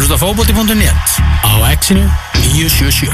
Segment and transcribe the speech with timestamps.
[0.00, 1.08] að hlusta á fótbolti.net
[1.44, 2.06] á exinu
[2.40, 3.10] 977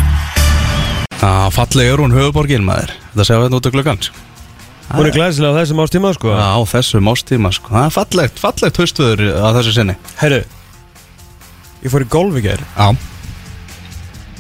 [1.18, 2.92] Já, falleg er hún höfuborgin maður.
[3.10, 4.02] Þetta séu hérna út af klukkan
[4.92, 6.30] Hún er glæsilega á þessum ástíma sko.
[6.30, 7.72] Já, á þessum ástíma sko.
[7.74, 9.96] Það er fallegt, fallegt haustvöður á þessu sinni.
[10.20, 10.38] Herru
[11.82, 12.62] Ég fór í golf í gær.
[12.76, 12.94] Já,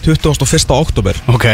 [0.06, 0.70] 21.
[0.76, 1.48] oktober ok.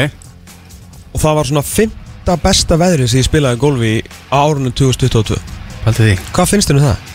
[1.14, 3.94] Og það var svona fymta besta veðri sem ég spilaði golf í
[4.28, 5.40] á árunum 2022
[5.86, 6.20] Pælti því.
[6.36, 7.11] Hvað finnst þér um það?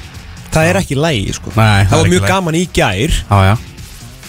[0.54, 1.52] Það er ekki lægi sko.
[1.56, 2.32] Nei, það Það var mjög lagi.
[2.34, 3.18] gaman í gær.
[3.30, 3.58] Já, já,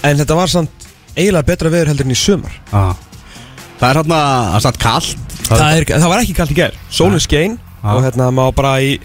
[0.08, 0.86] En þetta var samt
[1.16, 2.18] eiginlega betra veður heldur en í
[2.72, 2.96] já.
[3.78, 4.20] Það er hérna,
[4.62, 5.16] satt kallt
[5.48, 6.74] það, er, það var ekki kallt í gær.
[6.90, 7.58] Sólinn skein.
[7.82, 8.98] Og hérna maður bara í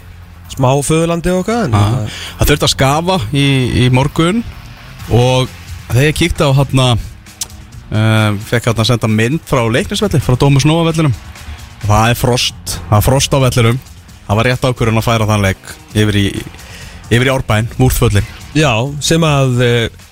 [0.50, 2.08] smá föðurlandi og eitthvað hérna-
[2.38, 3.44] Það þurfti að skafa í,
[3.84, 4.42] í morgun
[5.14, 5.48] Og
[5.88, 6.88] þegar ég kíkti á hérna
[7.90, 11.14] um, Fekk hérna að senda mynd frá leiknisvelli Frá Dómus Nóa vellinum
[11.84, 13.80] það er frost, það er frost á vellinum.
[14.24, 16.26] Það var rétt ákvörðun að færa þann leik Yfir í,
[17.10, 18.72] yfir í árbæn, múrþvöllin Já,
[19.04, 20.06] sem að uh,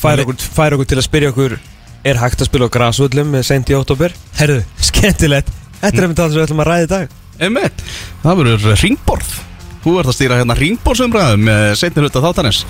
[0.00, 1.58] færa, okkur, færa okkur til að spyrja okkur
[2.02, 4.10] Er hægt að spila á grasvöllum með sent í oktober?
[4.34, 5.52] Herðu, skemmtilegt.
[5.78, 7.12] Þetta er einmitt það sem við ætlum að ræða í dag.
[7.46, 7.84] Einmitt,
[8.24, 9.36] það verður ringborð.
[9.82, 12.60] Þú ert að stýra hérna ringborðsumræðum með setni hluta þáttanins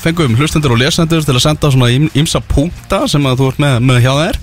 [0.00, 3.76] Fengum hlustendur og lesendur til að senda svona ímsa punkta sem að þú ert með,
[3.90, 4.40] með hjá þær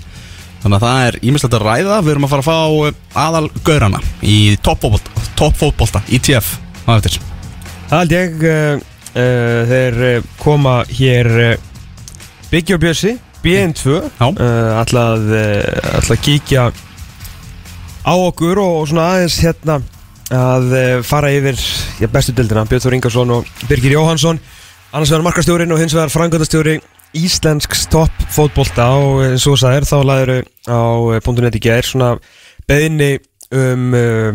[0.64, 2.00] Þannig að það er ímislegt að ræða.
[2.00, 6.56] Við erum að fara að fá eh, aðal gaurana í toppfótbolta, ITF
[6.88, 7.20] á eftir
[7.90, 8.82] Það held ég uh,
[9.14, 11.54] uh, Þeir uh, koma hér uh,
[12.50, 14.26] Byggja og Bjössi BN2 Já.
[14.30, 16.68] uh, Ætlað uh, ætla að kíkja
[18.04, 19.78] á okkur og svona aðeins hérna
[20.34, 20.72] að
[21.04, 21.56] fara yfir
[22.00, 24.40] já, bestu dildina Björn Þór Ingarsson og Birgir Jóhansson
[24.90, 26.78] annars vegar markastjórin og hins vegar frangöndastjóri
[27.14, 30.32] Íslensks topp fótbolta og eins og það er þá laður
[30.66, 30.80] á
[31.44, 32.14] .net í gær svona
[32.68, 33.12] beðinni
[33.54, 34.32] um uh,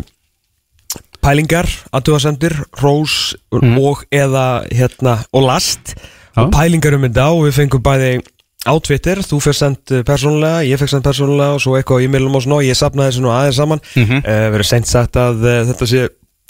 [1.22, 3.78] pælingar, aðtúasendur, rós Mhm.
[3.80, 5.96] og eða hérna og last
[6.36, 6.44] Já.
[6.46, 8.22] og pælingar um þetta og við fengum bæði
[8.68, 12.36] á Twitter, þú fyrst sendt persónulega, ég fekk sendt persónulega og svo eitthvað á e-mailum
[12.36, 14.22] og svona og ég sapnaði þessu nú aðeins saman mm Mhm.
[14.54, 16.10] verður sent sagt að uh, þetta sé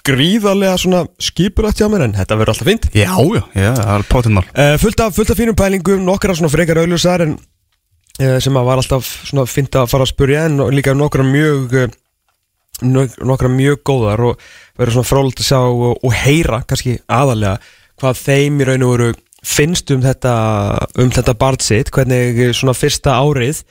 [0.10, 4.06] gríðarlega svona skipurætt hjá mér en þetta verður alltaf fínt Já, já, já, það er
[4.10, 8.54] prótinmál uh, fullt, af, fullt af fínum pælingum, nokkra svona frekar auðlusar en uh, sem
[8.58, 11.88] að var alltaf svona fínt að fara að spurja en líka nokkra mjög uh,
[12.84, 14.46] nokkra mjög góðar og
[14.80, 17.58] verður svona frólægt að sjá og, og heyra kannski aðalega
[18.00, 19.10] hvað þeim í raun og veru
[19.46, 20.34] finnst um þetta
[21.00, 23.62] um þetta barn sitt, hvernig eh, svona fyrsta árið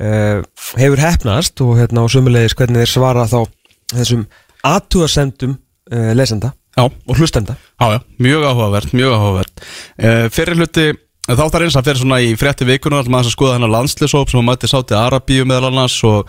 [0.00, 0.42] uh,
[0.76, 3.40] hefur hefnast og hérna og sömulegis hvernig þeir svara þá
[3.94, 4.26] þessum
[4.66, 7.56] aðtúðasendum uh, lesenda Já, og hlustenda.
[7.80, 9.60] Já, já, mjög áhugavert, mjög áhugavert.
[9.96, 10.90] Uh, Fyrir hluti,
[11.24, 14.42] þá þarf eins að fyrir svona í frétti vikunar aðeins að skoða hennar landslisóp sem
[14.42, 16.28] að mæti sátti Arabíu meðal annars og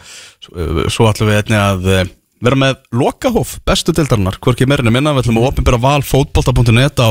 [0.94, 2.06] svo ætlum við einni að uh,
[2.44, 7.10] vera með lokahóf, bestu dildarinnar hvorki meirinu minna, við ætlum að opinbera val fótbolta.net á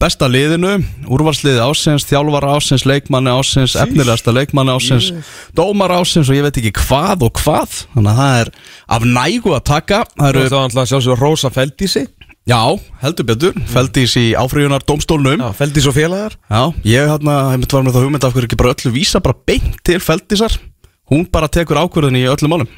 [0.00, 0.76] besta liðinu.
[1.12, 5.12] Úrvarsliði ásins, þjálfar ásins leikmanni ásins, efnilegasta leikmanni ásins
[5.56, 8.52] dómar ásins og ég veit ekki hvað og hvað, þannig að það er
[8.98, 10.04] af nægu að taka.
[10.16, 12.06] Það eru þá ætla að sjá svo Rósa Feldísi.
[12.46, 12.62] Já,
[13.02, 16.36] heldur betur, Feldís í áfríunar dómstólnum Já, Feldís og félagar.
[16.46, 19.18] Já, ég hérna, ég myndi var með það hugmynd af hverju ekki bara öllu vísa
[19.24, 20.54] bara beint til Feldísar
[21.10, 22.70] Hún bara tekur ákvörðin í öllum málum.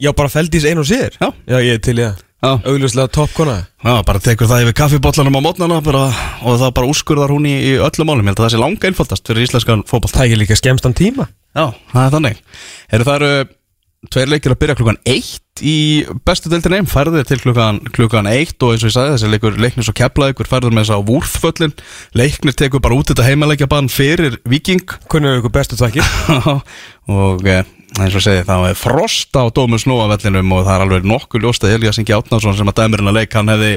[0.00, 1.16] Já, bara Feldís ein og sér?
[1.20, 1.28] Já.
[1.46, 3.54] Já, ég er til ég Já, Augljóslega toppkona
[3.84, 6.08] Já bara tekur það yfir kaffibotlanum á mótnana bara,
[6.42, 8.26] og það bara úrskurðar hún í, í öllum málum.
[8.26, 11.28] Ég held að það sé langa einfaldast fyrir íslenskan fótboll Það er líka skemmstan tíma.
[11.54, 12.42] Já, það er þannig.
[12.90, 17.36] Heru, Það eru tveir leikir að byrja klukkan eitt í bestu deildin einn færðir til
[17.42, 20.72] klukkan, klukkan eitt og eins og ég sagði þessi leikur leiknis og kepla ykkur færður
[20.72, 21.74] með þess að vúrföllin
[22.16, 26.08] leiknir tekur bara út þetta heimaleikja fyrir Viking er ykkur bestu tvakir?
[27.12, 27.68] og eh,
[28.00, 31.44] eins og segi þá er frost á Dómus Nóa vellinum og það er alveg nokkuð
[31.44, 33.74] ljóst að Elias Ingi Átnarsson sem að dæmirinn að leik hann hefði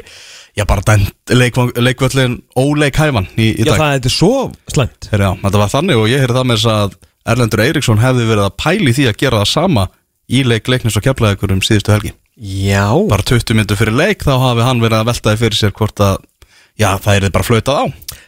[0.56, 3.82] já bara dæmt leik, leikvöllin óleik hæfan í, í Já, dag.
[3.82, 4.32] það er þetta svo
[4.72, 5.10] slæmt.
[5.12, 8.46] Já, þetta var þannig og ég heyrði það með þess að Erlendur Eiríksson hefði verið
[8.46, 9.86] að pæli því að gera það sama
[10.30, 12.14] í leik leiknis og keflaði ykkur um síðustu helgi.
[12.36, 12.88] Já.
[13.08, 16.18] Bara 20 myndu fyrir leik þá hafi hann verið að veltaði fyrir sér hvort að
[16.76, 17.84] já það er bara flautað á.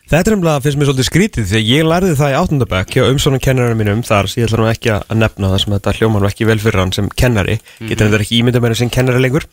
[0.08, 3.02] Þetta er umlað finnst mér svolítið skrítið því að ég lærði það í áttundabæk hjá
[3.04, 6.48] umsónum kennarinn mínum þar ég ætla nú ekki að nefna það sem þetta hljóman ekki
[6.48, 7.58] vel fyrir hann sem kennari.
[7.82, 9.44] Getur þetta ekki ímynda meira sem kennari lengur.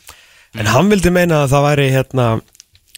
[0.56, 2.28] En hann vildi meina að það væri hérna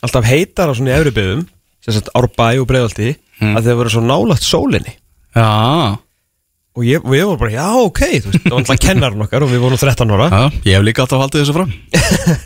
[0.06, 1.48] alltaf heitar á svona í Európiðum
[1.82, 4.94] sem sagt Árbæ og Breiðalti að þeir voru svo nálagt sólinni.
[5.34, 5.98] Já,
[6.78, 9.50] og ég, ég var bara, já ok þú veist, það var alltaf kennarinn okkar og
[9.52, 10.28] við vorum 13 ára.
[10.30, 11.74] Já ég hef líka átt að halda þessu fram.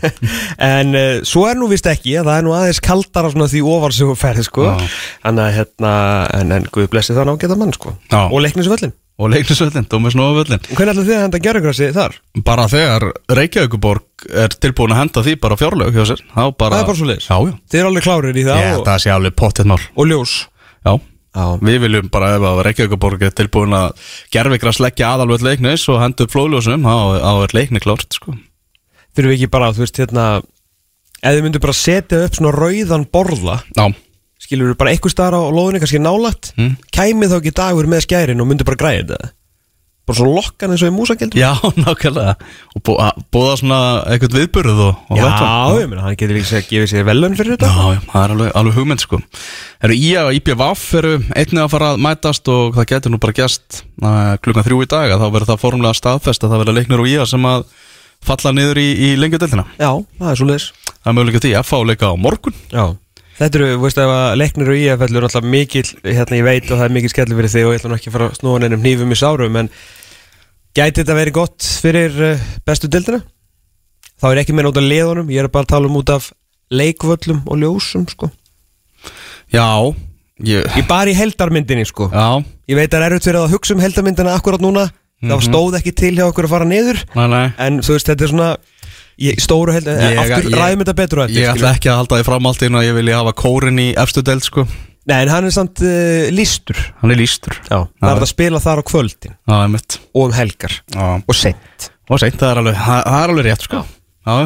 [0.62, 3.94] En uh, svo er nú vist ekki, það er nú aðeins kaldara svona því ofar
[3.96, 4.66] sem þú ferði sko.
[5.24, 5.92] Þannig að hérna,
[6.40, 7.94] en, en Guð blessi það nágeta mann sko.
[8.12, 8.20] Já.
[8.28, 12.14] Og leiknisvöllin og leiknisvöllin, Dómus Nóa völlin Hvernig ætla þið að henda gerðugrassi þar?
[12.48, 13.04] bara þegar
[13.36, 17.28] Reykjavíkuborg er tilbúin að henda því bara fjárlög hjá sér bara, Það er bara svoleiðis.
[17.28, 19.68] já, já, Þið er alveg klárir í það ég og, að það sé alveg pottið
[19.68, 19.78] mál.
[19.94, 20.32] Og ljós.
[20.82, 20.92] Já,
[21.32, 21.44] Já.
[21.64, 23.94] Við viljum bara ef að Reykjavíkaborg er tilbúin að
[24.34, 28.34] gerfikra sleggja aðalvöld leiknis og hendur flóðljósum þá er leikni klárt sko.
[29.16, 30.26] Fyrir við ekki bara, þú veist, hérna
[31.22, 33.84] Ef þið myndu bara setja upp svona rauðan borða Já,
[34.42, 36.72] Skilur við bara eitthvað staðar á lóðinu, kannski nálætt Mm.
[36.92, 39.30] Kæmi þá ekki dagur með skærin og myndu bara græða þetta
[40.02, 41.52] Bara svo lokkan eins og í músakildu já,
[41.84, 42.32] nákvæmlega.
[42.74, 43.76] Og bú, að- búða svona
[44.10, 45.76] eitthvað viðburð og, og Já, vettvang.
[45.78, 47.70] ég meina, hann getur líka að gefa sér velun fyrir þetta.
[47.70, 49.20] Já, já, það er alveg, alveg hugmynd sko.
[49.86, 53.36] Eru IA og IPVAF eru einnig að fara að mætast og það getur nú bara
[53.38, 56.78] gæst uh, klukkan þrjú í dag að þá verður það formlega staðfest að það verður
[56.80, 57.64] leiknir og IA sem að
[58.22, 60.66] falla niður í, í lengjudeldina Já, það er svo leis
[61.02, 62.54] Það er möguleika því FH leika á morgun.
[62.74, 62.84] Já
[63.38, 66.84] Þetta eru, veist að leiknir og IF er náttúrulega mikil, hérna ég veit og það
[66.84, 68.82] er mikil skellur fyrir þig og ég ætla nú ekki að fara að snúa neinum
[68.84, 69.70] hnífum í sárum en
[70.76, 73.22] gæti þetta verið gott fyrir uh, bestu dildina?
[74.20, 76.28] Þá er ekki meina út af liðunum, ég er bara að tala um út af
[76.72, 78.30] leikvöllum og ljósum sko.
[79.52, 79.66] Já,
[80.46, 82.08] ég, Ég bara í heldarmyndinni sko.
[82.12, 84.86] Já, Ég veit að það er fyrir að hugsa um heldarmyndina akkurat núna.
[85.22, 86.98] Það stóð ekki til hjá okkur að fara niður.
[87.14, 88.48] Næ, næ En þú veist, þetta er svona
[89.20, 92.26] ég, Stóru held, Ég- aftur ég- ræðum þetta betur Ég ætla ekki að halda því
[92.30, 94.66] fram allt inn að ég vilja hafa kórin í efstu deild sko.
[95.10, 98.60] Nei, en hann er samt uh, lístur Hann er lístur Já, það er að spila
[98.62, 99.34] þar á kvöldin.
[99.50, 99.98] Já, einmitt.
[100.14, 100.76] Og um helgar.
[100.94, 103.80] Já, og sent og seint, það er alveg, það er alveg rétt sko.
[103.82, 104.01] Já,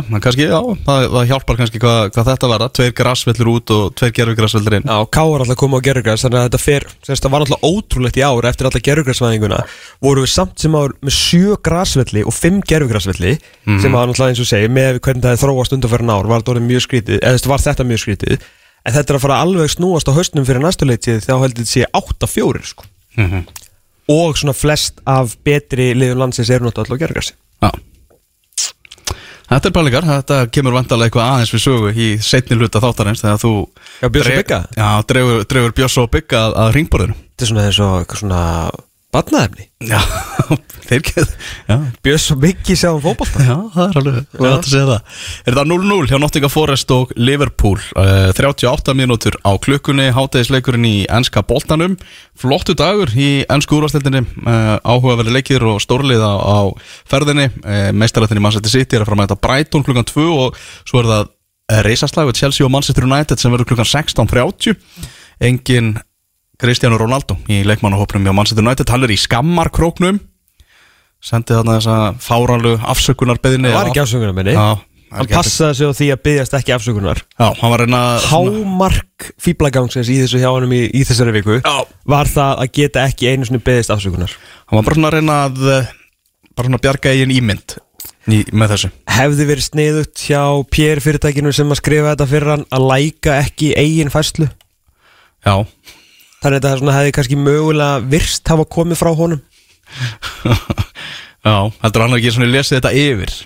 [0.09, 0.57] en kannski, já,
[0.87, 2.69] það, það hjálpar kannski hvað, hvað þetta verða.
[2.79, 4.87] Tveir grassvellur út og tveir gerfugrassvellur inn.
[4.89, 7.67] Já, Ká var alltaf að koma á gerugræs þannig að þetta fer, það var alltaf
[7.69, 9.59] ótrúlegt í ár eftir alla gerugræsvæðinguna
[10.07, 13.35] voru við samt sem ár með sjö grasvelli og fimm gerugræsvelli
[13.83, 16.55] sem var alltaf eins og segi með hvernig það er þróast undanferðin ár var þetta
[16.55, 18.47] orðið mjög skrítið, eða var þetta mjög skrítið.
[18.87, 21.75] En þetta er að fara alveg snúast á haustnum fyrir næstu leitið þá heldur þetta
[21.75, 22.89] sé 8-4 sko.
[23.17, 23.45] Mhm.
[24.09, 27.35] og svona flest af betri liðum landsins eru náttúrulega alltaf
[27.65, 27.96] Já
[29.47, 33.43] Þetta er pælingar, þetta kemur vantarlega eitthvað aðeins við sögu í setni hluta þáttarins þegar
[33.45, 33.53] þú
[34.03, 34.59] Já, Björs og Bigga?
[34.75, 38.23] Já, dreifur, dreifur Björs og Bygga að, að ringborðinu Þetta er svona eins og eitthvað
[38.25, 38.43] svona
[39.17, 39.99] badnaefni Já,
[40.89, 41.33] þeir geð
[41.67, 43.43] Já, Björs og Biggi sjá um fótbolta.
[43.45, 45.19] Já, það er alveg, það er að segja það.
[45.43, 47.83] Er það 0-0 hjá Nottingham Forest og Liverpool?
[47.99, 51.99] Uh, 38 mínútur á klukkunni Hátegisleikurinn í enska boltanum.
[52.41, 56.59] Flottu dagur í ennsku úrvarsleildinni uh, Áhugaverði leikir og stórlið á, á
[57.11, 57.51] ferðinni.
[57.61, 61.33] Uh, Meistarættin í Manchester City er að mæta Brighton klukkan 2 og svo er það
[61.85, 64.79] reisaslag við Chelsea og Manchester United sem verður klukkan 16.30
[65.47, 65.97] Engin
[66.61, 68.89] Cristiano Ronaldo í leikmannahópnum hjá Manchester United.
[68.93, 70.21] Hann er í skammarkróknum.
[71.27, 75.77] Sendi þarna þessa fáranlu afsökunarbeðinni Það var ekki afsökunar minni Já, það er Hann passaði
[75.79, 77.21] sig á því að byggjast ekki afsökunar.
[77.39, 81.73] Já, hann var reyna Hámark fýblagangsins í þessu hjá honum í, í þessari viku Já.
[82.13, 84.37] Var það að geta ekki einu svona byggðist afsökunar.
[84.67, 85.91] Hann var bara svona að reyna að eh,
[86.57, 87.77] Bara svona að bjarga eigin ímynd
[88.29, 88.93] í, Með þessu.
[89.17, 90.43] Hefði verið sniðugt hjá
[90.77, 94.51] PR fyrirtækinu sem að skrifa þetta fyrir hann Að læka ekki eigin fæslu
[95.47, 95.63] Já,
[96.43, 99.43] Þannig að þetta svona hefði kannski mögulega virst hafa komið frá honum.
[101.47, 103.37] Já, heldur hann ekki svona lesið þetta yfir?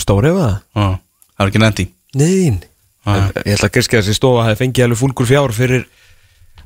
[0.00, 0.50] Stóri eða?
[0.74, 0.84] Það?
[0.84, 0.90] Já,
[1.34, 1.86] það er ekki nefndi
[2.20, 2.60] Nein
[3.08, 3.30] Ah.
[3.46, 5.86] Ég ætla að kannski að þessi stofa hefði fengið alveg fúlgur fjár fyrir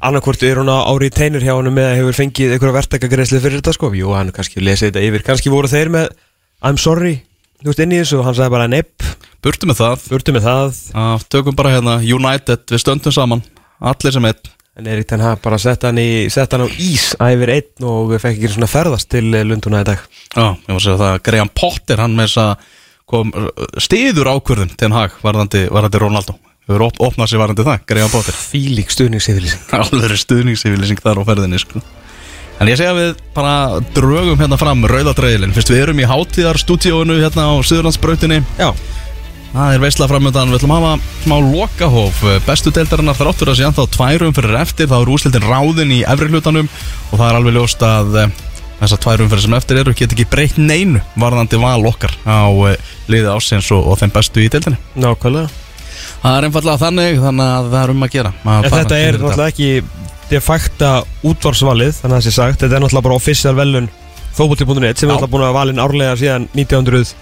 [0.04, 3.60] annarkvort er hún á ári í teinur hjá honum eða hefur fengið einhverja verktakagreisli fyrir
[3.60, 3.92] þetta sko.
[3.94, 5.22] Jú, hann kannski lesið þetta yfir.
[5.28, 6.08] Kannski voru þeir með
[6.66, 7.20] I'm sorry
[7.62, 9.06] Þú veist inn í þessu og hann sagði bara nepp
[9.46, 10.02] Burtu með það.
[10.10, 10.82] Burtu með það.
[11.32, 13.44] Tökum bara hérna United Við stöndum saman
[13.78, 17.12] Allir sem einn En Erik Ten Hag bara sett hann, í, sett hann á ís
[17.22, 20.00] æfir einn og fekk ekki svona ferðast til eh, Lundúna í dag.
[20.34, 22.64] Já, ég var að segja það Graham Potter Hann með þess að
[23.12, 23.30] kom
[23.84, 26.34] Stiður ákvörðun Ten Hag Varðandi, varðandi Ronaldo.
[26.66, 28.40] Hefur op opnað sér varðandi það Graham Potter.
[28.50, 29.62] Fílík stuðningsyfirlýsing.
[29.78, 31.84] Alveg stuðningsyfirlýsing þar á ferðinni sko.
[32.58, 37.46] En ég segja við bara drögum hérna fram rauðadreilin Fyrst við erum í hátíðarstúdíóinu hérna
[37.50, 38.42] á Suðurlandsbrautinni.
[38.58, 38.70] Já,
[39.54, 42.22] Það er veisla framöndan, við ætlum að hafa smá lokahóf.
[42.42, 45.98] Bestu deildarinnar þar áttur að sé ennþá tværum fyrir eftir Þá er úslitin ráðin í
[46.10, 46.66] efri hlutanum
[47.12, 48.32] Og það er alveg ljóst að eh,
[48.80, 52.90] þessar tværum fyrir sem eftir eru Get ekki breytt neinu varðandi val okkar Á eh,
[53.14, 54.80] liði ásins og, og þeim bestu í deildinni.
[54.98, 55.52] Nákvæmlega.
[56.24, 59.52] Það er einfallega þannig, þannig að það er um að gera að þetta er náttúrulega
[59.52, 59.70] ekki
[60.32, 60.90] de facto
[61.30, 62.58] útvarsvalið Þannig að það sé sagt.
[62.64, 63.86] Þetta er náttúrulega bara official velun
[64.34, 65.20] Fótbolti.net sem er Já.
[65.20, 67.14] náttúrulega búin að valin árlega síðan 1900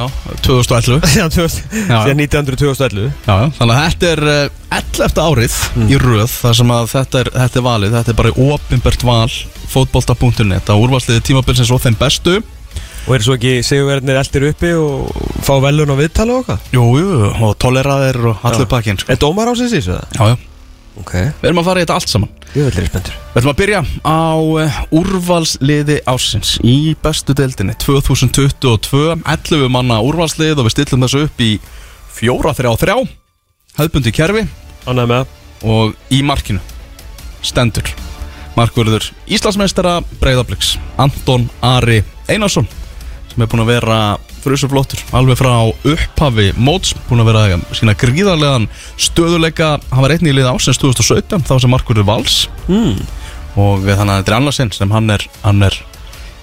[0.00, 1.98] Já, 2011 Síðan 2000 Já.
[2.06, 4.38] síðan 1900 2011 Já, já, þannig að þetta er uh,
[4.80, 5.20] 11.
[5.26, 5.58] árið
[5.90, 9.34] í röð þar sem að þetta er, þetta er valið, þetta er bara ofinbært val
[9.70, 12.40] fótbolta.net á úrvarsliði tímabilsins og þeim bestu
[13.08, 15.08] Og er svo ekki sigurverðinir eldir uppi og
[15.46, 16.66] fá velun á viðtala og hvað?
[16.76, 18.70] Jú, jú, og toleraðir og allur Já.
[18.70, 19.08] pakkin sko.
[19.10, 20.18] Er dómar í þessu það?
[20.18, 20.49] Já, já,
[21.00, 21.14] Ok.
[21.40, 22.32] Við erum að fara í þetta allt saman.
[22.50, 22.66] Við
[23.40, 30.68] ætlum að byrja á uh, úrvalsliði ásins í bestu deildinni 2022, 11 manna úrvalslið og
[30.68, 31.52] við stillum þessu upp í
[32.18, 32.98] 4-3-3
[33.78, 34.44] hefðbundi kerfi.
[34.84, 35.36] Ánægð með það.
[35.70, 36.60] Og í markinu
[37.44, 37.88] stendur
[38.56, 42.68] Markvörður Íslandsmeistara Breiðabliks Anton Ari Einarsson
[43.40, 43.98] sem er búin að vera
[44.44, 45.52] frusuflottur alveg frá
[45.88, 48.66] upphafi móts búin að vera sína gríðarlegan
[49.00, 52.42] stöðuleika hann var einnig í liða ásins 2017 þá sem Markvörður Vals.
[52.68, 52.98] Mm.
[53.56, 55.78] og þannig að þetta er annarsinn sem hann er, hann er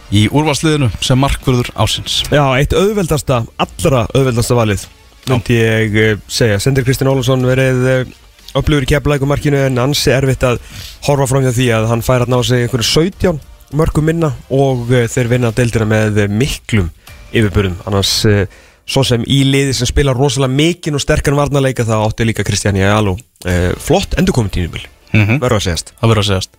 [0.09, 4.87] í úrvalsliðinu sem Markvörður ásins Já, eitt auðveldasta, allra auðveldasta valið
[5.27, 6.57] myndi ég uh, segja.
[6.63, 8.15] Sendir Kristinn Ólafsson verið uh,
[8.57, 10.61] upplifur í keflækumarkinu en ansi erfitt að
[11.05, 13.41] horfa fram hjá því að hann fær að ná sig einhverju 17
[13.75, 16.91] mörgum minna og uh, þeir vinna deildina með miklum
[17.33, 18.43] yfirbörðum annars uh,
[18.87, 22.79] svo sem í liði sem spila rosalega mikinn og sterkan varnarleika þá átti líka Kristján
[22.79, 25.41] Jáló uh, flott endurkominn tínubil mm -hmm.
[25.41, 25.93] verður að segjast.
[25.99, 26.51] Það verður að segjast.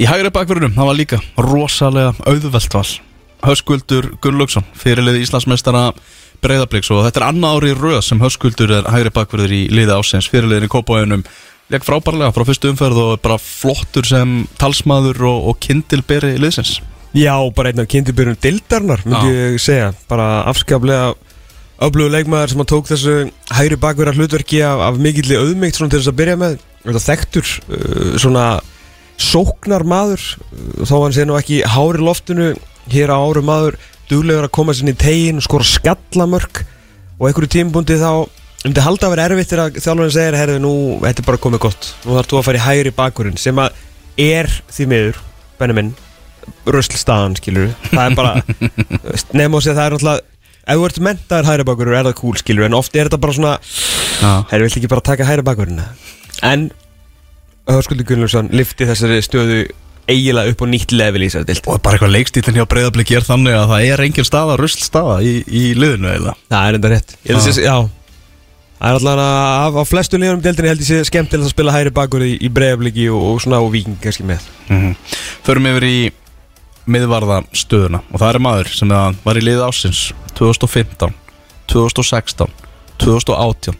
[0.00, 2.88] Í hægri bakverðunum, það var líka rosalega auðvelt val.
[3.40, 5.92] Höskuldur Gunnlaugsson, fyrirlið Íslandsmeistara
[6.40, 10.28] Breiðabliks og þetta er annað ári röð sem Höskuldur er hægri bakverður í liði ásins
[10.28, 11.24] fyrirliðin í Kópáinum
[11.70, 16.78] legg frábærlega frá fyrstu umferð og bara flottur sem talsmaður og, og kindilberi liðsins.
[17.16, 19.38] Já, bara einn af kindibyrjum dildarnar myndi Já.
[19.54, 21.12] ég segja, bara afskaplega
[21.80, 23.14] öflugur leikmaður sem að tók þessu
[23.56, 26.58] hægri bakverðar hlutverki af, af mikilli auðmygt svona til þess að byrja með.
[26.84, 28.44] Þetta þekktur uh, svona
[29.20, 32.52] sóknar maður uh, þó hann sé nú ekki hári loftinu
[32.90, 33.78] hér á áru maður
[34.10, 36.64] duglegur að koma sinni í tegin skora skallamörk.
[37.20, 38.28] Og einhverju tímbundi þá
[38.60, 40.74] um þetta halda að vera erfitt þegar þjálfurinn segir herðu nú,
[41.04, 41.90] þetta er bara komið gott.
[42.04, 43.82] Nú þarf þú að fara í hægri bakverðin sem að
[44.20, 45.20] er því miður,
[45.60, 45.94] Benjamin
[46.70, 48.32] ruslstaðan skilur það er bara,
[49.36, 50.20] nefnum að segja það er náttúrulega
[50.70, 53.36] ef þú ert mentaður hægri bakverður er það cool skilur en oft er þetta bara
[53.36, 53.54] svona
[54.50, 55.86] herru, vilt ekki bara taka hægri bakverðina
[56.46, 56.70] en
[57.70, 59.60] Hörskuldur Gunnlaugsson lifti þessari stöðu
[60.10, 63.26] eiginlega upp á nýtt level í þessari dild og bara eitthvað leikstílinn hjá Breiðablik er
[63.26, 64.56] þannig að það er engin staða,
[68.80, 71.74] það er alltaf að af flestu liðunum í deildinni held ég sé skemmtilegt að spila
[71.74, 74.48] hægri bakur í, í breiðabliki og, og svona og viking kannski með.
[74.72, 74.96] Mm
[75.46, 75.98] Förum yfir í
[76.90, 78.94] miðvarða stöðuna og það er maður sem
[79.24, 80.02] var í liði ásins
[80.38, 81.14] 2015,
[81.70, 82.50] 2016
[83.00, 83.78] 2018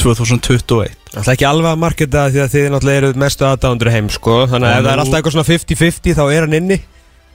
[0.00, 4.10] 2021 Það er ekki alveg að marketa því að þið náttúrulega eru mestu aðdándur heim
[4.14, 4.34] sko.
[4.50, 6.76] Þannig að ef það er alltaf eitthvað svona 50-50 þá er hann inni.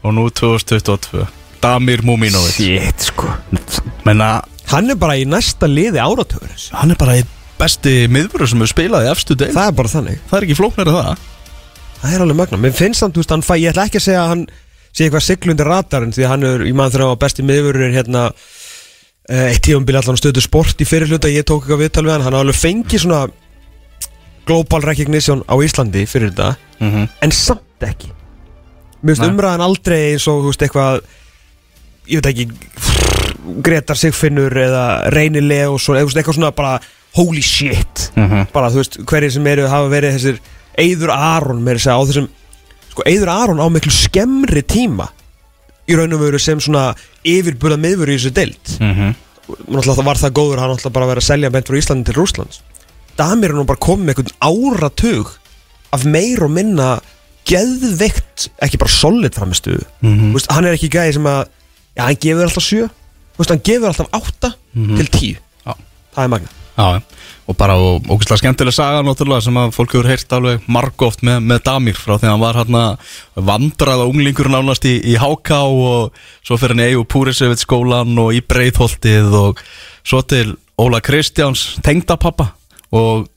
[0.05, 1.25] Og nú 2022
[1.65, 3.33] Damir Muminovic Shit sko.
[4.07, 4.29] Menna
[4.71, 8.73] Hann er bara í næsta liði áratöður hann er bara einn besti miðvörður sem hefur
[8.73, 10.19] spilað í efstu deil Það er bara þannig.
[10.29, 11.23] Það er ekki flóknir að það.
[12.01, 14.05] Það er alveg magna Mér finnst hann, þú veist, hann fæ Ég ætla ekki að
[14.07, 14.43] segja að hann
[14.91, 17.95] sé eitthvað siglundi radarinn Því að hann er, ég mann þegar hann var besti miðvörður
[17.95, 18.25] hérna
[19.29, 21.31] eh, Eitt tífambili allan stöðu sport í fyrir hluta.
[21.31, 22.27] Ég tók eitthvað viðtal við hann.
[22.27, 23.23] Hann alveg fengið svona
[24.45, 27.07] Global recognition á Íslandi fyrir þetta mm -hmm.
[27.25, 28.11] En samt ekki.
[29.01, 31.01] Mér finnst umræðan aldrei eins og, þú veist, eitthvað
[32.05, 33.04] Ég veit ekki
[33.61, 36.79] Gretar Sigfinnur eða Reynileg og svo, eða, eitthvað svona bara
[37.15, 38.47] Holy shit Mhm.
[38.53, 40.39] bara þú veist hverjir sem eru hafa verið þessir
[40.77, 42.27] Eyður Aron með þess að á þessum
[42.91, 45.07] sko Eyður Aron á miklu skemmri tíma
[45.87, 49.15] í raun og veru sem svona yfirburða miðvöru í þessu deild Mm -hmm.
[49.69, 52.03] náttúrulega það var það góður hann náttúrulega bara að vera að selja bent frá Íslandi
[52.05, 52.59] til Rúslands
[53.17, 55.27] Damir er nú bara komið með einhvern áratug
[55.93, 56.99] af meir og minna
[57.47, 60.33] geðveikt, ekki bara solid framistuðu Mhm.
[60.33, 61.45] veist, hann er ekki gæði sem að
[61.95, 62.89] já, hann gefur alltaf sjö
[63.37, 65.41] veist, hann gefur alltaf átta til tíu.
[65.65, 65.73] Já.
[66.15, 66.99] það er magna Já,
[67.47, 71.37] og bara og, ógæslega skemmtileg saga náttúrulega sem að fólk hefur heyrt alveg margóft með,
[71.47, 72.81] með Damir frá því að hann var hérna
[73.47, 78.35] vandraða unglingur nánast í, í HK og svo fyrir hann í EU Púrisevit skólan og
[78.35, 79.63] í Breiðholtið og
[80.03, 82.49] svo til Óla Kristjáns tengdapappa
[82.91, 83.29] og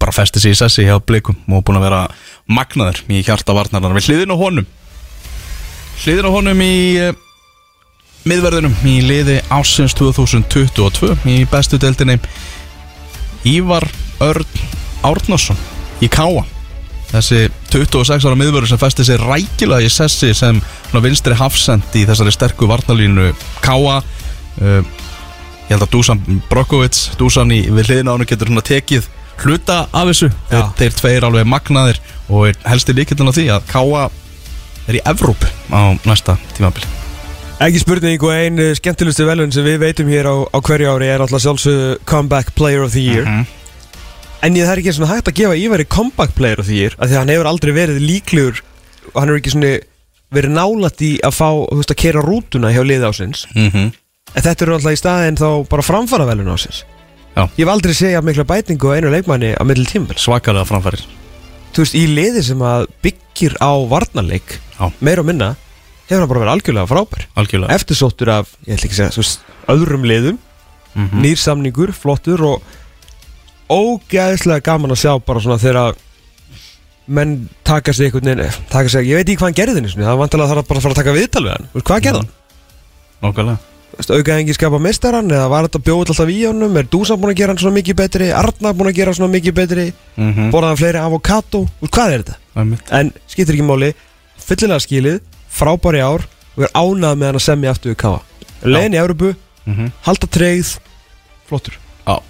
[0.00, 2.02] bara festi sig í sessi hjá blikum og búin að vera
[2.44, 4.68] magnaður í hjarta varnarnar við hliðin á honum.
[6.04, 7.16] Hliðin á honum í eh,
[8.28, 12.18] miðverðinum í liði ásins 2022 í bestu deildinni
[13.48, 13.86] Ívar
[14.20, 14.64] Örn
[15.06, 15.58] Árnason
[16.04, 16.44] í Káa
[17.10, 20.60] þessi 26 ára miðverður sem festi sig rækilega í sessi sem
[21.00, 23.30] vinstri hafsend í þessari sterku varnalínu
[23.64, 24.82] Káa uh,
[25.70, 29.08] ég held að Dusan Brokovic Dusan í við hliðina á hann getur svona tekið
[29.40, 30.28] hluta af þessu.
[30.50, 34.08] Þeir, þeir tveir alveg magnaðir og helsti líkildin á því að Káa
[34.90, 36.99] er í Evróp á næsta tímabili
[37.60, 41.10] Ekki spurning og ein uh, skemmtilegustu velun sem við veitum hér á, á hverju ári
[41.12, 43.46] er alltaf sjálfsögðu Comeback Player of the Year Mhm.
[44.42, 46.94] En ég það er ekki svona hægt að gefa Ívari Comeback Player of the Year
[46.96, 48.62] af Því að hann hefur aldrei verið líklegur
[49.12, 49.72] og hann hefur ekki svona
[50.32, 53.90] verið nálætt í að fá, þú veist, að kera rútuna hjá liði ásins mm
[54.30, 56.84] En þetta eru alltaf í staðinn þá bara framfara velun ásins
[57.36, 57.44] Já.
[57.58, 61.04] Ég hef aldrei segja mikla bætingu á einu leikmanni á middel tímbil svakalega framfærir
[61.74, 64.88] Þú veist, í liði sem að byggir á varnarleik Já.
[65.04, 65.52] meira og minna
[66.10, 67.26] hefur hann bara verið algjörlega frábær.
[67.40, 67.78] Algjörlega.
[67.78, 70.38] Eftirsóttur af, ég ætla ekki að segja, veist, öðrum liðum.
[70.94, 71.22] Mhm.
[71.22, 72.62] nýr samningur, flottur og
[73.70, 75.98] ógæðislega gaman að sjá bara svona þegar
[77.06, 80.10] menn taka sig einhvern veginn taka sig, ég veit ekki hvað hann gerði þinni það
[80.10, 81.68] var vantilega þarf bara að fara að taka viðtal við hann.
[81.78, 82.32] Hvað gerði hann?
[83.20, 83.58] Nákvæmlega.
[84.00, 86.76] Aukaði engi skapa meistaran eða var þetta bjóð alltaf í honum?
[86.78, 88.28] Er Dúsan búin að gera hann svona mikið betri?
[88.32, 89.86] Arna búin að gera hann svona mikið betri?
[90.16, 90.50] Mm -hmm.
[90.54, 91.66] borðaði hann fleiri avokado?
[91.82, 92.36] Hvað er þetta?
[92.90, 93.92] en skiptir ekki máli
[94.38, 96.26] fyllilega skilið, frábæri ár.
[96.56, 98.24] Og er ánað með hann að semja aftur við Kafa
[98.62, 99.92] legin í Európu, mm -hmm.
[100.02, 100.78] halda treyð
[101.48, 101.76] flottur.
[102.06, 102.22] Já,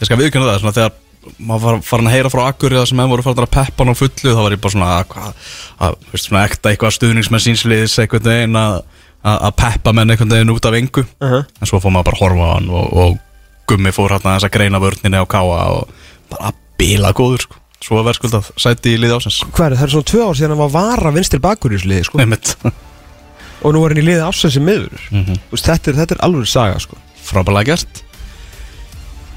[0.00, 0.92] ég skal viðkynna það svona þegar
[1.38, 3.92] maður var farin að heyra frá Akkur eða sem enn voru farin að peppa hann
[3.92, 5.34] á fullu þá var ég bara svona að, að,
[5.78, 8.82] að veist, svona ekta eitthvað stuðningsmenn sínsliðis einhvern veginn að
[9.28, 11.04] að peppa menn einhvern veginn út af engu.
[11.20, 11.44] Uh -huh.
[11.60, 13.18] en svo fór maður bara að horfa á hann og, og
[13.66, 15.88] gummi fór hérna þess að greina vörninni á káa og
[16.30, 17.56] bara bila góður sko.
[17.84, 19.84] Svo að verðskuldað sæti í liði ásins Hvað er það?
[19.86, 22.72] Er svona tvö ár síðan hann var vara vinstir bakur í þessu liði sko.
[23.64, 25.04] Og nú er hann í liði ásins sem miður.
[25.10, 25.38] Mm -hmm.
[25.54, 26.98] þetta, er, þetta er alveg saga sko.
[27.28, 28.02] Frábælega gert.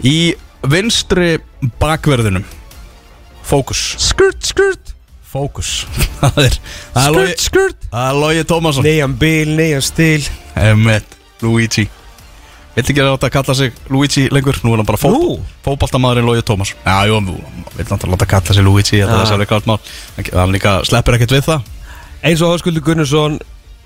[0.05, 0.33] Í
[0.69, 1.39] vinstri
[1.81, 2.45] bakverðinum
[3.43, 3.95] Fókus.
[3.99, 4.93] Skurt, skurt.
[5.31, 5.85] Fókus.
[6.21, 6.55] Það er
[6.93, 7.87] Skurt, skurt.
[7.91, 8.83] það er Logi Tómasson.
[8.85, 10.21] Neian bil, neian stil
[10.55, 11.87] Emmett Luigi
[12.75, 15.39] Vill ekki láta að kalla sig Luigi lengur Nú er hann bara fótball, Nú?
[15.65, 17.27] fótballtamaðurinn Logi Tómasson Já, jú, hann
[17.75, 19.21] vill náttúrulega láta að kalla sig Luigi Ah.
[19.21, 19.79] er sérlega klart mál
[20.17, 21.61] Hann- Hann líka sleppur ekkert við það
[22.23, 23.39] Eins og Höskuldur Gunnarsson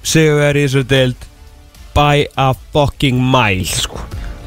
[0.03, 1.15] Sigur er í þessu deild
[1.95, 3.97] By a fucking mile sko.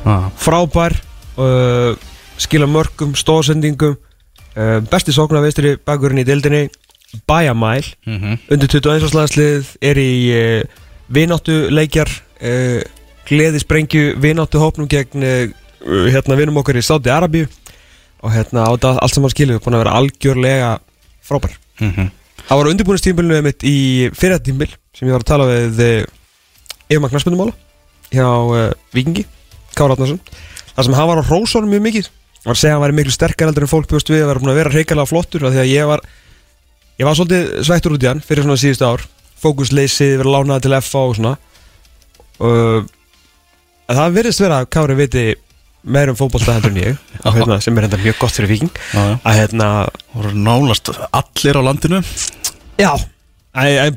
[0.04, 0.28] ah.
[0.38, 0.95] Frábær
[1.38, 1.97] uh,
[2.38, 3.97] Skila mörgum, stóðsendingum
[4.57, 6.68] uh, Besti sóknar vinstri bakurinn í deildinni
[7.26, 8.38] By a mile mm -hmm.
[8.52, 10.62] Undir 21 áslagslið er í uh,
[11.11, 12.07] Vináttu leikjar
[12.42, 12.98] uh, Gleði
[13.62, 15.49] sprengju Vináttu hópnum gegn uh,
[16.11, 17.47] Hérna vinum okkar í Sáti Arabíu.
[18.25, 20.70] Og hérna á þetta allt saman skilur Búin að vera algjörlega
[21.23, 21.54] frábær.
[21.80, 22.11] Mhm.
[22.49, 26.06] Það var undirbúinist tímbilinu mitt í fyrir tímbil sem ég var að tala við uh,
[26.88, 27.52] Eva Magnarsmyndumála
[28.08, 29.26] hjá uh, Vikingi,
[29.76, 30.20] Kára Átnarsson
[30.73, 32.08] þar sem hann var á rósónum mjög mikið.
[32.47, 34.42] Var að segja að hann væri miklu sterkar heldur en fólk bjóst við að vera
[34.42, 36.04] búin að vera reikalega flottur því að ég var
[36.99, 39.04] ég var svolítið sveittur út í hann fyrir svona síðustu ár.
[39.38, 41.34] Fókusleysið, verið lánaði til FA og svona.
[42.38, 42.80] Uh,
[43.88, 45.26] en það virðist vera að Kári viti
[45.88, 46.96] meir um fótbolta heldur en ég
[47.36, 49.68] hérna, sem er hérna mjög gott fyrir Viking að hérna,
[50.14, 52.02] Það nánast allir á landinu.
[52.78, 52.92] Já.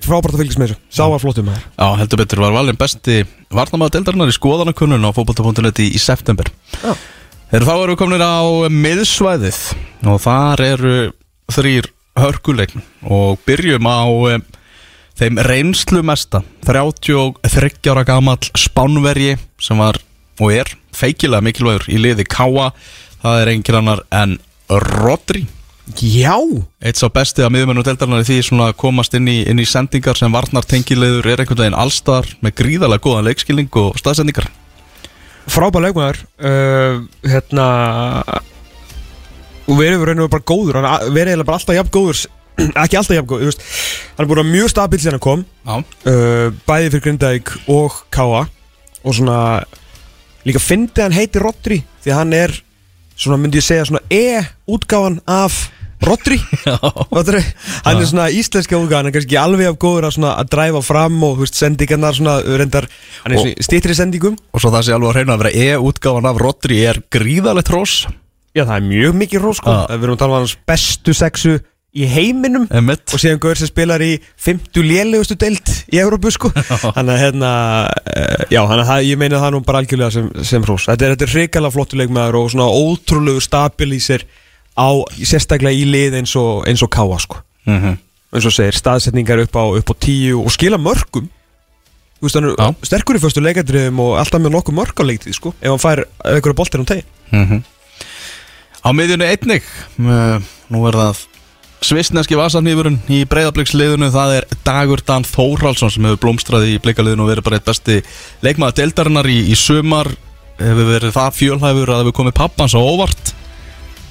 [0.01, 1.65] Frábært að fylgjast með þessu, sá að flottum maður.
[1.75, 2.39] Já, heldur betur.
[2.41, 3.17] Var valin besti
[3.51, 6.47] Varnamaður deildarinnar í skoðanakunnun á fótbolta.net í, í september.
[6.79, 6.93] Já.
[7.51, 8.39] Þegar þá erum við komin á
[8.71, 9.59] miðsvæðið
[10.07, 10.93] og þar eru
[11.51, 11.89] þrýr
[12.21, 14.45] hörkuleikn og byrjum á um,
[15.21, 19.99] þeim reynslu mesta 33 ára gamall spánverji sem var
[20.41, 22.71] og er feikilega mikilvægur í liði Káa
[23.21, 24.39] það er engin annar en
[24.71, 25.43] Rodri.
[25.99, 26.37] Já,
[26.79, 30.17] Eitt sá besti að miðumennu deildarinnar í því að komast inn í, inn í sendingar
[30.17, 34.47] sem varnar tengilegur er einhvern veginn allstar með gríðarlega góðan leikskilning og staðsendingar
[35.51, 37.67] frábær leikmaður uh, hérna
[39.67, 40.79] og verið veru bara góður
[41.11, 42.23] verið bara alltaf jafn góður
[42.83, 43.65] ekki alltaf jafn veist.
[44.15, 45.45] Hann er búin að mjög stabil síðan hann kom.
[46.05, 48.45] Uh, bæði fyrir Grindavík og Káa
[49.01, 49.37] og svona
[50.45, 52.53] líka fyndi hann heiti Rodri því hann er
[53.17, 55.69] svona myndi ég segja svona E-útgáfan af
[56.01, 56.39] Rodri.
[57.85, 60.81] Hann er svona íslenska útgáfan hann er kannski alveg af góður að, svona, að dræfa
[60.81, 62.87] fram og veist, sendingarnar svona reyndar
[63.21, 64.39] hann er svona stýttri sendingum.
[64.49, 67.99] Og svo það sé alveg að reyna að vera E-útgáfan af Rodri er gríðarlegt rós
[68.51, 69.73] Já, það er mjög mikið rós sko.
[69.87, 71.53] Við erum að tala um hans bestu sexu
[71.91, 76.51] í heiminum Emmett og síðan Gaur sem spilar í 50 lélegustu deild í Európu sko.
[76.95, 77.49] Þannig að hérna
[77.89, 81.17] uh, Já, að það- ég meina það nú bara algjörlega sem, sem rós Þetta er,
[81.19, 84.23] er hrikalega flottu leikmaður og svona ótrúlegu stabilísir
[84.79, 84.87] á,
[85.19, 87.41] sérstaklega í lið eins og, eins og káa sko.
[87.67, 87.97] Mm -hmm.
[88.33, 91.27] eins og segir, staðsetningar upp á, upp á tíu og skila mörgum.
[92.21, 95.33] Þú veist, hann er sterkur í föstu leikadriðum og alltaf með nokkuð mörg á leiktið
[95.35, 97.63] sko ef hann fær einhverju boltir um tegi Mhm.
[98.85, 99.63] Á miðjunni einnig
[99.99, 101.17] uh, Nú er það
[101.81, 107.31] Svisneski vasanýfurinn í breyðabliksliðinu Það er Dagur Dan Þórhalsson sem hefur blómstrað í blikaliðinu og
[107.31, 107.95] verið bara eitt besti
[108.45, 110.11] leikmaður deildarinnar í, í sumar.
[110.61, 113.33] Hefur verið það fjölhæfur að hefur komið pappans á óvart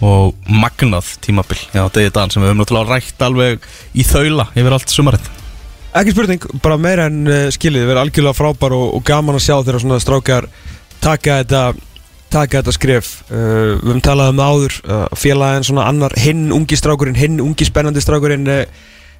[0.02, 1.60] og magnað tímabil.
[1.70, 5.30] Já, Degi Dan sem við höfum náttúrulega rætt alveg í þaula yfir allt sumarið.
[6.00, 9.56] Ekki spurning, bara meira en uh, skilið, verið algjörlega frábær og, og gaman að sjá
[9.60, 10.50] þegar svona strákar
[11.02, 11.62] taka þetta,
[12.32, 13.10] taka þetta skref.
[13.28, 17.68] Uh, Við höfum talað um áður, uh, félagin svona annar hinn ungi strákurinn, hinn ungi
[17.68, 18.62] spennandi strákurinn uh,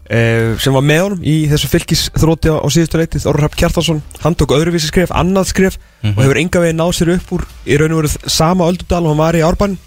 [0.07, 3.61] uh, sem var með honum í þessu fylgis þrótti á, á síðustu leitið, Orður Hrapp
[3.61, 7.47] Kjartarsson hann tók öðruvísi skref, annað skref og hefur enga veginn náð sér upp úr
[7.67, 9.79] í raun og veru sama öldudal og hann var í árbæn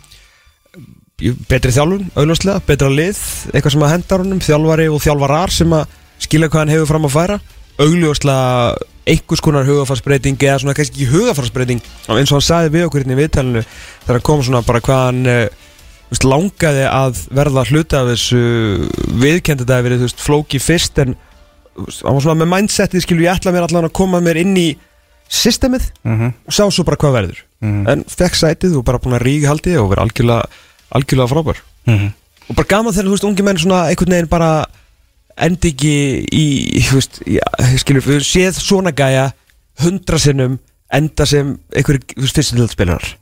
[1.48, 3.20] betri þjálfun, auðvarslega, betra lið
[3.54, 7.08] eitthvað sem að hendar honum, þjálfari og þjálfarar sem að skilja hvað hann hefur fram
[7.08, 7.38] að færa.
[7.84, 8.74] Augljóslega
[9.08, 13.18] einhvers konar hugafarsbreyting eða svona kannski ekki hugafarsbreyting eins og hann sagði við okkur hérna
[13.18, 18.02] í viðtælinu þegar hann kom svona bara hvað hann þú veist, langaði að verða hluta
[18.04, 18.42] af þessu
[19.24, 21.16] viðkendi þetta að verið, veist, flóki fyrst en
[21.76, 24.68] hann var svona með mindsetið skilur ég ætla mér allan að koma mér inn í
[25.34, 26.34] systemið Mhm.
[26.48, 29.74] og sá svo bara hvað verður en fekk sætið og bara búin að ríka haldi
[29.80, 30.46] og vera algjörlega,
[30.94, 32.12] algjörlega frábær Mhm.
[32.50, 34.66] og bara gaman þegar, þú veist, ungi menn svona einhvern veginn bara
[35.38, 35.94] endi ekki
[36.30, 36.46] í,
[36.90, 37.44] þú veist, já,
[37.82, 39.32] skilur við séð svona gæja
[39.82, 40.60] hundra sinnum
[40.94, 43.16] enda sem einhverjir, þú veist, fyrstindildspilarar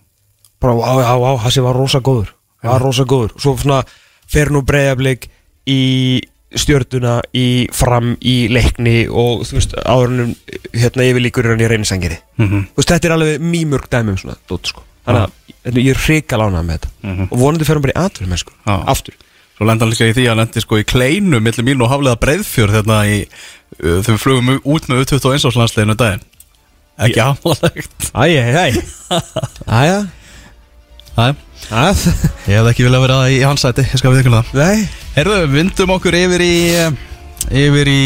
[0.61, 3.81] bara, á, á, á, þessi var rosa góður var rosa góður, svo svona
[4.29, 5.29] fer nú breyðablik
[5.69, 6.21] í
[6.51, 10.33] stjörnuna, í fram í leikni og þú veist, áðurinnum
[10.75, 12.17] hérna yfirlíkur hann í reynisangeri.
[12.37, 12.65] Mhm.
[12.73, 15.31] þú veist, þetta er alveg mýmörg dæmi um svona dót, sko, þannig
[15.63, 16.89] að ég er hrika lánað með þetta.
[17.07, 17.27] Mhm.
[17.31, 18.75] og vonandi fer hann bara í atvinnum, sko, Já.
[18.85, 19.15] aftur
[19.61, 21.91] Svo lenda hann líka í því að hann lendi sko í kleinu millir mín og
[21.91, 26.23] haflega breiðfjörð hérna í uh, þegar við flugum út með 21 árslandsleginu daginn.
[27.05, 28.07] Ekki amalegt.
[28.09, 28.79] Æj, æj, æj.
[29.69, 29.83] Æ,
[31.21, 31.35] Æj
[32.49, 34.49] ég hef ekki viljað vera í hans sæti, ég skal við ykkur það.
[34.57, 34.89] Nei.
[35.19, 36.55] Herðu, vindum okkur yfir í
[37.61, 38.01] yfir í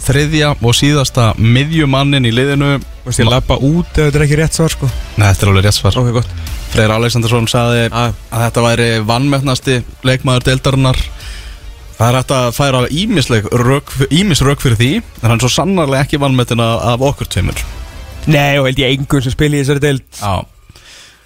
[0.00, 2.78] þriðja og síðasta miðjumannin í liðinu.
[3.02, 4.88] Þú veist, ég lappa út ef þetta er ekki rétt svar, sko.
[5.20, 6.00] Nei, þetta er alveg rétt svar.
[6.00, 8.12] Ok, gott Freyr Alexandersson sagði Æ.
[8.30, 11.00] að þetta væri vannmennasti leikmaður deildarinnar.
[11.98, 16.20] Það er hægt að færa ímis rök fyrir því en hann er svo sannarlega ekki
[16.22, 17.58] vannmettina af okkur tveimur.
[18.30, 20.06] Nei, og held ég engun sem spili í þessari deild.
[20.20, 20.46] Já.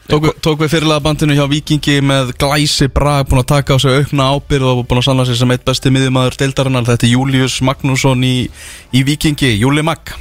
[0.04, 3.94] Tók, tók við fyrirlega bandinu hjá Vikingi með glæsi brag, búin að taka á sig
[4.02, 7.57] aukna ábyrð og búin að sanna sig sem eitt besti miðjumæður deildarinnar, þetta er Július
[7.64, 8.35] Magnússon í,
[8.92, 10.12] í Vikingi, Júli Mag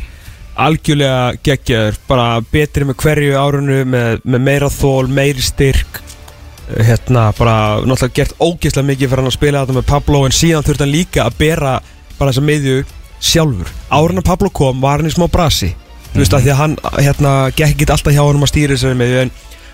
[0.59, 6.01] Algjörlega geggjaður Bara betri með hverju árunu Með, með meira þól, meiri styrk.
[6.73, 10.67] Hérna, bara Náttúrulega gert ógeðslega mikið fyrir hann að spila þetta með Pablo En síðan
[10.67, 11.73] þurfti hann líka að bera
[12.19, 12.83] Bara þessa miðju
[13.23, 13.69] sjálfur.
[13.87, 15.69] Árun að Pablo kom var hann í smá brasi.
[16.11, 18.97] Þú veist að því að hann hérna, gekk ekki alltaf hjá honum að stýra þessari
[18.99, 19.31] miðju En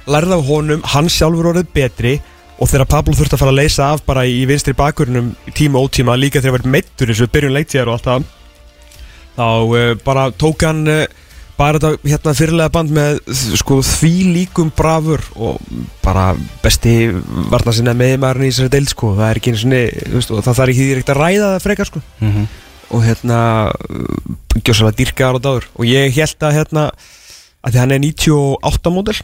[0.09, 2.13] lærði af honum, hann sjálfur orðið betri
[2.59, 5.89] Og þegar Pablo þurfti að fara að leysa af bara í vinstri bakurinnum tíma og
[5.89, 8.27] ótíma Líka þegar hann verið meittur eins og byrjun leiktíðar og allt það
[9.39, 11.03] þá uh, bara tók hann uh,
[11.59, 13.19] bara þetta hérna fyrirlega band með
[13.59, 15.59] sko því líkum brafur og
[16.03, 16.31] bara
[16.63, 17.11] besti
[17.51, 19.13] varna sinna meðmæðurinn í þessari deild sko.
[19.17, 19.55] Það er ekki
[20.13, 22.03] veist, og það þarf ekki því reykt að ræða það frekar sko.
[22.19, 22.45] Mm -hmm.
[22.89, 23.39] og hérna
[24.63, 26.85] gjósalega dýrkaðar og dáður og ég held að hérna
[27.61, 29.17] að því hann er 98 módel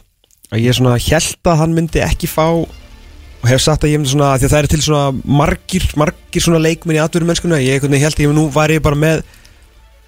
[0.52, 4.34] að ég held að hann myndi ekki fá og hef sagt að ég myndi svona
[4.34, 8.14] að að það er til svona margir, margir svona leikminn í atvinnum mennskuna ég held
[8.14, 9.24] að ég nú var ég bara með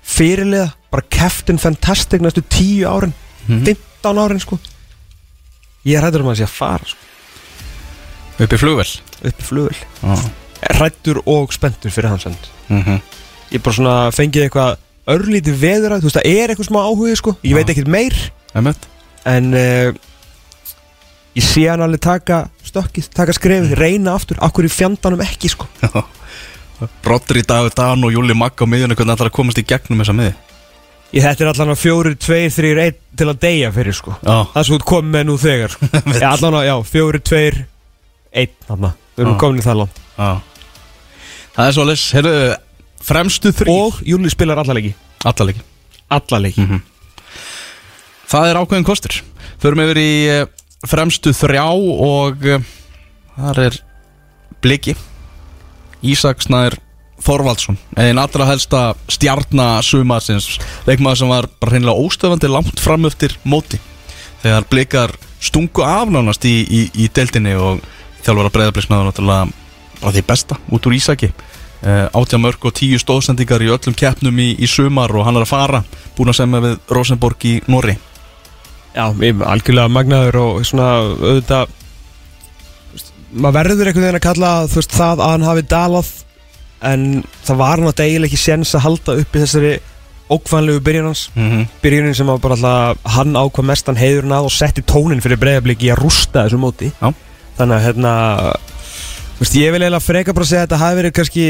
[0.09, 3.15] fyrirliða, bara Captain Fantastic næstu 10 árin
[3.49, 3.65] Mhm.
[3.65, 4.59] 15 árin sko.
[5.87, 6.99] Ég hættur um að sé að fara sko,
[8.45, 8.91] upp í flugvel
[9.25, 10.25] upp í flugvel ah.
[10.77, 13.01] hrættur og spenntur fyrir hans end mm -hmm.
[13.53, 14.77] ég bara svona fengið eitthvað
[15.09, 17.37] örlítið veður að, þú veist, það er eitthvað smá áhugi sko.
[17.43, 17.71] Ég veit Já.
[17.73, 18.17] ekkert meir.
[19.25, 19.93] En uh,
[21.35, 24.37] ég sé hann alveg taka stökkið, taka skrefið, reyna aftur.
[24.41, 25.67] Akkur í fjandanum ekki sko
[27.07, 30.17] Rodri David Dan og Júli Mag á miðjunni hvernig ætlar að komast í gegnum þessa
[30.19, 30.35] miði?
[31.17, 34.13] Ég þetta er allan að fjórir, tveir, þrýr, einn til að deyja fyrir sko.
[34.21, 35.89] Já, það svo þú komið með nú þegar sko.
[36.21, 37.59] já, allan að, já, fjórir, tveir,
[38.43, 39.41] einn þarna, við erum Já.
[39.41, 40.03] komin í það langt.
[40.19, 40.29] Já.
[41.57, 42.37] Það er svolítið, heyrðu,
[43.09, 44.95] fremstu þrý og Júli spilar alla leiki.
[45.27, 45.65] Allalegi
[46.09, 46.65] alla leiki.
[46.65, 46.81] Mhm.
[48.29, 49.21] Það er ákveðin kostur.
[49.63, 50.47] Förum yfir í eh,
[50.87, 52.65] fremstu þrjá og eh,
[53.37, 53.79] þar er
[54.63, 54.95] Bliki
[56.03, 56.79] Ísak Snær
[57.25, 63.81] Þorvaldsson einn allra helsta stjarnasumarsins leikmaður sem var bara hreinlega óstöfandi langt fram eftir móti.
[64.45, 67.83] Þegar Blikar stungu afnánast í, í, í deildinni og
[68.23, 69.49] þjálfara breyðabliksnaður náttúrulega
[69.99, 71.33] bara því besta út úr Ísaki.
[71.79, 75.45] Uh, átja mörg og tíu stóðsendingar í öllum keppnum í, í sumar og hann er
[75.47, 75.83] að fara
[76.17, 77.95] búin að semja við Rosenborg í Norri
[78.99, 81.75] Já, algjörlega magnaður og svona auðvitað
[83.33, 86.11] maður verður einhvern veginn að kalla veist, það að hann hafi dalað
[86.89, 87.07] en
[87.45, 89.73] það var hann að eiginlega ekki séns að halda uppi þessari
[90.29, 91.67] ókvæðanlegu byrjun hans mm -hmm.
[91.83, 95.89] byrjunin sem að bara alltaf hann ákvað mestan heiðurinn að og setti tónin fyrir breyðabliki
[95.89, 97.13] í að rústa þessu móti Já.
[97.59, 98.13] þannig að hérna
[99.41, 101.47] veist, ég vil eiginlega freka bara að segja að þetta hafi verið kannski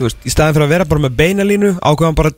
[0.00, 2.30] veist, í staðin fyrir að vera bara með beinalínu ákvæðan bara,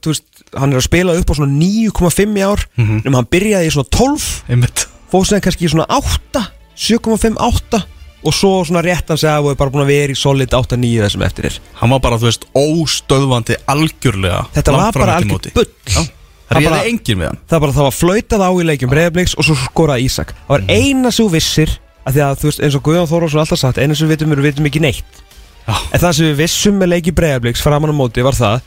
[0.60, 3.00] hann er að spila upp á svona 9,5 í ár Mhm.
[3.04, 7.86] nema hann byrjaði í svona 12 einmitt fóð sem kannski í svona 8 7,5, 8
[8.26, 10.54] og svo svona rétt hann segja að við erum bara búin að vera í solid
[10.58, 15.16] 8, 9 þessum eftir er hann var bara, þú veist, óstöðvandi algjörlega þetta var bara
[15.20, 16.02] algjör bull Já.
[16.46, 19.34] Það það reyði engin við hann það bara það var flautað á í leikjum breyðabliks
[19.38, 21.72] og svo skoraði Ísak það var eina sem þú vissir
[22.06, 24.34] að því að þú veist eins og Guðjón Þórólfsson alltaf sagt eina sem við vitum
[24.36, 25.22] er við vitum ekki neitt
[25.66, 25.74] Já.
[25.74, 28.60] en það sem við vissum með leiki breyðabliks framan á móti var það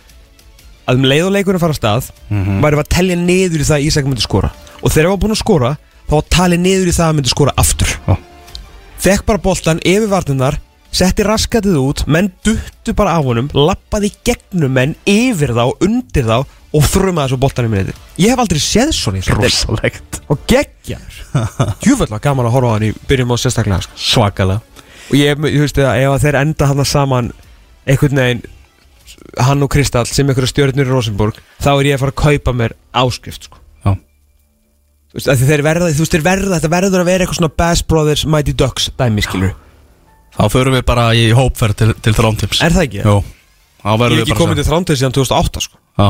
[0.90, 2.60] að um leið og leikurinn fara stað Mhm.
[2.66, 4.50] væri að telja niður í það að Ísak myndi skora
[4.84, 5.72] og þegar það var búin að skora
[6.10, 8.18] þá var talið niður í það að myndi skora aftur Já.
[9.00, 10.60] Fekk bara boltan yfir varnunar
[10.92, 16.38] setti raskatið út, menn duttu bara af honum, lappaði gegnum menn yfir þá, undir þá
[16.70, 20.20] og þrumaði svo boltan í minni ég hef aldrei séð svona í rosalegt.
[20.30, 21.20] Og geggjar
[21.84, 23.98] djúvöld var gaman að horfa á hann í byrjum á sérstaklega sko.
[23.98, 24.84] Svakalega.
[25.10, 27.32] Og ég, ég veist að ef að þeir enda hann saman
[27.90, 28.44] einhvern veginn
[29.40, 32.56] hann og Kristall sem einhverja stjórnir í Rosenborg þá er ég að fara að kaupa
[32.56, 33.59] mér áskrift sko.
[35.10, 37.56] Já, þú veist, þeir verða, þú veist, þeir verða þetta verður að vera eitthvað svona
[37.58, 39.56] Bass Brothers Mighty Ducks dæmi skilur
[40.36, 43.00] þá förum við bara í hópferð til, til þrántims er það ekki?
[43.02, 43.16] Jó,
[43.82, 45.80] þá ég verðum hef við ekki bara komið til þrándið síðan 2008 sko.
[45.98, 46.10] Já,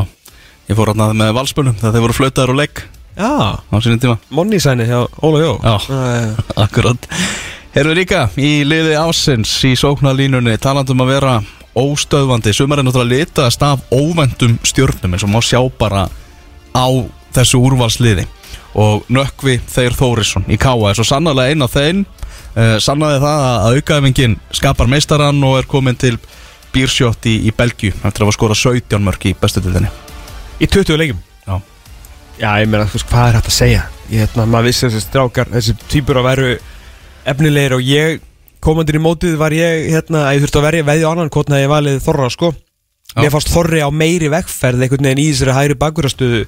[0.68, 2.82] ég fór hérna með valspunum þegar þeir voru flautaður og leik
[3.16, 4.18] já, á sínum tíma.
[4.36, 5.54] Money sæni hjá Óla Jó.
[5.64, 5.76] Já.
[5.96, 7.08] uh, Akkurat.
[7.72, 11.38] Herðu líka í liði ásins í sóknarlínunni talandum að vera
[11.80, 12.52] óstöðvandi.
[12.58, 16.10] Sumar er náttúrulega litast af óvendum stjórnum eins og má sjá bara
[16.76, 16.88] á
[17.32, 18.28] þessu úrvalsliði
[18.77, 22.03] og nökkvi Þeir Þórisson í Káa er svo sannarlega einn af þeim.
[22.49, 26.15] Uh, sannaði það að aukaefingin skapar meistarann og er komin til
[26.73, 29.89] býrsjótt í, í Belgju eftir að skora 17 mörg í bestu dildinni
[30.60, 31.60] í 20 leikum Já,
[32.38, 33.84] já, ég meina, hvað er hægt að segja?
[34.10, 36.49] Ég hérna, maður vissi þessi strákar þessi týpur að veru
[37.29, 38.25] efnilegir og ég
[38.63, 41.58] komandir í mótið var ég hérna, að ég þurfti að verja veði á annan kotna
[41.58, 42.51] að ég valið Þorra sko.
[43.10, 43.21] Já.
[43.23, 46.41] mér fannst Þorri á meiri vegferð einhvern veginn í þessari hægri bakverðastöðu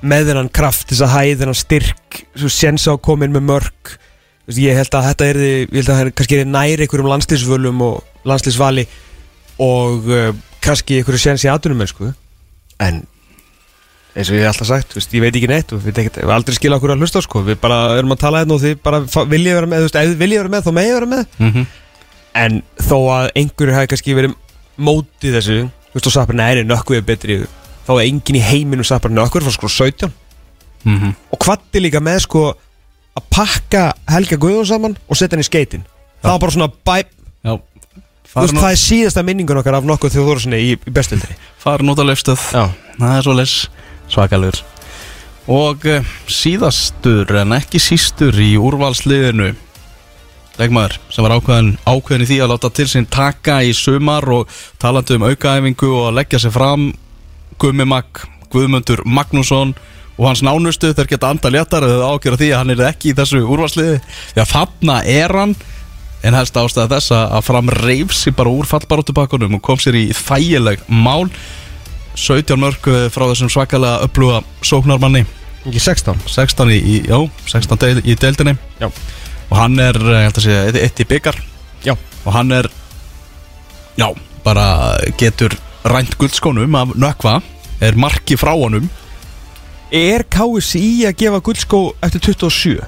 [0.00, 3.92] með þennan kraft, þessa hæð, þennan styrk svo séns á komin með mörg
[4.46, 7.84] veist, ég held að þetta er ég held að það er kannski næri einhverjum landslýsvölum
[7.88, 8.86] og landslýsvali
[9.64, 10.30] og uh,
[10.64, 12.12] kannski einhverju séns í atunum sko.
[12.78, 13.02] en
[14.18, 16.56] eins og ég hef alltaf sagt, veist, ég veit ekki neitt og við við aldrei
[16.56, 17.42] skilja okkur að hlusta sko.
[17.46, 20.42] við bara erum að tala hérna og þið bara viljið vera með, veist, ef viljið
[20.42, 21.68] vera með þá megið vera með mm
[22.38, 24.34] en þó að einhverju hafi kannski verið
[24.78, 25.58] mótið þessu,
[25.94, 27.38] og sapar næri nökkuð er betri,
[27.88, 30.12] þá er enginn í heiminum sapar nökkur frá sko 17
[30.84, 31.14] -hmm.
[31.32, 32.44] og kvatti líka með sko
[33.18, 35.86] að pakka Helga Guðjón saman og setja hann í skeitin
[36.22, 36.96] það var bara svona bæ,
[38.34, 42.04] veist, það er síðasta minningun okkar af nokkuð þjóðorsinni í, í bestildri farin út á
[42.06, 42.64] leifstöð Já,
[42.98, 43.54] Það er svo leis
[44.08, 44.64] svakalegur
[45.48, 49.54] Og uh, síðastur en ekki sístur í úrvalsliðinu.
[50.58, 54.50] Legmaður sem var ákveðin, ákveðin í því að láta til sín taka í sumar og
[54.82, 56.90] talandi um aukaæfingu og að leggja sig fram
[57.58, 59.74] Gummi Mag, Guðmundur Magnússon
[60.18, 63.16] og hans nánustu þeir geta anda léttar eða ákveða því að hann er ekki í
[63.18, 64.00] þessu úrvalsliði.
[64.32, 65.54] Því að þarna er hann.
[66.26, 70.08] En helst ástæða þess að fram reifs í bara úr fallbaróttubakkunum og kom sér í
[70.16, 71.28] þægileg mál.
[72.18, 75.22] 17 mörg eh, frá þessum svakalega uppluga sóknarmanni.
[75.68, 78.56] Ekki 16 16 í, í, já, 16 deil, í deildinni.
[78.82, 78.90] Já.
[79.48, 81.38] og hann er, eh, eitt í byggar
[81.84, 81.94] Já.
[82.24, 82.68] og hann er
[83.96, 84.08] já,
[84.44, 85.54] bara getur
[85.94, 87.38] rænt guldskónum af nökva
[87.80, 88.88] er marki frá honum
[89.94, 92.82] Er KSI að gefa guldskó eftir 27?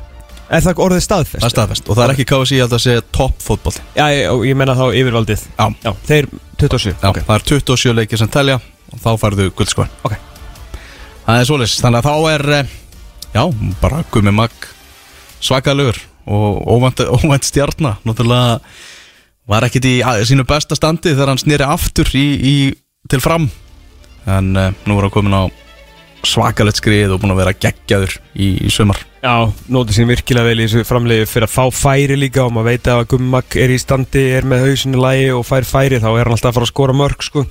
[0.51, 1.41] Er það orðið staðfest?
[1.41, 4.59] það er staðfest og það er ekki KSI að segja topp fótboll Já, ég, ég
[4.59, 5.67] menna þá yfirvaldið Já.
[5.87, 6.29] Já, þeir
[6.61, 8.59] 27 Já, það er 27 leikir sem telja
[8.91, 10.17] og þá færðu guldskóin Ok.
[11.25, 12.71] Það er svoleiðis, þannig að þá er eh,
[13.37, 13.43] já,
[13.81, 14.69] bara gummi mag
[15.41, 18.59] svakalugur og óvænt, óvænt stjarnar náttúrulega
[19.51, 22.55] var ekkit í að- sínu besta standi þegar hann snýri aftur í, í,
[23.09, 23.49] til fram
[24.29, 25.43] en uh, nú er hann komin á
[26.27, 30.61] svakalegt skrið og búin að vera geggjaður í, í sumar Já, nótið sín virkilega vel
[30.61, 33.79] í þessu framleiði fyrir að fá færi líka og maður veit að Gummak er í
[33.81, 36.73] standi, er með hausinu lægi og fær færi þá er hann alltaf að fara að
[36.73, 37.47] skora mörg sko.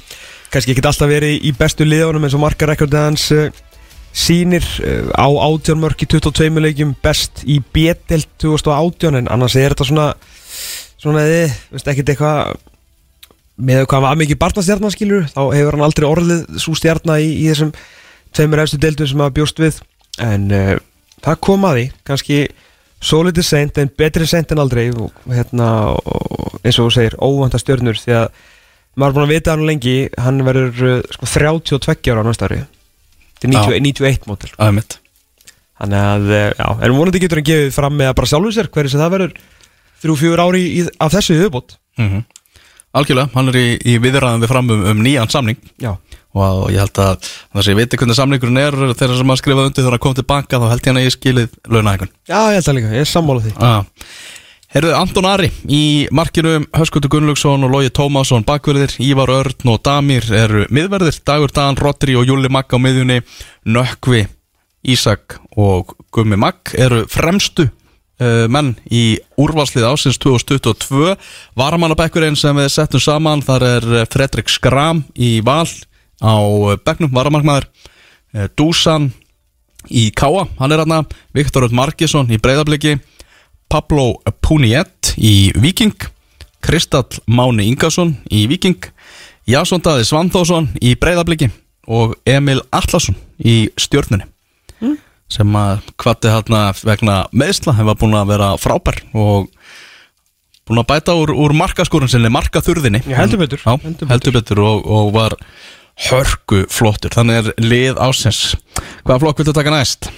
[0.53, 3.49] kannski ekki alltaf verið í bestu liðunum eins og markarekordið hans uh,
[4.13, 9.73] sýnir uh, á 18 mörg í 22 leikjum best í B-delt 2018 en annars er
[9.73, 10.09] þetta svona
[10.99, 12.57] svona þið, veist ekkert eitthvað
[13.59, 17.73] með hvað var mikið barnastjarnaskilur þá hefur hann aldrei orðið svo stjarnar í, í þessum
[18.35, 19.81] tveimur efstu deildum sem að bjóst við.
[20.23, 20.75] En uh,
[21.25, 22.39] það kom að því kannski
[22.99, 27.19] svo litið seint en betri seint en aldrei og hérna og, eins og þú segir
[27.19, 28.41] óvænta stjörnur því að
[28.99, 32.49] maður er búin að vita hann lengi hann verður uh, sko 32 ára á næsta
[32.49, 32.63] ári.
[33.39, 34.51] Þetta er 90, 91 mótil
[35.79, 38.71] þannig að uh, já, en vonandi getur hann gefið fram með að bara sjálfur sér
[38.73, 39.37] hverju sem það verður
[39.99, 42.09] þrjú, fjúur ári í, af þessu höfubót mm
[42.97, 45.59] Algjörlega, hann er í, í viðræðum við fram um, um nýjan samning.
[45.81, 45.91] Já,
[46.37, 49.65] og ég held að þess að ég veit hvernig samningurinn er þegar sem að skrifa
[49.67, 52.57] undir þegar að koma tilbaka þá held ég hann að ég skilið launahækun já ég
[52.57, 53.53] held það líka, ég er sammála því.
[53.57, 53.79] Ah.
[54.69, 60.27] Herðu, Anton Ari í markinu Höskutur Gunnlaugsson og Lógi Tómasson bakverðir, Ívar Örn og Damir
[60.29, 63.23] eru miðverðir, Dagur Dan, Rodri og Júli Magg á miðjunni,
[63.65, 64.27] Nökkvi
[64.85, 67.65] Ísak og Gummi Magg eru fremstu
[68.51, 71.15] menn í úrvalslið ásins 2022
[71.59, 75.67] varamannabekkurinn sem við settum saman þar er eh, Fredrik Skram í val
[76.19, 77.69] á eh, bekknum, varamarkmaður.
[78.59, 79.07] Dusan
[79.89, 80.99] í Káa, hann er aðna
[81.33, 82.99] Viktor Öll Markesson í breyðabliki
[83.65, 85.97] Pablo Puniet í Viking
[86.61, 88.91] Kristall Máni Ingarsson í Viking
[89.49, 91.49] Jason Daði Svanþósson í Breiðabliki.
[91.89, 94.27] Og Emil Allarsson í Stjörnunni
[95.29, 99.49] sem að hvati hérna vegna meðsla hefur búin að vera frábær og
[100.69, 103.03] búin að bæta úr, úr markaskúrin sinni, markaþurðinni.
[103.17, 105.37] Heldur betur, Já, heldur heldur, betur og, og var
[106.09, 108.53] hörku flottur, þannig er lið ásins
[109.03, 110.09] Hvaða flokk viltu taka næst?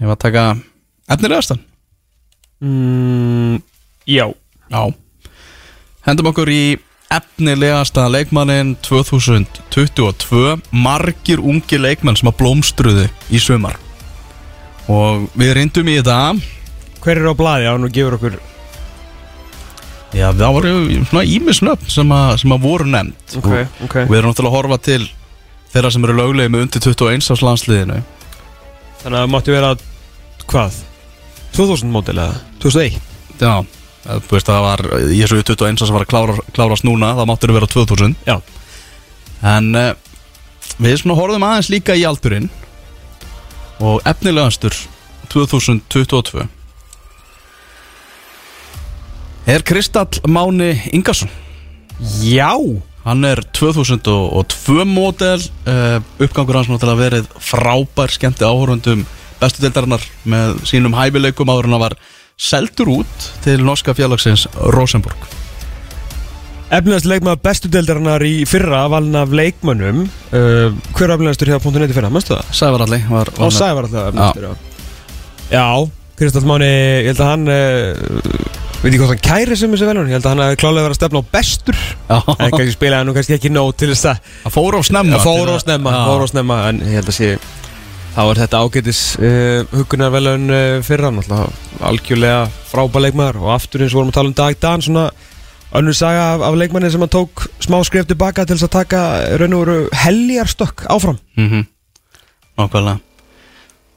[0.00, 0.46] Ég var að taka
[1.14, 1.60] efnilegastan
[2.62, 3.60] mm,
[4.10, 4.26] Já.
[4.72, 4.82] Já.
[6.08, 6.64] Hendum okkur í
[7.12, 13.78] efnilegasta leikmannin 2022 Margir ungi leikmenn sem að blómstruðu í sumar
[14.90, 16.16] Og við reyndum í þetta.
[17.02, 17.68] Hver er á blaði?
[17.70, 18.38] Á nú gefur okkur
[20.12, 20.70] Já, það voru
[21.08, 23.36] svona ímisnöfn sem, að- sem að voru nefnd.
[23.38, 23.94] Ok, og, ok.
[24.04, 25.06] Og við erum náttúrulega að horfa til
[25.72, 28.02] þeirra sem eru löglegi með undir 21 ás landsliðinu.
[29.02, 29.70] Þannig að það mátti vera
[30.52, 30.72] Hvað?
[31.56, 32.34] 2000 mótil eða?
[32.60, 33.00] 2001
[33.40, 33.64] Já,
[34.06, 37.14] eh, þú veist það var í þessu 21 ás sem var að klára, klárast núna
[37.16, 38.36] það máttur vera 2000 Já.
[39.42, 39.94] En uh,
[40.78, 42.50] við svona horfum aðeins líka í aldurinn
[43.82, 44.76] og efnilegastur
[45.32, 46.46] 2022
[49.52, 51.30] er Kristall Máni Ingarsson
[52.22, 52.54] Já.
[53.02, 59.04] Hann er 2002 mótel uh, uppgangur hans náttúrulega verið frábær skemmti áhörundum
[59.42, 61.98] bestu deildarinnar með sínum hæfileikum áður en hann var
[62.38, 65.41] seldur út til norska félagsins Rosenborg
[66.72, 71.92] Efnilegast leikmaður bestu deildarinnar í fyrra valin af leikmönnum uh, Hver er efnilegastur hjá .net
[71.92, 72.52] í fyrra, mannstu það?
[72.56, 74.54] Sævaralli var, Á Sævar alltaf efnilegastur, já.
[75.52, 75.66] Já,
[76.16, 76.70] Kristall Máni,
[77.04, 78.30] ég held að hann uh,
[78.82, 80.96] veit ekki hvort hann kæri sem þessi velun ég held að hann hefði klálega verið
[80.96, 81.82] að stefna á bestur.
[82.08, 85.18] En kannski spilaði hann nú kannski ekki nóg til þess að það fór á snemma
[85.18, 86.00] Það fór til á að- snemma, Já.
[86.08, 87.28] fór á snemma en ég held að sé
[88.12, 92.40] þá er þetta ágætis uh, hugunarvelun uh, fyrra náttúrulega algjörlega
[92.72, 95.04] frábær leikmaður og aftur eins og vorum að tala um Dag Dan svona
[95.78, 99.00] önnur saga af, af leikmanni sem hann tók smá skref tilbaka til þess að taka
[99.40, 101.18] raun og veru heljarstökk áfram.
[101.40, 101.66] Mhm.
[102.58, 103.00] Nákvæmlega.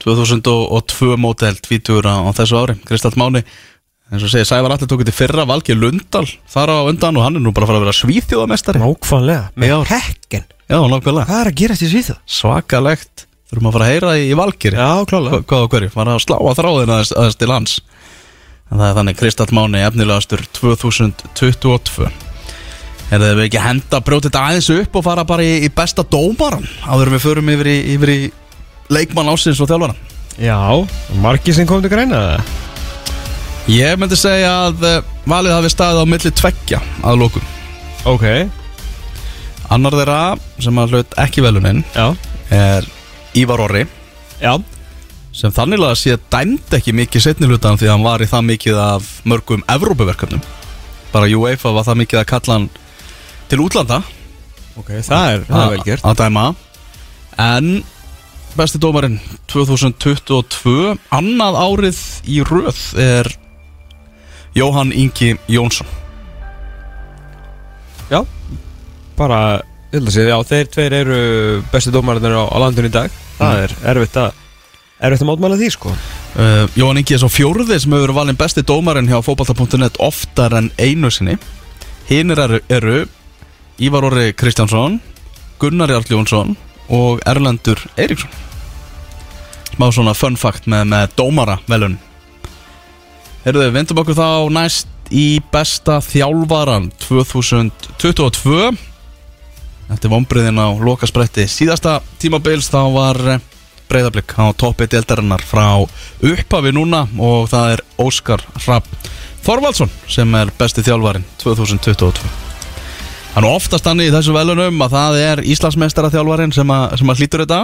[0.06, 2.76] 2002 mótel tvítur á, á þessu ári.
[2.86, 3.42] Kristall Máni
[4.12, 7.40] eins og segir Sævar Alli tók þetta fyrra Valgeir Lundal þar á undan og hann
[7.40, 9.78] er nú bara að fara að vera svíþjóðamestari Nákvæmlega, með Já.
[9.96, 10.44] hekken.
[10.70, 11.26] Já, nákvæmlega.
[11.30, 12.20] Hvað er að gerast í Svíþjóð?
[12.38, 13.26] Svakalegt.
[13.50, 15.42] Þurfum að fara að heyra í, í Valgeir Já, klálega.
[15.46, 17.76] Hvað og hverju, fara að slá að þráðin aðeins, aðeins til hans
[18.71, 22.10] en það er þannig Kristall Máni efnilegastur 2022
[23.13, 26.06] Er það ekki að henda brjóta þetta aðeins upp og fara bara í, í besta
[26.10, 28.19] dómaran áður við förum yfir í, yfir í
[28.89, 29.99] leikmann ásins og þjálfaran
[30.41, 30.58] Já,
[31.21, 32.63] margir sem kom til greina það
[33.71, 37.45] Ég myndi segja að eh, valið hafi staðið á milli tveggja að lókum
[38.06, 38.25] Ok,
[39.73, 40.19] Annar þeirra
[40.62, 42.12] sem að hlut ekki velunin já,
[42.54, 42.86] er
[43.36, 43.88] Ívar Orri.
[44.38, 44.60] Já
[45.36, 48.45] sem þannig að sé dæmd ekki mikið setni hlutan því að hann var í það
[48.52, 50.43] mikið af mörgum Evrópuverkefnum.
[51.12, 52.69] Bara UEFA var það mikið að kalla hann
[53.52, 54.00] til útlanda.
[54.80, 56.06] Ok, það er, það er vel gert.
[56.08, 56.45] að dæma.
[57.45, 57.69] En
[58.56, 59.19] besti dómarinn
[59.52, 62.00] 2022 annað árið
[62.32, 63.30] í röð er
[64.56, 65.88] Jóhann Ingi Jónsson.
[68.08, 68.21] Já,
[69.17, 69.39] bara,
[69.91, 71.19] ég held að segja, já, þeir tveir eru
[71.74, 73.12] bestu dómararnir á, á landinu í dag.
[73.36, 74.43] Það er erfitt að,
[75.08, 75.91] erfitt að mátmæla því, sko?
[76.36, 80.72] Uh, Jóhann Ingi er svo fjórði sem hefur valinn besti dómarinn hjá fótballta.net oftar en
[80.82, 81.38] einu sinni.
[82.10, 82.98] Hinnir eru, eru
[83.82, 85.00] Ívar Orri Kristjánsson
[85.60, 86.56] Gunnar Jarl Jónsson
[86.94, 88.30] og Erlendur Eiríksson.
[89.76, 91.98] Smá svona fun fact með, með dómara velun
[93.46, 98.76] Herðu, vendum okkur þá næst í besta þjálfaran 2022
[99.86, 101.44] Þetta er vonbriðin á lokaspretti.
[101.46, 103.20] Síðasta tímabils þá var
[103.89, 108.89] breyðablík á toppi deildarinnar frá upphafi núna og það er Óskar Rapp
[109.45, 112.45] Þorvaldsson sem er besti þjálfarin 2022
[113.36, 117.19] Hann er oftast hann í þessu velunum að það er Íslandsmeistara þjálfarin sem, sem að
[117.19, 117.58] hlýtur þetta.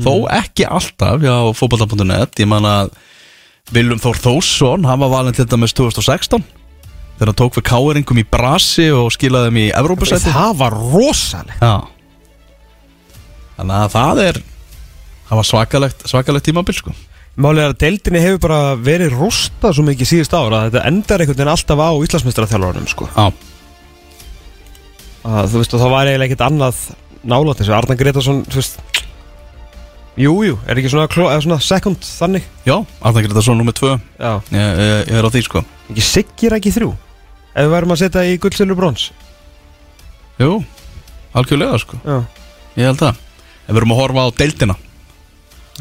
[0.00, 2.94] Þó ekki alltaf hjá fótbolta.net ég man að
[3.74, 6.40] Viljum Þór Þórsson hann var valin til dæmis 2016
[7.18, 10.32] þegar hann tók við káeringum í Brasi og skilaði þeim í Evrópusæti.
[10.32, 11.60] Það var rosalegt.
[11.60, 11.76] Já.
[13.58, 14.40] Þannig að það er
[15.28, 16.94] Það var svakalegt, svakalegt tímabil sko.
[17.38, 21.22] Málið er að deildinni hefur bara verið rústað svo mikið síðust ára að þetta endar
[21.22, 23.10] einhvern veginn alltaf á Íslandsmeistaraþjálfarnum sko.
[25.28, 26.80] Að, Þú veist og það var eiginlega ekkert annað
[27.28, 27.74] nálátt þessu.
[27.76, 28.80] Arnar Gretarsson þú veist
[30.18, 31.06] Jú, jú, er ekki svona,
[31.38, 32.46] svona second þannig?
[32.66, 32.74] Já,
[33.06, 34.72] Arna Gretarsson nummer 2 ég, ég,
[35.06, 35.62] ég er á því sko.
[35.92, 36.88] Ekki siggir ekki þrjú?
[37.54, 39.04] Ef við værum að setja í gull, silfur, brons.
[40.42, 40.56] Jú,
[41.38, 42.00] algjörlega sko.
[42.02, 42.18] Já.
[42.80, 43.22] Ég held það.
[43.68, 44.78] Ef við erum að horfa á deildina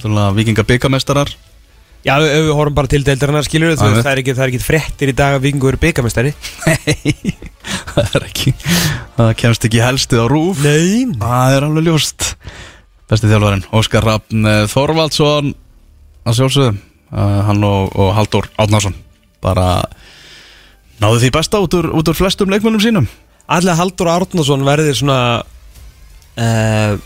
[0.02, 1.36] Þannig að vikinga byggamestarar
[2.06, 5.18] Já, ef við horfum bara til deildarinnar skilur Já, það, er er ekki fréttir í
[5.18, 6.34] dag að vikingur eru byggamestari
[6.68, 7.26] Nei,
[7.96, 8.54] það er ekki
[9.18, 10.60] Það kemst ekki helstið á rúf.
[10.62, 11.08] Nei.
[11.18, 12.28] Það er alveg ljóst.
[13.10, 15.54] Besti þjálfarinn, Óskar Rafn eh, Þorvaldsson
[16.28, 18.98] að sjálfsögðu uh, hann og, og Haldur Átnarsson
[19.40, 19.86] bara
[21.00, 23.08] náðu því besta út úr, út úr flestum leikmönnum sínum.
[23.48, 25.20] Allega Haldur Árnason verði svona
[26.36, 27.00] uh,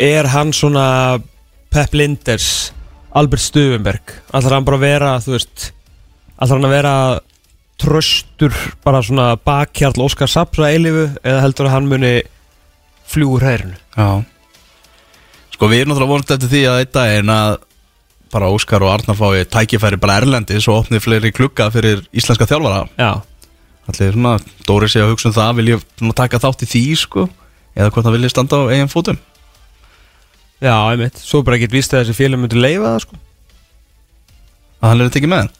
[0.00, 1.20] Er hann svona
[1.68, 2.72] Pep Linders
[3.12, 4.14] Albert Stuvenberg?
[4.32, 6.94] Allar hann bara að vera, Allar hann að vera
[7.80, 12.14] Tröstur, bara svona bakhjarl Óskar Sapsa eilifu Eða heldur að hann muni
[13.12, 14.24] fljúur hæðinu Já.
[15.52, 17.56] Sko við erum náttúrulega vonandi eftir því að einn daginn að
[18.32, 22.86] bara Óskar og Arnar fái tækifæri bara erlendis og opnið fleiri klukka fyrir íslenska þjálfara.
[22.96, 23.20] Já.
[23.90, 25.84] Allir svona, Dóri sé að hugsa um það vil ég
[26.16, 27.26] taka þátt í því sko
[27.74, 29.18] eða hvort það vilja standa á eigin fótum
[30.60, 33.18] Já, einmitt, svo bara ekki víst að þessi félum myndir leifa það sko.
[34.80, 35.56] Að hann er tekið með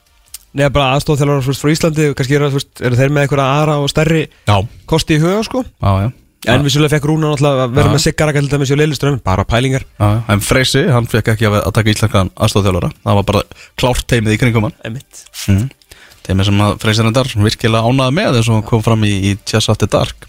[0.50, 3.90] Nei, bara aðstofþjálfur frá Íslandi og kannski eru, veist, eru þeir með einhverja aðra og
[3.92, 4.56] stærri Já,
[4.90, 5.62] kosti í huga sko.
[5.62, 6.08] Já, já.
[6.50, 9.84] En vissulega fekk Rúna náttúrulega að vera með Siggaraka til dæmis í Leiliström, bara pælingar.
[10.00, 10.20] Já, já.
[10.32, 13.42] en Freysi, hann fekk ekki að að taka íslenskan aðstofþjálfara það var bara
[13.78, 14.78] klárt teimið í kringum hann.
[14.88, 15.20] Einmitt.
[15.52, 15.68] Mm.
[16.26, 19.70] teimið sem að Freysi reyndar virkilega ánaði með þess að kom fram í, í Chess
[19.70, 20.26] After Dark.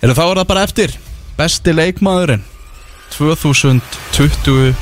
[0.00, 0.98] Eða þá er það bara eftir.
[1.36, 2.48] Besti leikmaðurinn
[3.14, 4.74] 2022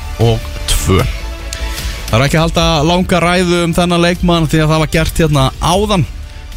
[2.13, 5.19] Það er ekki að halda langa ræðu um þennan leikmann því að það var gert
[5.23, 6.03] hérna áðan.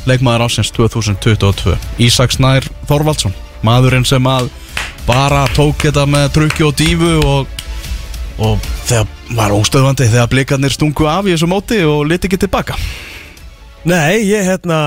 [0.06, 1.72] Leikmaður ásins 2022
[2.04, 3.32] Ísak Snær Þorvaldsson.
[3.64, 4.50] Maðurinn sem að
[5.06, 7.48] bara tók þetta með trukki og dífu og,
[8.36, 9.06] og þegar
[9.38, 12.76] var óstöðvandi þegar blikarnir stungu af í þessu móti og liti ekki tilbaka.
[13.86, 14.78] Nei, ég hérna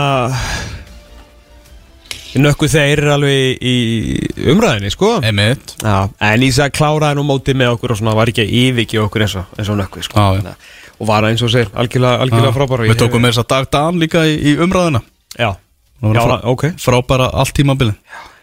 [2.30, 3.76] Ég nökku þeir alveg í
[4.52, 5.16] umræðinni, sko.
[5.82, 5.96] Já,
[6.30, 9.34] en Ísak kláraði nú mótið með okkur og svona var ekki að yfirki okkur eins
[9.42, 10.26] og, eins og nökku, sko.
[10.38, 10.54] Já.
[11.00, 14.00] Og var eins og segir, algjörlega, algjörlega frábæra Við tókum með þess að dag Dan
[14.02, 15.02] líka í, í umræðina
[15.40, 16.66] Já, já, frá- ok.
[16.78, 17.96] Frábæra allt tímabilið.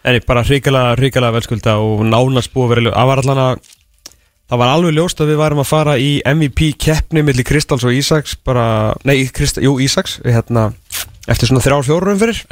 [0.07, 3.73] En bara hrikalega, hrikalega velskulda og nánast búið að vera Það var allan að
[4.47, 7.91] Það var alveg ljóst að við værum að fara í MVP keppni millir Kristals og
[7.97, 10.69] Ísaks bara, nei, Krist, jú, Ísaks hérna,
[11.27, 12.45] eftir svona þrjár fjórum fyrir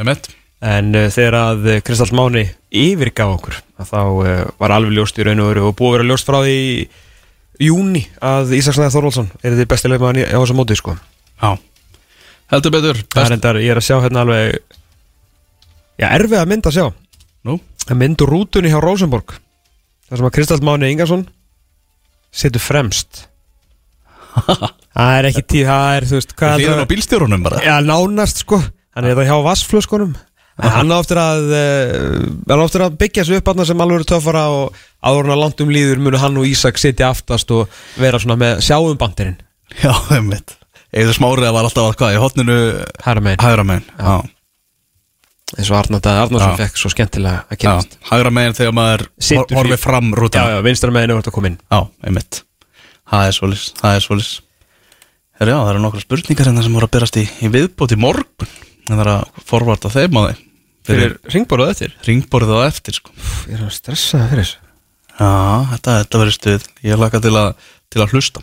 [0.62, 2.44] en uh, þegar að uh, Kristals Máni
[2.74, 4.30] yfirgaf okkur að þá uh,
[4.60, 6.58] var alveg ljóst í raun og veru og búið að vera ljóst frá því
[7.64, 10.96] júni að Ísaks Næður Þorvaldsson er því besti leikmaðan í- á þessu móti sko.
[11.42, 11.52] Já.
[12.52, 14.58] Heldur betur það er endar, ég er að sjá hérna alveg
[16.02, 16.86] já, erfið að mynd að sjá.
[17.46, 17.58] Nú?
[17.84, 19.36] Að mynd úr rútunni hjá Rosenborg
[20.08, 21.26] þar sem að Kristals Máni Ingarsson
[22.34, 23.24] setur fremst.
[24.94, 27.60] Það er ekki tíð það er, þú veist, Fyrir heldur á bílstjórunum bara.
[27.62, 28.58] Já, nánast sko.
[28.94, 30.12] Hann er þetta hjá vassflöskunum
[30.62, 31.48] hann á eftir að
[32.64, 35.62] eftir að byggja sig upp hann sem alveg eru töffara og áður hann að langt
[35.64, 39.40] um líður munu hann og Ísak sitja aftast og vera svona með sjáum bandirinn.
[39.82, 40.54] Já, emitt
[40.94, 42.56] Eða smárið var alltaf að hvað í hotninu
[43.02, 44.20] Hægra megin Já,
[45.58, 46.58] eins og Arnarsson Já.
[46.60, 50.12] fekk svo skemmtilega að já kynast Hægra megin þegar maður Situr hor- horfir fyrir- fram
[50.12, 51.58] Já, rútuna já, vinstra megin er þetta að koma inn.
[51.72, 52.40] Já, einmitt.
[53.10, 54.30] Það er svolis, það er svolis
[55.34, 57.98] Herra, já, það eru nokkra spurningar hérna sem voru að berast í, í viðbót í
[57.98, 58.52] morgun.
[58.86, 60.43] Það er að forvarta þeim á þeim
[60.84, 61.94] Fyrir ringborðað eftir?
[62.04, 63.14] ringborðið á eftir sko.
[63.16, 64.60] Pff, Ég er að stressa það fyrir þessu.
[65.14, 65.30] Já,
[65.70, 66.68] þetta, þetta verður stuð.
[66.84, 68.42] Ég laka til að, til að hlusta.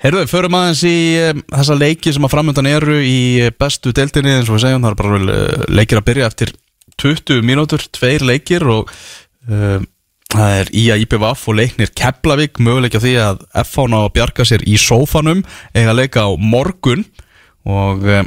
[0.00, 0.96] Herðu, förum aðeins í
[1.26, 4.38] um, þessa leiki sem að framöndan eru í eh, bestu deildinni.
[4.38, 6.52] Eins og við segjum, það er bara vel, uh, leikir að byrja eftir
[7.00, 8.92] 20 mínútur, tveir leikir og
[9.50, 9.82] uh,
[10.32, 12.62] það er í að IPVF og leiknir Keflavík.
[12.64, 15.42] Möguleik á því að F ná að bjarga sér í sófanum
[15.74, 17.04] að leika á morgun.
[17.68, 18.22] Og uh,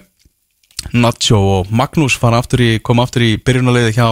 [0.91, 4.07] Nacho og Magnús aftur í, koma aftur í byrjunarleiði hjá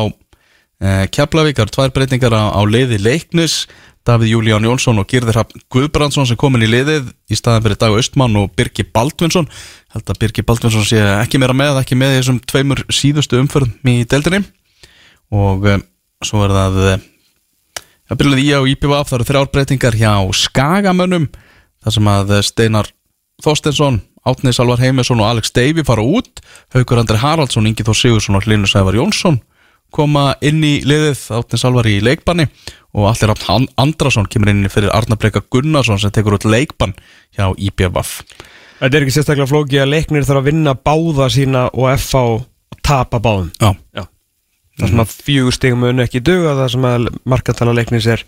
[0.81, 3.67] Keflavík, það eru tvær breytingar á, á leiði leiknis
[4.01, 7.93] Davíð Júlíán Jónsson og Girðir Hrafn Guðbrandsson sem komin í liðið í staðan fyrir Dag
[7.93, 9.45] Östmann og Birgi Baldvinsson.
[9.93, 13.99] Held að Birgi Baldvinsson sé ekki meira með ekki með þessum tveimur síðustu umförðum í
[14.09, 14.41] deildinni.
[15.29, 15.83] Og um,
[16.25, 17.03] svo er það um,
[18.09, 21.29] að byrjuð í á IPVF það eru þrjár breytingar hjá Skagamönnum
[21.85, 22.89] þar sem að Steinar
[23.45, 26.41] Þorstensson, Átni Salvar Heimisson og Alex Davey fara út.
[26.75, 29.39] Haukur Andri Haraldsson, Ingi Þór Sigursson og Linus Sævar Jónsson
[29.91, 32.45] koma inn í liðið Átni Salvar í leikbanni.
[32.93, 36.93] Og Allir Rafn Andrason kemur inn fyrir Arnar Breka Gunnarsson sem tekur út leikbann
[37.37, 38.21] hjá IPVF
[38.81, 42.21] Þetta er ekki sérstaklega flóki að leiknir þarf að vinna báða sína og FH
[42.81, 43.51] tapa báðum.
[43.61, 44.05] Já, Já.
[44.79, 48.23] Það sem að fjögur stigum mun ekki duga það sem að markantala leiknis er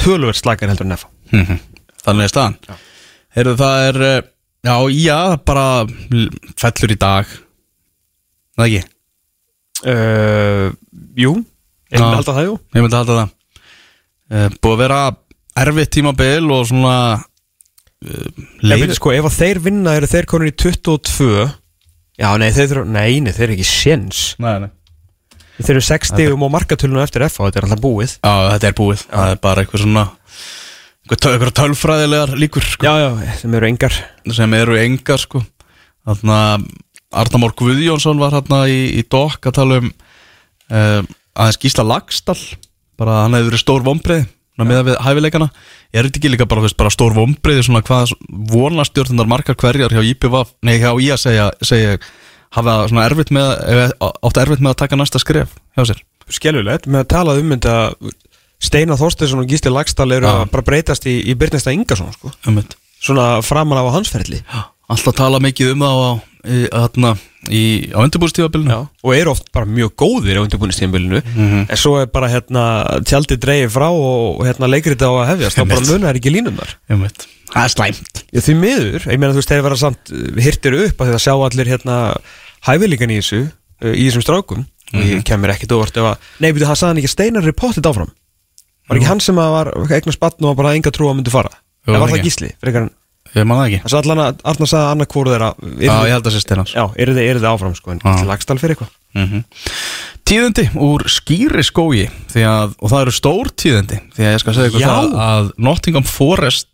[0.00, 1.58] tölvöld slakar heldur en FH Mhm.
[2.06, 2.56] þannig er staðan.
[3.36, 4.22] Heyrðu það er eh,
[4.64, 5.66] Já, já, bara
[6.58, 7.26] fellur í dag.
[8.56, 8.84] Það ekki?
[9.86, 10.70] Uh,
[11.20, 11.32] Jú,
[11.92, 12.54] ég myndi halda það jú.
[12.74, 13.32] Ég myndi halda það.
[14.32, 15.00] Uh, Búið að vera
[15.62, 16.94] erfitt tímabil og svona
[18.06, 21.28] Nei, leiðir sko, ef að þeir vinna eru þeir konur í 22
[22.16, 24.20] Já, nei, þeir, þurfa- nei, nei, þeir eru ekki séns.
[24.40, 24.70] Nei, nei.
[25.60, 28.14] Þeir eru 60 og markatölunum eftir F og þetta er alltaf búið.
[28.20, 30.04] Já, þetta er búið, það er bara eitthvað svona
[31.06, 33.94] eitthvað töl- eitthvað tölfræðilegar líkur sko, Já, já, sem eru engar.
[34.34, 35.42] Sem eru engar sko.
[36.06, 36.66] Að
[37.16, 41.02] Arnamór Guðjónsson var hérna í, í DOK að tala um uh,
[41.38, 42.40] aðeins Gísla Lagstall
[42.98, 44.24] bara hann hefði verið stór vombrið
[44.56, 45.46] með við hæfileikana.
[45.92, 48.14] Er þetta ekki líka bara, veist, bara stór vombrið svona hvað
[48.50, 51.98] vonastjórnundar margar hverjar hjá IPVAF, nei hjá í að segja, segja
[52.56, 56.00] hafa svona erfitt með eh, átt erfitt með að taka næsta skref hjá sér?
[56.32, 57.76] Skelvilegt, með að tala um þetta
[58.62, 62.32] Steinar Þorsteinsson og Gísli Lagstall eru að bara breytast í, í Byrnesta Ingarsson sko.
[63.02, 64.40] Svona framan á hans ferli.
[64.88, 66.10] Alltaf tala mikið um það á,
[67.50, 71.66] í, á undirbúrstífabilinu og eru oft bara mjög góðir á undirbúinistíðanbylinu Mhm.
[71.70, 75.68] en svo er bara hérna tjaldi dreigið frá og hérna leikrið á að hefjast þá
[75.68, 78.22] bara munar ekki línunar um þetta það er slæmt.
[78.32, 81.22] Já, því miður, ég meina þú veist, þeir vera samt uh, hirtir upp að þetta
[81.26, 81.96] sjá allir hérna
[82.66, 83.42] hæfileikan í þessu,
[83.82, 84.66] uh, í þessum strákum.
[84.94, 85.10] Og Mhm.
[85.18, 88.10] ég kemur ekkit óvart ef að nei, við það sagði hann ekki Steinar reportið áfram
[88.86, 91.52] var ekki hann sem var eignast batn og bara enga trú að myndi fara?
[91.86, 92.88] Jú, eða var það gísli, frekar
[93.36, 93.80] ég man það ekki.
[93.84, 97.16] Það sagði allan að annað hvort þeirra já, ég held að sé steinans já, eru
[97.16, 98.94] þið, áfram sko en gísli lagstall fyrir eitthvað.
[99.16, 99.42] Mm
[100.26, 102.08] Tíðindi úr skýri skógi
[102.42, 104.88] að, og það eru stór tíðindi því að ég skal segja ykkur Já.
[104.88, 106.68] það að Nottingham Forest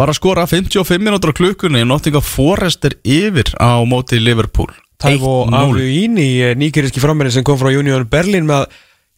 [0.00, 4.72] var að skora 55 minútur á klukkunni Nottingham Forest er yfir á móti Liverpool.
[4.98, 5.54] Tævo 1-0.
[5.60, 8.66] Avuín í nýgeriski frammerin sem kom frá Union Berlin með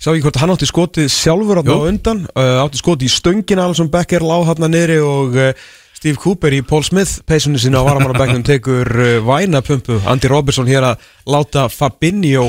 [0.02, 2.24] sá ekki hvort hann átti skotið sjálfur á undan?
[2.34, 5.52] Uh, átti skotið í stöngina alls sem Becker lág hann niðri og uh,
[5.94, 10.00] Steve Cooper í Paul Smith peysunni sinna á varamannabæknum tekur uh, vænapumpu.
[10.10, 12.48] Andy Robertson hér að láta Fabinho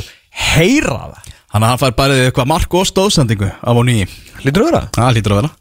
[0.54, 1.36] heyra það.
[1.54, 4.08] Þannig að hann fær bara eitthvað mark og stóðsendingu af á nýji
[4.42, 4.82] Lítur öðra?
[4.96, 5.52] Það hlýtur að vera.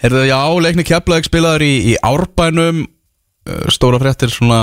[0.00, 2.80] Herðu, já, leikni Keflavík spilaður í, í Árbænum.
[3.70, 4.62] Stóra fréttir svona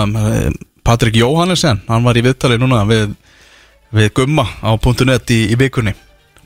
[0.87, 3.13] Patrik Jóhannesen, hann var í viðtali núna við,
[3.93, 4.73] við Gumma á
[5.05, 5.93] .net í, í vikunni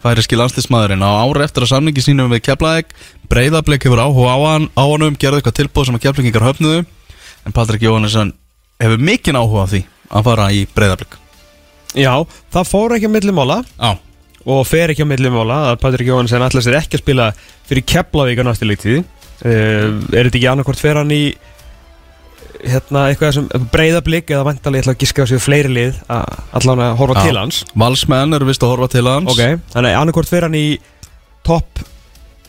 [0.01, 2.93] Færiski landslismæðurinn á ári eftir að samningi sínum við Keflavík
[3.29, 6.79] Breiðablik hefur áhuga á hann á honum gerði eitthvað tilbúð sem að Keflavíkingar höfnuðu.
[7.45, 8.33] En Patrik Jóhannesen
[8.81, 11.17] hefur mikinn áhuga á því að fara í Breiðablik.
[11.93, 12.13] Já,
[12.51, 13.91] það fór ekki að millimála Já,
[14.47, 17.29] og fer ekki að millimála að Patrik Jóhansen ætla sér ekki að spila
[17.69, 19.01] fyrir Keflavík á næstu leiktíð.
[19.41, 21.23] Uh, Er þetta ekki annarkvort fer hann í
[22.67, 26.35] hérna eitthvað sem breyðablík eða vantalega ég ætla að giska á sig fleiri lið að
[26.59, 27.27] allan að horfa Já.
[27.27, 29.41] til hans Valsmenn eru vist að horfa til hans Ok,
[29.73, 30.65] þannig að annarkvort fer hann í
[31.47, 31.81] topp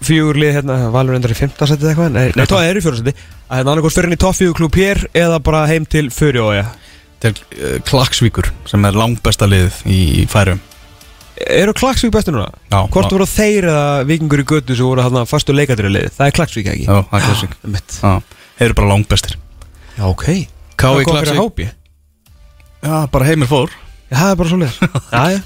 [0.03, 2.83] fjögur lið hérna, valur endur í fymta seti eða eitthvað, nei, nei, það er í
[2.83, 5.87] fjóra seti að hérna annarkvort fer hann í topp fjögur klub hér eða bara heim
[5.87, 6.67] til Furjója
[7.23, 10.61] til uh, Klaksvíkur sem er langbesta liðið í, í færum
[11.43, 12.51] Eru Klagsvík bestu núna?
[12.71, 13.15] Já, Hvort já.
[13.17, 16.11] voru þeir eða vikingur í götu sem voru hérna fastu leikadur í lið?
[16.19, 16.85] Það er Klagsvík ekki?
[16.87, 17.97] Já, það er Klaksvík Mitt.
[17.99, 19.39] Já, þeir eru bara langbestir
[20.03, 20.25] Já, ok.
[20.27, 20.49] K.I.
[20.83, 21.69] Hvað kom fyrir hópi?
[22.83, 23.71] Já, bara heimir fór.
[24.11, 24.75] Já, það er bara svo leið
[25.15, 25.39] Já, já.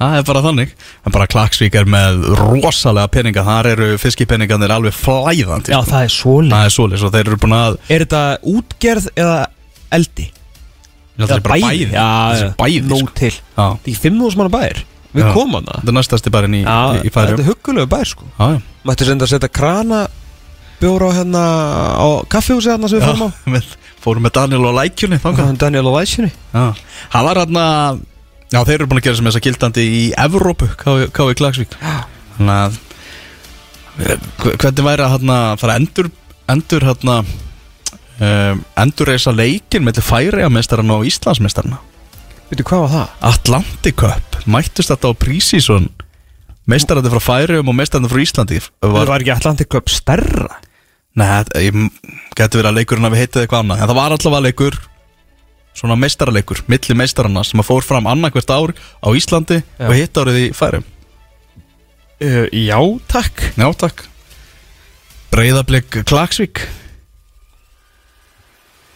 [0.00, 0.72] Það er bara þannig.
[1.06, 3.44] En bara Klaksvík er með rosalega peninga.
[3.46, 5.88] Þar eru fiskipeningarnir alveg flæðandi Já, sko.
[5.94, 9.08] það er svo leið Það er svoleiðis og þeir eru búin að Er þetta útgerð
[9.14, 9.38] eða
[10.00, 10.26] eldi?
[11.20, 11.88] Að Það er bara bæði?
[11.94, 12.52] Já, Þessi já.
[12.60, 13.14] bæði Nó sko.
[13.22, 13.32] til.
[13.38, 15.30] Já, Það er 5.000 manna bæir Við Já.
[15.34, 18.10] komum hana þetta er næstasti bærin í, Já, í, í þetta færum er huggulegu bær
[18.12, 18.28] sko.
[18.36, 18.60] Já, já.
[18.90, 20.02] Mættu senda að setja krana
[20.80, 21.42] Bjóra á hérna
[21.98, 23.30] Á kaffihúsi hérna sem við fórum á.
[23.50, 23.60] Já,
[24.04, 26.64] fórum með Daniel og Lækjunni Hann Daniel og Læsjunni Já,
[27.12, 27.64] það var hérna
[28.50, 31.34] Já, þeir eru búin að gera sem þess að gildandi í Evrópu, K.V.
[31.38, 31.76] Klagsvík
[32.38, 32.78] Þannig að
[34.00, 36.08] eh, hve- Hvernig væri að hérna fara endur
[36.50, 41.78] Endur hérna um, Endur reysa leikin með til færiðamestarana og Íslandsmestarana
[42.50, 43.10] Veitu hvað var það?
[43.30, 44.40] Atlantic Cup.
[44.50, 45.86] Mættust þetta á prísíson
[46.70, 48.58] Meistarandi frá færiðum og meistarandi frá Íslandi?
[48.82, 50.58] Var, var ekki Atlantic Club stærra
[51.18, 51.26] Nei,
[51.58, 51.74] ég
[52.38, 53.80] geti verið að leikurinn að við heitið eitthvað annað.
[53.82, 54.78] En það var allavega leikur
[55.80, 59.86] Svona meistararleikur, milli meistarana Sem að fór fram annarkvært ár á Íslandi Já.
[59.86, 60.86] Og hitt árið í færiðum
[62.26, 62.78] uh, Já,
[63.10, 63.44] takk.
[63.54, 64.04] Já, takk.
[65.30, 66.64] Breiðablik Klagsvík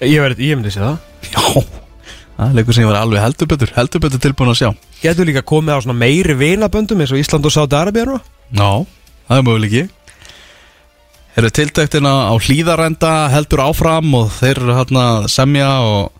[0.04, 0.98] Ég, verið, ég myndi segja það.
[1.30, 1.62] Já.
[2.34, 4.70] Það er leikur sem ég var alveg heldur betur Heldur betur tilbúin að sjá.
[5.00, 8.18] Getur líka komið á svona meiri vinaböndum eins og Ísland og nú
[8.58, 8.86] Já,
[9.30, 9.88] það er
[11.34, 16.12] möguleiki Eru tiltæktina á hlýðarenda heldur áfram og þeir eru hérna semja og,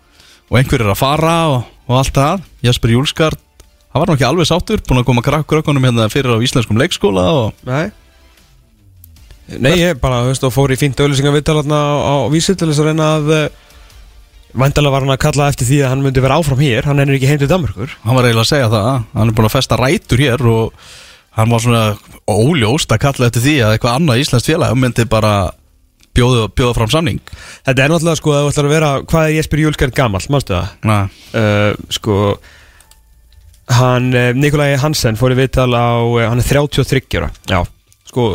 [0.51, 2.41] og einhver er að fara og, og allt það.
[2.61, 3.39] Jesper Júlskart,
[3.93, 7.53] hann var ekki alveg sáttur búin að koma krakkurökkunum hérna fyrir á íslenskum leikskóla og
[7.63, 7.91] Nei.
[9.55, 12.67] Nei, ég bara, þú veist, og fór í fínt auðlýsingar viðtalarna á, á vísi til
[12.67, 13.45] þess að reyna að uh,
[14.55, 16.85] Væntalega var hann að kalla eftir því að hann myndi vera áfram hér.
[16.87, 19.01] Hann er ekki heim til Danmarkur hann var eiginlega að segja það.
[19.11, 20.85] Hann er búin að festa rætur hér og
[21.35, 21.83] hann var svona
[22.31, 25.35] óljóst að kalla eftir því að eitthvað annað íslenskt félag myndi bara
[26.15, 27.21] bjóða, bjóða fram samning.
[27.67, 30.55] Þetta er náttúrulega sko að þú ætlar að vera Hvað er Jesper Júlskart gamall, mannstu
[30.55, 31.15] það?
[31.35, 32.19] Uh, sko
[33.75, 37.31] Hann, uh, Nikolai Hansen fór í viðtal á uh, Hann er 33 ára.
[37.49, 37.59] Já,
[38.11, 38.29] sko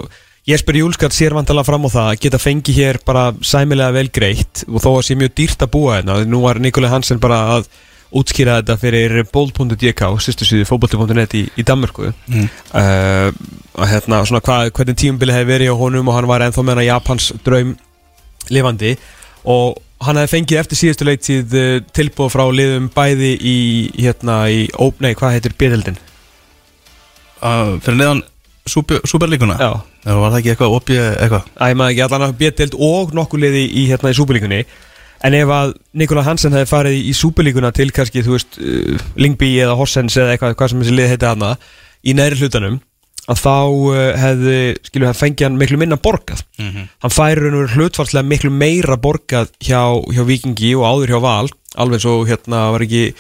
[0.48, 4.64] Jesper Júlskart sér vantalega fram á það að geta fengið hér bara sæmilega vel greitt
[4.66, 7.68] og þó að sé mjög dýrt að búa hérna nú var Nikolai Hansen bara að
[8.16, 12.10] útskýra þetta fyrir bold.dk sýstu síðu fótbolti.net í, í Danmörku.
[12.30, 12.48] Mm.
[13.76, 16.74] og hérna svona hvað, hvernig tímubili hefði verið á honum og hann var ennþá með
[16.74, 17.76] hana Japans draum
[18.50, 18.96] lifandi.
[19.46, 23.56] Og hann hefði fengið eftir síðustu leiktið uh, tilbúð frá liðum bæði í
[23.98, 25.98] hérna í, ó, nei hvað heitir byrjaldin
[27.44, 28.22] uh, Fyrir neðan
[28.68, 29.72] super, Superlíkuna Já.
[30.00, 31.50] Það var það ekki eitthvað opið eitthvað?
[31.52, 34.62] Æ, maður ekki allan að bjötild og nokkuð liði í, hérna, í Súperlíkunni
[35.26, 39.52] En ef að Nikola Hansen hefði farið í Súperlíkuna til kannski, þú veist, uh, Lingby
[39.60, 41.50] eða Horsens eða eitthvað, hvað sem þessi lið heiti hana
[42.00, 42.80] í næri hlutanum
[43.30, 44.58] að þá uh, hefði,
[44.88, 46.40] skilju, hann fengið hann miklu minna borgað.
[47.04, 51.20] Hann færi raun og veru hlutfarslega miklu meira borgað hjá, hjá Vikingi og áður hjá
[51.26, 51.48] Val
[51.78, 53.12] alveg svo hérna var ekki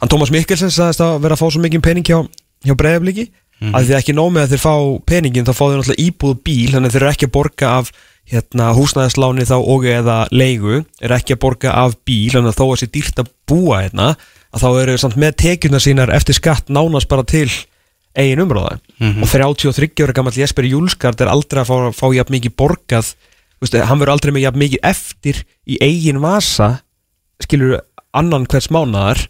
[0.00, 2.22] hann Tómas Mikkelsen sagðist að vera að fá svo mikið pening hjá,
[2.64, 3.28] hjá Breiðabliki.
[3.28, 4.74] Mm að því ekki nóg með að þeir fá
[5.06, 7.90] peningin þá fá þeir náttúrulega íbúð bíl þannig að þeir eru ekki að borga af
[8.30, 12.78] hérna, húsnæðisláni þá og eða leigu er ekki að borga af bíl að þó að
[12.82, 14.14] sé dýrt að búa hérna
[14.52, 17.48] að þá eru samt með tekjuna sínar eftir skatt nánast bara til
[18.12, 18.78] eigin umráða.
[19.24, 23.14] Og 33 ára gammal Jesper Júlskart er aldrei að fá, fá jafn mikið borgað
[23.62, 26.80] Vistu, hann verður aldrei með jafn mikið eftir í eigin vasa
[27.42, 27.78] skilur
[28.10, 29.22] annan hvers mánaðar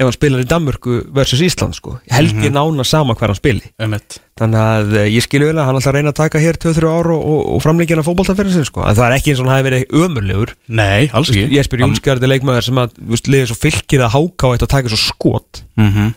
[0.00, 1.98] ef hann spilar í Danmörku versus Ísland sko.
[2.10, 3.72] held ég nána sama hver hann spili.
[3.78, 6.88] Emmett þannig að eh, ég skilju vel að hann að reyna að taka hér 2-3
[6.88, 8.86] ár og, og, og framleikina fótboltaferðin sin sko.
[8.88, 10.54] en það er ekki eins og hann hafi verið ömurlegur.
[10.68, 11.44] Nei, alls ekki.
[11.52, 14.66] Jesper Júlskart er leikmaður sem að þú veist, liðið svo fylgir að háka á eitt
[14.66, 15.62] og taka svo skot.
[15.76, 16.14] Mm -hmm.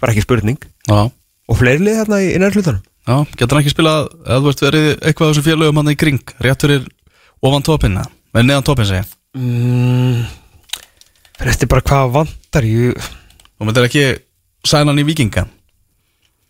[0.00, 0.58] var ekki spurning.
[0.88, 1.10] Já,
[1.48, 4.64] og fleiri lið þarna í innæri hlutanum já, getur hann ekki spilað eða þú veist
[4.64, 6.84] verið eitthvað á þessu félögum hann í kring rétt fyrir
[7.44, 8.04] ofan topinna
[8.36, 10.26] en neðan topin segja mm,
[11.38, 13.08] Þetta er bara hvað vantar ég
[13.58, 14.06] og maður er ekki
[14.66, 15.46] sæna hann í vikinga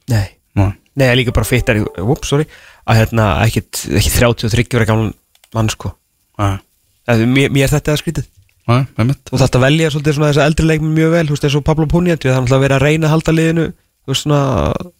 [0.08, 0.26] Nei.
[0.56, 2.46] Nei, Nei, líka bara fittar í, ups, sorry.
[2.88, 3.62] Að hérna, ekki,
[3.98, 5.12] ekki 33 ára gamlan
[5.54, 5.92] mann sko.
[6.38, 8.30] Eða, mér, mér er þetta að skrítið.
[8.68, 11.64] Emmett og þetta velja svolítið svona þessa eldri leikmenn mjög vel þú veist, eins og
[11.64, 14.40] Pablo Puniet við þannig að vera að reyna að halda liðinu þú veist, svona,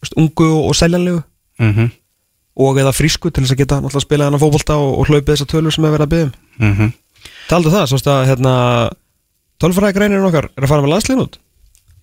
[0.05, 1.20] veist, ungu og, seljanlegu.
[1.59, 1.91] Mm -hmm.
[2.55, 5.51] og eða frísku til þess að geta náttúrulega spila hana fótbolta og, og hlaupið þessar
[5.51, 6.32] tölur sem er verið að byggja um.
[6.59, 6.93] Mm -hmm.
[7.49, 8.91] Taldu það, svo að hérna
[9.62, 11.38] tölfræðigreinirinn okkar er að fara með landsliðin út.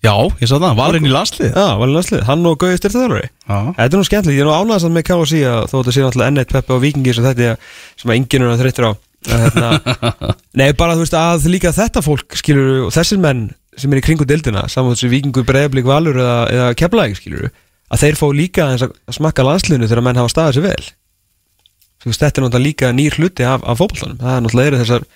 [0.04, 3.86] Já, ég sá það, valinn í landslið Já, valin landslið, hann og Gauði styrtaðalari Þetta
[3.86, 6.52] er nú skemmtilegt, ég er nú ánægast með KSI að þó þetta sé náttúrulega ennett
[6.52, 7.62] peppi á vikingi sem þetta er,
[7.96, 8.92] sem að enginn er að þreyttur á.
[9.26, 9.70] Að hérna,
[10.60, 13.42] Nei, bara þú veist að líka þetta fólk skilur og þessir menn
[13.76, 18.04] sem er í kringu dildina saman þessu vikingu breyðablík valur eða, eða keflæk skilur að
[18.04, 20.86] þeir fá líka að að smakka landsliðinu þegar menn hafa staðið sér vel.
[22.06, 24.20] Þetta er náttúrulega líka nýr hluti af, af fótboltanum.
[24.20, 25.06] Það er náttúrulega þessar,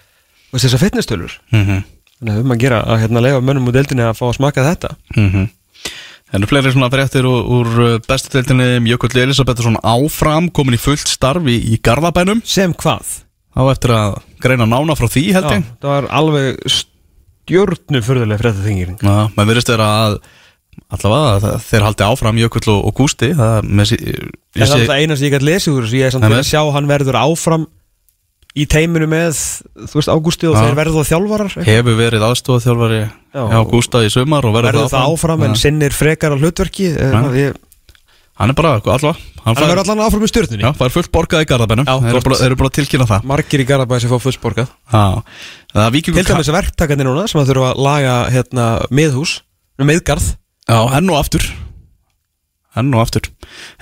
[0.57, 1.65] þessar fitnesstölur mm
[2.21, 4.67] þannig að um að gera að hérna leifa mönnum úr dildinni að fá að smakka
[4.69, 4.93] þetta.
[5.17, 5.49] -hmm.
[6.31, 7.71] Það eru fleiri svona fréttir úr, úr
[8.07, 8.91] bestu deildinni.
[8.93, 12.45] Jökull Elisabethsson áfram komin í fullt starfi í Garðabænum.
[12.47, 13.25] Sem hvað?
[13.57, 15.65] á eftir að greina nána frá því held ég.
[15.83, 20.17] Það var alveg stjórnu fyrðulega frétta þingir Já, maður verðist vera að
[20.91, 23.33] allavega þeir haldi áfram Jökull og, Gústi.
[23.37, 23.99] Það með sí,
[24.55, 26.63] Það er alltaf eina sem ég gæti lesið úr þessu, ég er samt að sjá
[26.77, 27.67] hann verður áfram
[28.59, 29.39] í teiminu með,
[29.87, 32.95] þú veist, Ágústi og þeir verður þá þjálfarar hefur verið aðstofað
[33.31, 35.45] Já, hjá Gústa í sumar og verður, það áfram?
[35.47, 35.61] en Já.
[35.63, 37.55] sinnir frekar á hlutverki ég,
[38.41, 41.11] hann er bara allavega hann hann fær, verður allan áfram í stjórnunni já, fær fullt
[41.15, 41.87] borgað í Garðabænum.
[41.87, 43.27] Þeir eru bara, bara að tilkynna það.
[43.31, 44.19] Margir í Garabæði sem fá
[45.71, 49.37] það er Víkingur til dæmis verktakarnir núna sem að þurfa að laga hérna, miðhús,
[49.79, 50.33] meðgarð
[50.71, 51.47] Já, enn og aftur.
[52.79, 53.27] Enn og aftur.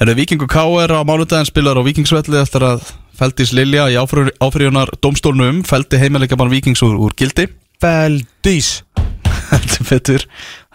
[0.01, 0.95] Er það Víkingur K.R.
[0.97, 2.87] á mánudaginn spilar á Víkingsvelli eftir að
[3.19, 7.49] Feldís Lilja í áfriðunar domstólnum feldi heimilega bara Víkings úr, úr gildi.
[7.83, 8.85] Feldís!
[9.49, 10.25] Heldur betur.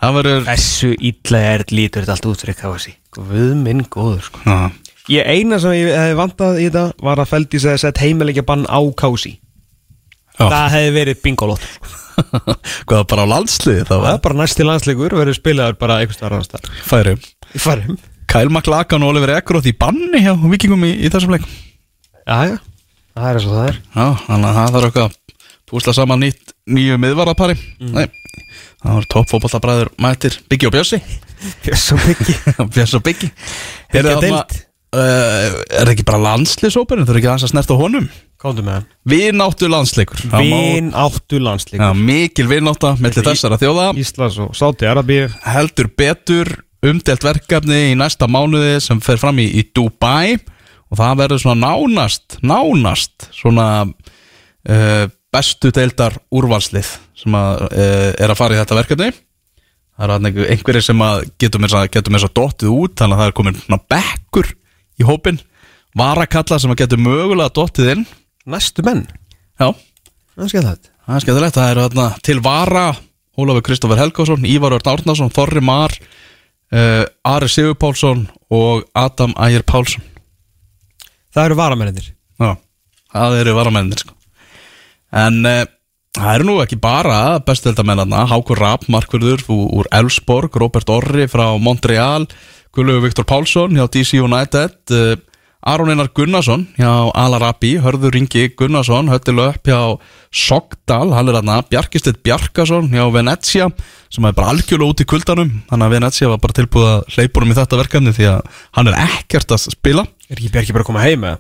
[0.03, 4.41] Það verður Þessu illa er lítur þetta allt út fyrir kási Guð minn góður sko.
[4.43, 4.71] Já,
[5.13, 8.65] Ég eina sem ég hefði vantað í þetta var að Feldís hefði sett heimilegja bann
[8.67, 9.37] á kási
[10.33, 10.47] Já.
[10.49, 11.67] Það hefði verið bingolótt
[12.89, 16.39] Hvað bara á landsliði þá Það er bara næsti landsleikur verður spilaður bara einhvers staðar
[16.39, 16.81] annars staðar.
[16.89, 17.15] Færi
[17.53, 17.99] Í farum
[18.33, 21.47] Kyle McLagan og Oliver Ekroth í banni hjá Víkingum í, í þessum leik
[22.27, 22.57] Já, já
[23.13, 23.75] Það er eins og það er.
[23.93, 25.17] Já, þannig að það þarf eitthvað að
[25.69, 27.55] púsla saman nýtt nýju miðvarapari.
[27.93, 28.05] Nei,
[28.81, 30.99] það var toppfótballtabræður mættir Biggi og Bjössi.
[31.65, 32.35] Bjöss og Byggi
[32.73, 33.29] Bjössi og Biggi.
[33.93, 34.37] Byggja Er það
[34.97, 37.05] uh, Er ekki bara landsliðsóperinn?
[37.05, 38.07] Er ekki að snerta á honum?
[38.43, 38.87] Kóndu með hann.
[39.07, 40.19] Vináttu landsleikur.
[40.23, 43.85] Það má- Vin áttu landsleik Já, mikil vinátta mellir þessara þjóða.
[43.99, 46.51] Íslands og Sáti Arabíu heldur betur
[46.83, 50.35] umdelt verkefni í næsta mánuði sem fer fram í, í Dubai
[50.93, 58.29] og það verður svona nánast nánast svona uh, bestu deildar úrvalslið sem að, uh, er
[58.29, 59.09] að fara í þetta verkefni.
[59.93, 61.01] Það er einhver, einhverjir sem
[61.41, 64.51] getur með þess að dottið út þannig að það er komin bekkur
[65.01, 65.41] í hópin
[65.97, 68.05] varakalla sem að getur mögulega dottið inn.
[68.49, 69.03] Næstu menn.
[69.61, 69.69] Já,
[70.33, 71.57] Það er skemmt það er skemmtilegt.
[71.57, 72.85] Það er þarna, til vara
[73.33, 75.93] Ólafur Kristoffer Helgásson, Ívar Örn Árnason Þorri Mar,
[76.73, 80.05] uh, Ari Sigur Pálsson og Adam Ægir Pálsson
[81.33, 82.09] Það eru varamennir
[82.41, 82.51] Já,
[83.13, 84.15] það eru varamennir sko.
[85.13, 85.65] En uh,
[86.17, 92.27] það eru nú ekki bara bestuðeldamennarna Hákur Rapp, Markverður úr, Elfsborg, Robert Orri frá Montreal
[92.73, 95.13] Guðlaugur Viktor Pálsson hjá DC United uh,
[95.63, 99.79] Aron Einar Gunnarsson hjá Alarabi Hörður Ingi Gunnarsson höttilu upp hjá
[100.33, 103.69] Sogdal, hann er aðna Bjarkistedt Bjarkason hjá Venezia
[104.11, 105.51] sem er bara algjörlega út í kuldanum.
[105.69, 108.99] Þannig að Venezia var bara tilbúið að hleypunum í þetta verkefni því að hann er
[109.05, 110.03] ekkert að spila
[110.33, 111.39] Er ekki Bjarki bara að koma heim eða?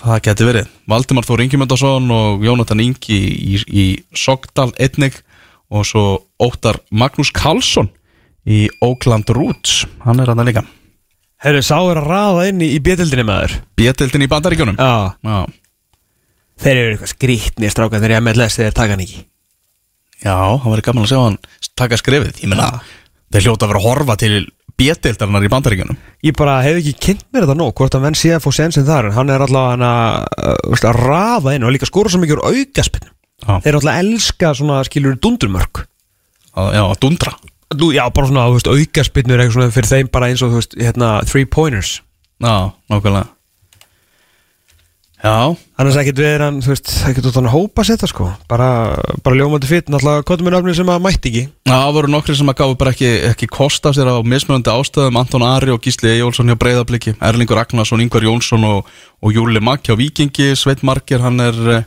[0.00, 0.66] Það geti verið.
[0.88, 3.84] Valdimar Þór Ingimundarsson og Jónatan Ingi í, í, í
[4.16, 5.16] Sogdal einnig
[5.72, 6.04] og svo
[6.42, 7.88] Óttar Magnús Karlsson
[8.44, 9.86] í Oakland Roots.
[10.04, 10.66] Hann er hann líka.
[11.40, 14.76] Herru, sá er að raða inn í, í bjöldinni maður Bjetildin í bandaríkjunum.
[14.76, 15.38] Já Já.
[16.60, 19.22] Þeir eru eitthvað skrítni strákan þegar ég með les þeir taka hann ekki
[20.20, 21.38] Já, það verið gaman að sjá hann
[21.80, 22.42] taka skrifið.
[22.44, 22.66] Ég meina,
[23.32, 24.34] þeir hljóta að vera að horfa til
[24.80, 26.00] bjetildarinnar í bandaríkjunum.
[26.26, 28.88] Ég bara hef ekki kynnt mér þetta nóg hvort að menn sé að fá sensin
[28.88, 32.22] þar en hann er alltaf hann að, uh, að raða inn og líka skóra svo
[32.22, 33.08] mikið úr aukaspinn
[33.40, 35.84] Já, Þeir eru alltaf að elska svona skilur dundurmörk
[36.58, 37.34] að, já, dundra.
[37.78, 41.46] Nú, Já, bara svona, aukaspinnur er fyrir þeim bara eins og, þú veist, hérna, three
[41.46, 42.00] pointers
[42.40, 43.28] Já, nákvæmlega.
[45.20, 48.30] Já, Annars ekkert við er hann, þú veist, ekkert út hann að hópa setja sko.
[48.48, 48.68] Bara,
[49.20, 51.42] bara ljómandi fyrir, náttúrulega kottum við nöfnir sem að mætti ekki.
[51.68, 55.18] Já, það voru nokkri sem að gáfu bara ekki, ekki kosta sér á mismunandi ástöðum
[55.20, 58.88] Anton Ari og Gísli Ejjólfsson hjá Breiðabliki Erlingur Ragnarsson, Ingvar Jónsson og,
[59.20, 60.54] og Júli Makk hjá Víkingi.
[60.56, 61.82] Sveit Marger, hann er uh,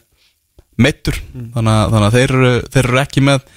[0.77, 3.49] meittur þannig, að- þannig að þeir, eru- þeir eru ekki með.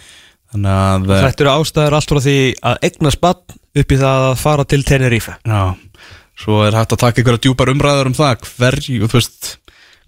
[0.56, 2.38] Þannig að uh, Þetta eru ástæður allt frá því
[2.72, 5.36] að egna spann upp í það að fara til Tenerife.
[5.44, 5.62] Já,
[6.40, 9.52] svo er hægt að taka einhverja djúpar umræður um það hverju, þú veist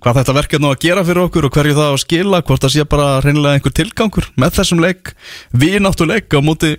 [0.02, 2.64] hvað þetta verkefni á að gera fyrir okkur og hverju það á að skila hvort
[2.64, 5.14] það sé bara reynilega einhver tilgangur með þessum leik,
[5.50, 6.76] við náttúruleik á móti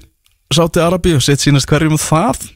[0.49, 2.47] Sáti Arabi og sitt sínast hverjum um það?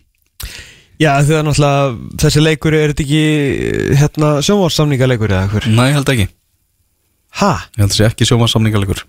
[1.01, 6.13] Já, því að náttúrulega þessi leikur er þetta ekki hérna sjónvarssamningaleikur eða hver ég held
[6.15, 6.25] ekki.
[7.41, 7.51] Ha?
[7.75, 9.03] Ég held að sé ekki sjómansamningarleikur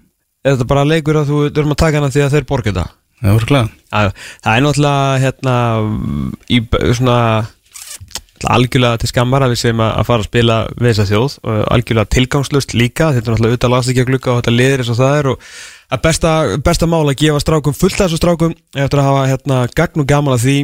[0.44, 2.84] Er þetta bara leikur að þú erum að taka hana því að þeir borga þetta?
[3.20, 4.12] Það er örglega Já,
[4.44, 5.56] það er náttúrulega hérna
[6.48, 6.60] í
[6.98, 7.18] svona
[8.42, 11.36] algjörlega til skammar að við séum að að fara að spila við þessa þjóð.
[11.74, 14.92] Algjörlega tilgangslust líka þetta er náttúrulega auðvitað last ekki að glugga og þetta liðir eins
[14.92, 15.46] og það er og
[15.94, 16.32] að besta,
[16.64, 20.10] besta mál að gefa strákum fullt af þessu strákum eftir að hafa hérna gagn og
[20.10, 20.56] gaman að því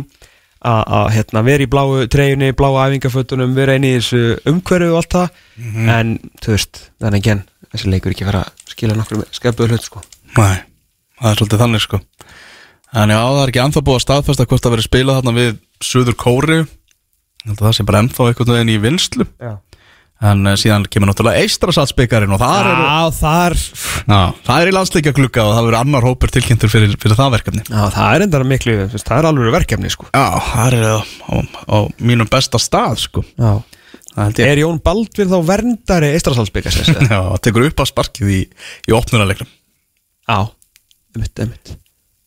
[0.60, 4.98] að, að hérna, vera í bláu treyjunni, bláu æfingafötunum, vera inn í þessu umhverju og
[5.00, 5.38] allt það.
[5.94, 10.02] En þú veist, þannig en þessi leikur ekki fara að skila nokkur skefbuðu hlut sko.
[10.36, 10.60] Nei,
[11.20, 12.02] það er svolítið þannig sko.
[12.90, 15.50] En já, það er ekki ennþá búið að staðfesta hvort það verið spilað þarna við
[15.80, 16.68] Suður Kóri að
[17.48, 19.54] það sé bara ennþá einhvern veginn í vinslu Já,
[20.20, 23.56] En uh, síðan kemur náttúrulega Eistrasalsbyggarinn og þar eru Já þar
[24.10, 27.34] Já, það er í landsleikja glugga og það verður annar hópur tilkynntur fyrir, fyrir það
[27.36, 27.64] verkefni.
[27.68, 30.08] Já, það er enda miklu, þú veist, það er alveg verkefni sko.
[30.10, 31.34] Já, það er á, á,
[31.70, 31.76] á
[32.10, 33.24] mínum besta stað sko.
[33.38, 33.52] Já.
[34.10, 34.50] Það held ég.
[34.50, 36.90] Er Jón Baldvin þá verndari Eistrasalsbyggasins?
[37.12, 38.40] Já, það tekur upp að sparkið í,
[38.90, 39.52] í opnunarleiknum.
[40.26, 40.38] Já,
[41.14, 41.74] einmitt, einmitt.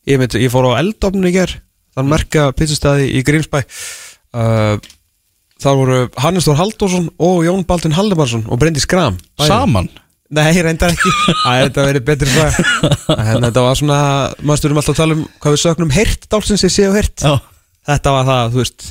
[0.08, 1.58] Ég, mynd, ég fór á eldofnun í ger
[1.94, 3.60] Þann merka pizzastæði í Grímsbæ.
[4.34, 4.80] Uh,
[5.64, 9.48] Það voru Hannes Þór Halldórsson og Jón Baldvin Haldemarsson og Bryndi Skram Bæði.
[9.48, 9.90] Saman?
[10.34, 11.12] Nei, reyndar ekki.
[11.44, 12.56] Það er þetta verið betri það
[13.36, 14.00] En þetta var svona,
[14.42, 17.22] maður styrum alltaf að tala um hvað við söknum heyrt dálsins ég sé og heyrt.
[17.22, 17.36] Já,
[17.84, 18.90] Þetta var það, þú veist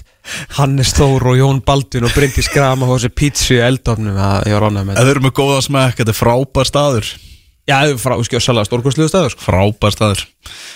[0.58, 4.68] Hannes Þór og Jón Baldvin og Bryndi Skram og þessi í eldofnum að ég var
[4.68, 7.08] ánægð með eða eru með góða smekk, þetta er frábær staður
[7.62, 9.34] Já, frá, skjóðsalega stórkostluðu staður.
[9.36, 9.44] Sko.
[9.46, 10.22] Frábær staður.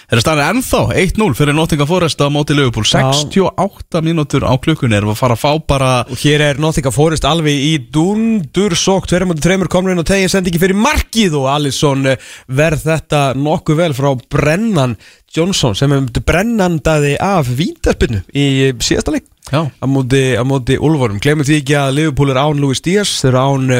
[0.07, 2.87] Er það staðin ennþá 1-0 fyrir Nottingham Forest á móti Liverpool.
[2.87, 6.95] 68 mínútur á klukkunni erum við að fara að fá bara Og hér er Nottingham
[6.95, 10.79] Forest alveg í dundur sók Tverjum og tremur komur inn og tegin sendi ekki fyrir
[10.79, 12.23] markið Og Alisson eh,
[12.55, 14.95] verð þetta nokkuð vel frá Brennan
[15.35, 18.47] Johnson Sem er brennandaði af vítaspinnu í
[18.79, 19.27] síðasta leik.
[19.51, 23.17] Já, Á móti, á móti Ulforum Glemur því ekki að Liverpool er án Luis Díaz
[23.25, 23.77] Þeir eru án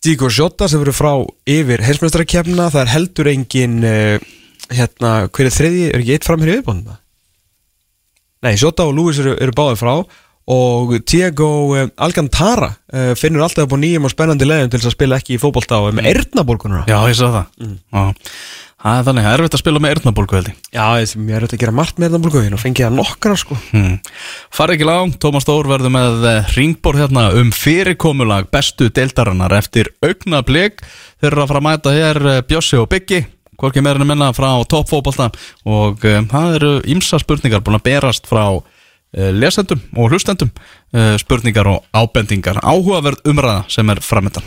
[0.00, 1.12] Diego Jota sem verður frá
[1.50, 4.30] yfir heimsmeistarakefna Það er heldur engin uh,
[4.70, 6.96] Hérna, hver er þriði, er ekki eitt fram hér í viðbónda?
[8.46, 9.94] Nei, Jota og Luis eru, eru báðið frá
[10.50, 14.92] og Diego uh, Alcantara uh, finnur alltaf upp á nýjum og spennandi leiðum til þess
[14.92, 17.76] að spila ekki í fótbolta og er með ernaborgununa já ég sagði það.
[17.92, 18.30] Já.
[18.80, 20.60] Það er þannig, það er erfitt að spila með erðnabólgu held ég.
[20.72, 23.58] Já, ég er þetta að gera margt með búlgöðin og fengi það nokkra sko.
[23.74, 23.98] Hmm.
[24.56, 26.24] Farið ekki langt, Tómas Stór verður með
[26.54, 30.80] ringborð hérna um fyrirkomulag bestu deildarinnar eftir augna blik
[31.20, 33.20] Þeir eru að fara að mæta hér eh, Bjössi og Byggi
[33.60, 35.28] Hvorki meirinu minna frá toppfóbalta
[35.68, 38.46] og um, það eru ymsa spurningar búin að berast frá
[39.10, 40.52] lesendum og hlustendum.
[41.18, 42.62] Spurningar og ábendingar.
[42.62, 44.46] Áhugaverð umræða sem er framöndan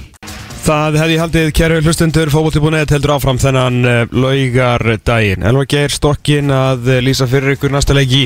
[0.63, 5.43] Það hefði haldið kæru hlustundur fókbóti.net heldur áfram þennan uh, laugar daginn.
[5.43, 8.21] Elvar Geir stokkin að uh, lýsa fyrir ykkur næsta leik í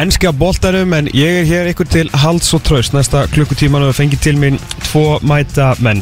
[0.00, 4.24] ennska boltarum en ég er hér ykkur til hals og traust næsta klukkutíman og fengið
[4.24, 4.56] til mín
[4.86, 6.00] tvo mæta menn.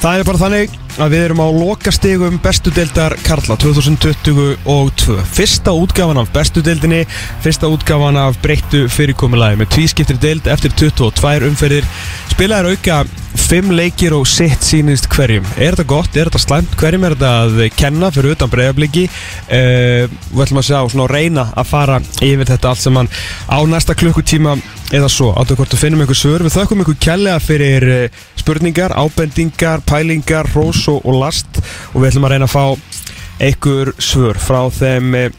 [0.00, 6.20] Það er bara þannig að við erum á lokastegum bestu deildar Karla 2022 Fyrsta útgafan
[6.20, 7.02] af bestu deildinni
[7.44, 11.88] Fyrsta útgafan af breyttu fyrirkomulagi með tvískiptir deild eftir 22 umferðir
[12.34, 13.02] Spilaðir auka
[13.40, 16.16] 5 leikir og sitt sínist hverjum Er þetta gott?
[16.16, 16.76] Er þetta slæmt?
[16.80, 19.06] Hverjum er þetta að kenna fyrir utan breyðabliki?
[19.48, 23.10] Uh, við ætlum að sjá að reyna að fara yfir þetta allt saman
[23.48, 24.58] á næsta klukkutíma
[24.92, 28.92] eða svo, áttu hvort að finnum einhver svör við þakkum ykkur kjallega fyrir eh, spurningar,
[28.92, 31.60] ábendingar, pælingar rós og, og last.
[31.92, 32.64] Og við ætlum að reyna að fá
[33.42, 35.30] einhver svör frá þeim eh,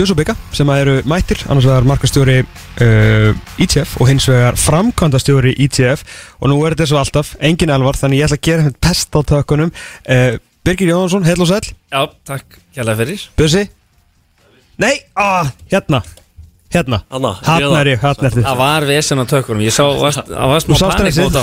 [0.00, 1.42] Björns og Bygga sem eru mættir.
[1.52, 6.04] Annars vegar markastjóri uh, ITF og hins vegar framkvæmdastjóri ITF
[6.40, 9.12] og nú er þetta svo alltaf engin elvar þannig ég ætla að gera henni pest
[9.12, 9.74] á tökunum.
[10.08, 13.26] Uh, Birgir Jónsson, heil og sæl Já, takk, kjærlega fyrir.
[13.36, 13.66] Björnsi
[14.80, 16.00] Nei, ah, hérna
[16.70, 17.24] Hérna, hann
[17.80, 18.44] er ég, hann er þið.
[18.46, 21.38] Það var vesen á tökunum, ég sá að það var smá panik út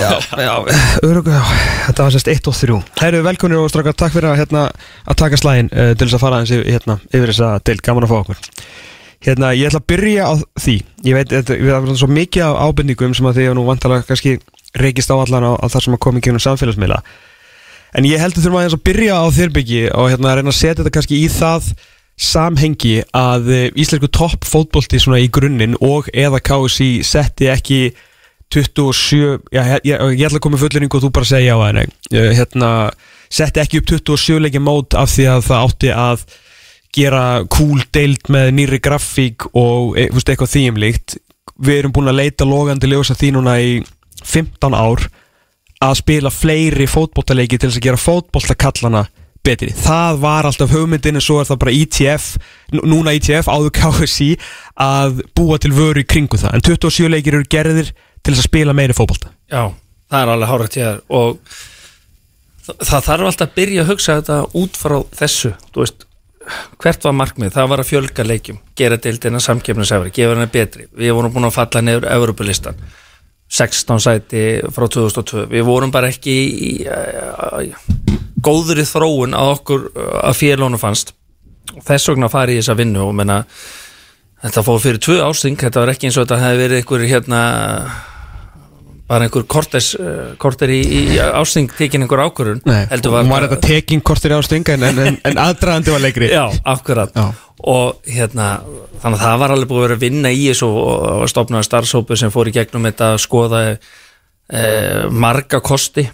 [1.86, 4.62] þetta var sérst 1 og 3 Herru, velkonir og strákar, takk fyrir að, hérna,
[5.04, 7.76] að taka slægin uh, til þess að fara aðeins yfir, hérna, yfir þess að deil,
[7.84, 8.40] gaman að fá okkur.
[9.28, 10.76] Hérna, ég ætla að byrja á því.
[11.04, 14.08] Ég veit, þetta, við hafa svo mikið af ábendingum sem að því að nú vantalega
[14.08, 14.38] kannski
[14.78, 17.02] reykist á allan á, á það sem að koma í gegnum samfélagsmiðla.
[17.98, 20.78] En ég heldur þurfum aðeins að byrja á þérbyggi og hérna að reyna að setja
[20.80, 21.72] þetta kannski í það
[22.18, 27.82] samhengi að eh, íslensku topp fótbolti svona í grunninn og eða KSI setti ekki
[28.54, 31.84] 27, já, ég, ég, ætla að koma fulleringu og þú bara segja á henni
[32.32, 32.70] hérna,
[33.28, 36.24] setti ekki upp 27 leikja mót af því að það átti að
[36.96, 41.18] gera cool deild með nýri grafík og e, veist, eitthvað þýjumlíkt.
[41.58, 43.78] Við erum búin að leita logandi ljósa því núna í
[44.24, 45.04] 15 ár
[45.84, 49.04] að spila fleiri fótboltaleiki til þess að gera fótboltakallana
[49.46, 49.70] betri.
[49.72, 52.26] Það var alltaf hugmyndin en svo er það bara ITF
[52.76, 54.30] nú- núna ITF áður KSI
[54.80, 56.54] að búa til vöru í kringu það.
[56.54, 59.32] En 27 leikir eru gerðir til þess að spila meiri fótbolta.
[59.50, 59.72] Já,
[60.10, 61.38] það er alveg hárætt ég er og
[62.66, 65.54] það, það þarf alltaf að byrja að hugsa þetta út frá þessu.
[65.72, 66.04] Þú veist,
[66.82, 67.52] hvert var markmið?
[67.56, 70.86] Það var að fjölga leikjum, gera deildina samkefnisefri, gefa henni betri.
[70.96, 72.76] Við vorum búin að falla nefur Evropalistan
[73.48, 74.44] 16 sæti
[74.74, 80.80] frá 2002 við vorum bara ekki í, í, í góðri þróun að okkur að félónu
[80.80, 81.14] fannst.
[81.84, 83.42] Þess vegna farið í þessa vinnu og menna
[84.42, 87.42] þetta fór fyrir tvö ásting þetta var ekki eins og þetta hefði verið einhver hérna
[89.08, 89.94] bara einhver kortes,
[90.40, 94.84] korter í, í ásting tekin einhver ákvörun heldur var, var þetta teking kortir ásting en,
[94.84, 97.14] en, en, en aðdraðandi var leikri Já, akkurat.
[97.16, 97.30] Já.
[97.72, 98.50] og hérna,
[99.00, 102.18] þannig að það var alveg búið að vera að vinna í þessu og, stopnaði starfsópu
[102.20, 106.04] sem fór í gegnum þetta að skoða eh, marga kosti.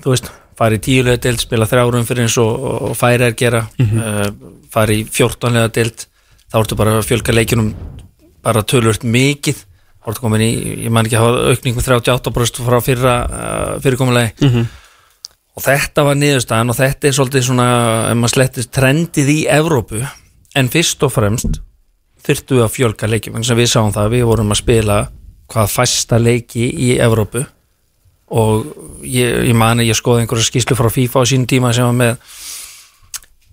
[0.00, 3.64] Þú veist, fara í tíulega deild spila þrjárum fyrir eins og, og færi er gera
[3.80, 6.04] mm fara í fjórtónlega deild.
[6.46, 7.72] Þá ertu bara að fjölga leikjunum
[8.44, 9.64] bara tölvört mikið
[10.06, 10.50] ertu komin í,
[10.86, 14.50] ég man ekki að hafa aukning með 38% frá fyrra uh, fyrirkomulegi
[15.56, 17.66] og þetta var niðurstaðan og þetta er svolítið svona
[18.10, 20.00] ef maður slettist trendið í Evrópu
[20.56, 21.60] en fyrst og fremst
[22.24, 24.98] þyrftu við að fjölga leikjum eins og við sáum það, við vorum að spila
[25.50, 27.42] hvað fæsta leiki í Evrópu.
[28.30, 28.66] Og
[29.02, 32.36] ég, ég mani ég skoði einhverja skýslu frá FIFA á sínum tíma sem var með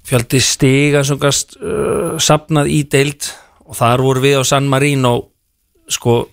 [0.08, 3.32] fjöldi stiga sem gast uh, sapnað í deild.
[3.68, 5.16] Og þar voru við á San Marino
[5.92, 6.28] sko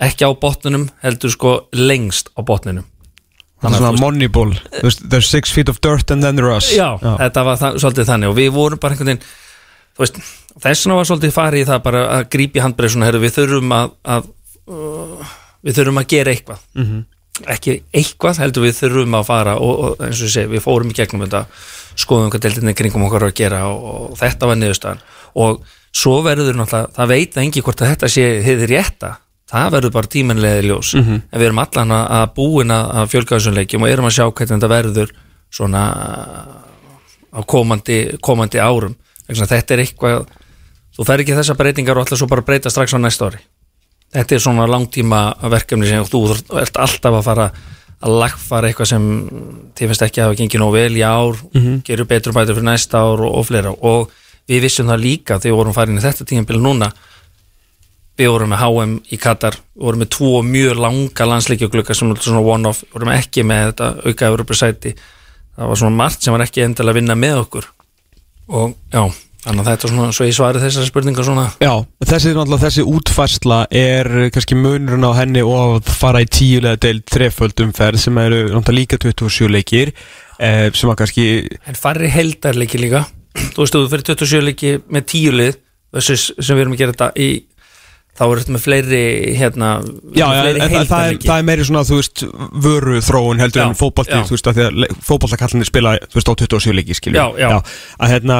[0.00, 2.86] ekki á botninum heldur sko lengst á botninum.
[3.60, 4.52] Þannig að svona moneyball.
[4.80, 8.32] There's, six feet of dirt and then there us Já, þetta var það, svolítið þannig.
[8.32, 9.24] Og við vorum bara einhvern veginn
[10.00, 10.20] þú veist,
[10.56, 14.28] þess vegna var svolítið farið í það bara að grípi herru, við þurfum að, að
[14.72, 15.34] uh,
[15.66, 16.68] við þurfum að gera eitthvað.
[16.74, 17.00] Mhm.
[17.48, 20.90] ekki eitthvað, heldur við þurfum að fara og, og eins og ég segi, við fórum
[20.92, 21.46] í gegnum þetta
[22.00, 25.00] skoðum hvað deildinni kringum okkar að gera og, og þetta var niðurstaðan.
[25.40, 29.12] Og svo verður náttúrulega, það veit það engi hvort að þetta sé hefði rétta
[29.50, 31.22] það verður bara tímanlega ljós Mhm.
[31.32, 34.60] en við erum allan að, búin að fjölga þessum leikjum og erum að sjá hvernig
[34.60, 35.10] þetta verður
[35.50, 35.82] svona
[37.30, 38.94] á komandi, komandi árum
[39.30, 40.26] þetta er eitthvað
[40.96, 43.38] þú fer ekki þessar breytingar og ætla svo bara breyta strax á næsta ári
[44.14, 45.20] þetta er svona langtíma
[45.50, 46.24] verkefni sem þú
[46.58, 47.50] ert alltaf að fara
[48.00, 49.04] að lagfara eitthvað sem
[49.76, 51.82] þið finnst ekki að hafa gengið nóg vel í ár Mhm.
[51.84, 54.10] gerur betur bætur fyrir næsta ár og, og fleira og
[54.48, 56.92] við vissum það líka þegar við vorum farin í þetta tíðanbíl núna
[58.20, 62.20] við vorum með HM í Katar við vorum með tvo mjög langa landsleikjuglugga sem var
[62.24, 64.94] svona one-off, við vorum ekki með þetta auka Evropasæti
[65.60, 67.66] það var svona margt sem var ekki endilega að vinna með okkur.
[68.50, 69.02] Og já,
[69.44, 71.46] þannig að þetta er svona svo ég svari þessari spurningar svona.
[71.62, 71.72] Já,
[72.10, 72.32] þessi,
[72.64, 78.20] þessi útfærsla er kannski munurinn á henni og að fara í tíulega del þreföldumferð sem
[78.24, 79.92] eru líka 27 leikir
[80.38, 81.26] eh, sem var kannski
[81.68, 83.04] en farri heldarleiki líka.
[83.36, 85.60] Þú veist, þú fyrir 27 leiki með tíu lið
[85.94, 87.28] versus sem við erum að gera þetta í
[88.20, 89.02] þá er þetta með fleiri
[89.38, 89.68] hérna
[90.12, 92.24] Já, fleiri en, það, er, það er meiri svona, þú veist,
[92.66, 94.24] vöru þróun heldur Já, en fótbolti, já.
[94.28, 97.48] þú veist, að því að fótboltakallinni spila, þú veist, á 27 leiki, skilju Já, já.
[97.96, 98.38] Að hérna,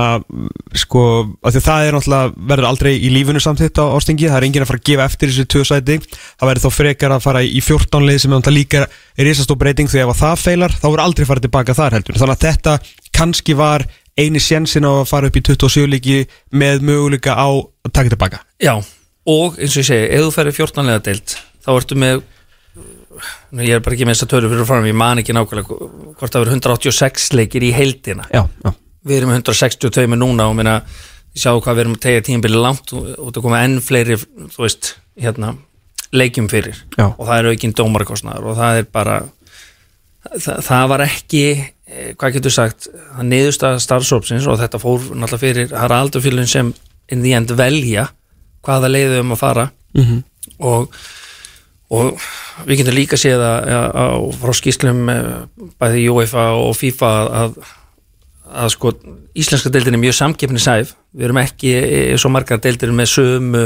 [0.84, 1.04] sko,
[1.40, 4.48] að því að það er náttúrulega, verður aldrei í lífinu samþitt á ástingi, það er
[4.50, 5.96] enginn að fara að gefa eftir þessu tvö sæti,
[6.36, 9.56] það verður þá frekar að fara í 14 leið sem er náttúrulega líka er risastó
[9.56, 12.44] breyting því ef að það feilar, þá verður aldrei farið tilbaka þar heldur, þannig að
[12.50, 13.88] þetta
[14.20, 16.16] eini sjensin á að fara upp í 27 leiki
[16.52, 18.42] með möguleika á að taka tilbaka.
[18.60, 18.76] Já,
[19.30, 22.22] og eins og ég segi, ef þú ferir 14 lega deilt þá ertu með
[23.50, 25.78] nú, ég er bara ekki með þess að tölu fyrir fram ég man ekki nákvæmlega
[26.18, 28.28] hvort það verður 186 leikir í heildina.
[28.34, 28.74] Já, já,
[29.06, 30.76] við erum með 162 með núna og minna,
[31.34, 34.18] sjáu hvað við erum að tegja tímabili langt og, og það koma enn fleiri
[34.56, 35.54] veist, hérna
[36.16, 36.78] leikjum fyrir.
[36.96, 37.10] Já.
[37.10, 39.18] og það er aukinn dómarkostnaður og það er bara
[40.26, 45.04] það, það var ekki eh, hvað getur sagt, það niðurst að starfsópsins og þetta fór
[45.12, 46.72] náttúrulega fyrir það er aldurfélun sem
[47.10, 48.08] in the end velja
[48.66, 49.70] hvaða leiðu um að fara.
[49.96, 50.22] Mhm.
[50.60, 50.94] og
[51.90, 52.20] og
[52.68, 55.30] við getum líka séð að, að, að frá skýslum eh,
[55.80, 57.08] bæði UEFA og FIFA
[57.40, 57.56] að,
[58.46, 58.92] að sko
[59.34, 61.72] íslenska deildin er mjög samkeppni sæf við erum ekki
[62.20, 63.64] svo margar deildir með sömu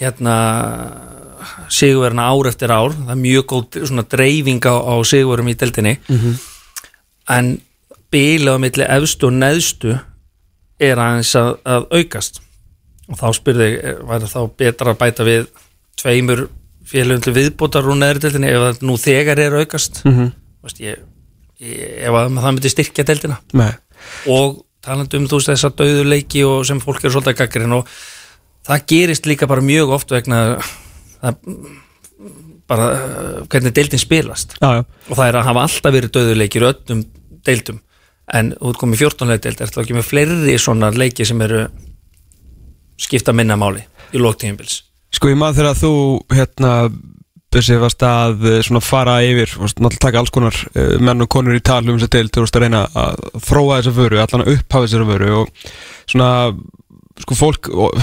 [0.00, 0.36] hérna
[1.72, 2.94] sigurverðina ár eftir ár.
[2.94, 5.94] Það er mjög góð svona dreifing á, á sigurverðum í deildinni.
[6.08, 6.34] -hmm.
[7.28, 7.60] en
[8.10, 9.98] bíla á milli efstu og neðstu
[10.80, 12.40] er aðeins að, að aukast
[13.10, 15.48] og þá spurði ég, væri þá betra að bæta við
[16.00, 16.46] tveimur
[16.88, 20.02] félögum til viðbótar úr neðri ef það nú þegar er aukast?
[20.04, 20.16] Mm.
[20.18, 20.74] -hmm.
[20.84, 20.98] ég,
[21.60, 23.40] ég, ef að það myndi styrkja deildina.
[23.52, 23.72] Nei.
[24.28, 27.88] Og talandi um þú veist þessa döðuleiki og sem fólk er svolítið að gaggrinn og
[28.66, 30.58] það gerist líka bara mjög oft vegna
[31.20, 31.40] það
[32.68, 34.56] bara uh, hvernig deildin spilast.
[34.60, 37.02] Já, já, og það er að hafa alltaf verið döðuleikir í öllum
[37.44, 37.80] deildum.
[38.32, 41.66] En ert komið 14 leik deild er það ekki með fleiri svona leiki sem eru
[43.00, 43.84] skipta minna máli
[44.14, 44.82] í lóktíðinbils
[45.14, 45.92] Sko ég maður þegar þú
[46.34, 46.72] hérna
[47.54, 51.30] þessi varst að eh, svona fara yfir varst náttúrulega taka alls konar uh, menn og
[51.30, 54.20] konur í tal um þess að til þú varst að reyna að þróa þessa vöru,
[54.22, 55.72] allan að upphafa þessa vöru og
[56.10, 56.30] svona
[57.22, 58.00] sko fólk og,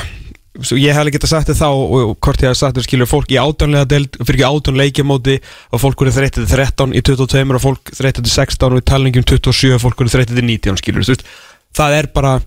[0.61, 3.11] svo ég hef alveg getað sagt þetta þá og, hvort ég hef sagt þetta skilur
[3.11, 5.37] fólk í átjónlega deild fyrir ekki átjón leikjamóti
[5.71, 8.87] og fólk voru þreytið til 13 í 22 og fólk þreytið til 16 og í
[8.91, 11.27] talningum 27 og fólk voru þreytið til 19 skilur þú veist,
[11.75, 12.37] það er bara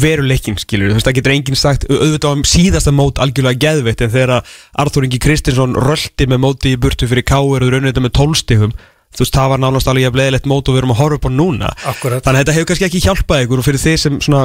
[0.00, 4.12] veruleikin skilur, þú veist, það getur enginn sagt auðvitað á síðasta mót algjörlega geðveitt en
[4.14, 8.04] þegar að Arþór Ingi Kristinsson röldi með móti í burtu fyrir Káur og raunir þetta
[8.04, 8.74] með tólstigum
[9.14, 11.28] þú veist, það var nánast alveg jafn leðilegt mót og við erum að horfa upp
[11.28, 11.70] á núna.
[11.86, 12.24] Akkurat.
[12.24, 14.42] þannig að þetta hefur kannski ekki hjálpað ykkur og fyrir þið sem svona,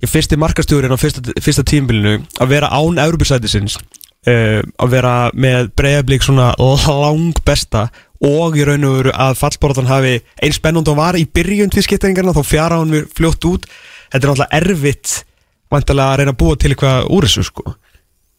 [0.00, 5.70] ég fyrsti markastjúrin á fyrsta, fyrsta tímbilinu að vera án Európusætisins uh, að vera með
[5.76, 7.88] breyðablík svona lang besta
[8.24, 11.84] og í raun og veru að fallborðan hafi eins spennund og var í byrjun til
[11.84, 13.68] skiptaringarna þá fjara hann við fljótt út
[14.12, 15.14] þetta er náttúrulega erfitt
[15.72, 17.74] vantilega að reyna að búa til eitthvað úr þessu sko.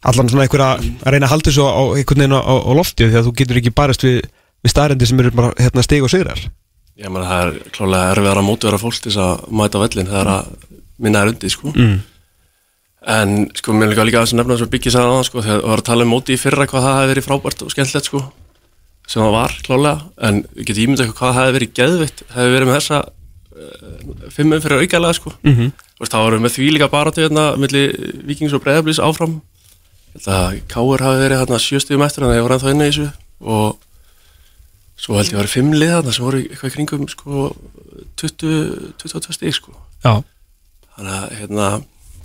[0.07, 3.11] Allan svona einhver að reyna að halda þessu á einhvern veginn á, á, á loftið
[3.11, 4.19] því að þú getur ekki barist við,
[4.63, 6.43] við staðrendi sem eru bara hérna stig og sigrar.
[6.97, 10.31] Ég meina það er klálega erfiðar að mótvera fólk til þess að mæta vellin þegar
[10.33, 10.53] að
[11.03, 11.73] minna er undir sko.
[11.75, 11.97] Mm.
[13.17, 15.67] En sko mér líka líka að nefna þess að byggja sér aðan sko þegar við
[15.69, 18.23] varum að tala um móti í fyrra hvað það hefði verið frábært og skemmtilegt sko
[19.07, 22.55] sem það var klálega en við getum ímyndað eitthvað hvað það hefði verið geðvitt hefði
[22.55, 22.97] verið með þessa
[24.33, 25.33] fimmum fyrir aukalega sko.
[25.43, 25.55] Mm.
[25.55, 25.71] -hmm.
[26.03, 27.83] þá varum við því líka bara til hérna milli
[28.27, 29.41] Víkings og Breiðablís áfram.
[30.25, 33.09] Að Káur hafi verið hérna sjöstíðum eftir en það voru ennþá inni í þessu.
[33.41, 33.77] Og
[34.97, 37.55] svo held ég að vera fimm lið þarna sem voru eitthvað kringum sko
[38.15, 39.71] 20, 22 stík sko.
[40.03, 40.23] Já.
[40.97, 41.67] Þannig að hérna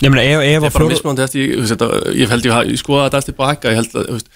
[0.03, 2.71] Ég meina ef, ef að bara mismandi eftir, ég, þú veist, þetta, ég held ég,
[2.73, 4.31] ég skoða þetta eftir baka, ég held að, veist,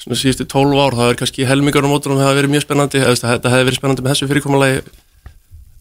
[0.00, 3.02] svona síðustu 12 ár, það er kannski helmingur á mótunum, það hefði verið mjög spennandi,
[3.04, 5.03] veist, þetta hefði verið spennandi með þessu fyrirkomulagi, uh,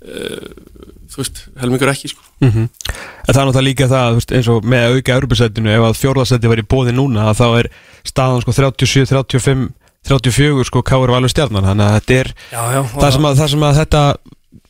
[0.03, 2.25] þú veist, helmingur ekki, sko.
[2.43, 2.67] Mhm.
[3.23, 6.51] En það er náttúrulega líka það, veist, eins og með auka Európusætinu, ef að fjórðasæti
[6.51, 7.69] var í bóði núna, þá er
[8.03, 9.67] staðan sko 37, 35,
[10.03, 13.51] 34 sko Káur Valur stjarnan, þannig að þetta er Já, já, það sem að, það
[13.53, 14.03] sem að þetta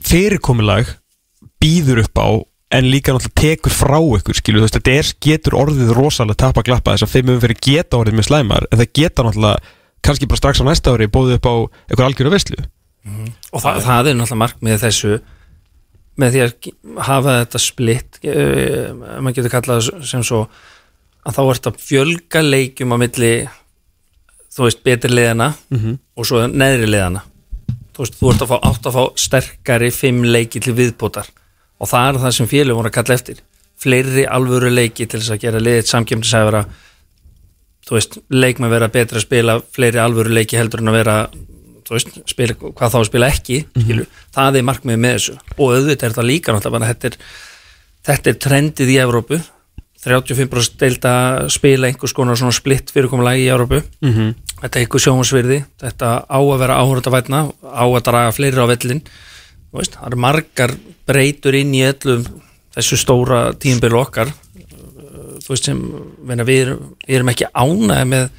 [0.03, 0.91] fyrirkomulag
[1.63, 2.29] býður upp á
[2.73, 6.65] en líka náttúrulega tekur frá ykkur skilju, þú veist, þetta er, getur orðið rosalega tapa
[6.65, 9.73] glappa þess að fimm umfyrir geta orðið með slæmar en það geta náttúrulega
[10.03, 11.55] kannski bara strax á næsta ári bóðið upp á
[11.93, 12.69] einhver
[13.03, 15.17] algjöru veislu og það, það er náttúrulega markmið þessu
[16.21, 16.69] með því að
[17.07, 18.87] hafa þetta splitt uh,
[19.19, 20.45] maður getur kallað það sem svo
[21.23, 23.33] að þá ert að fjölga leikjum á milli
[24.53, 27.23] þú veist betri liðana og svo neðri liðana
[27.93, 31.29] þú veist þú ert að fá átt að fá sterkari fimm leiki til viðbótar
[31.83, 33.39] og það er það sem félög voru að kalla eftir.
[33.83, 36.61] Fleiri alvöru leiki til þess að gera liðið samkjöfnisæfara
[37.83, 41.17] þú veist, leikmenn vera betri að spila fleiri alvöru leiki heldur en að vera
[41.89, 45.35] veist, spila, hvað þá að spila ekki mm það er markmið með þessu.
[45.57, 47.17] Og auðvitað er það líka náttúrulega þetta er,
[48.07, 49.41] þetta er trendið í Evrópu.
[50.03, 51.13] 35% deilda
[51.49, 53.81] spila einhvers konar svona splitt fyrirkomulagi í Evrópu.
[54.11, 54.33] -hmm.
[54.61, 59.03] þetta er eitthvað sjónvarsvirði þetta á að vera áhörðavætna á að draga fleiri á vellin
[59.73, 60.75] veist, það eru margar
[61.07, 62.25] breytur inn í öllum
[62.73, 64.31] þessu stóra tímbil okkar.
[65.47, 65.79] Veist sem
[66.23, 68.29] við, erum, við erum ekki ánæði með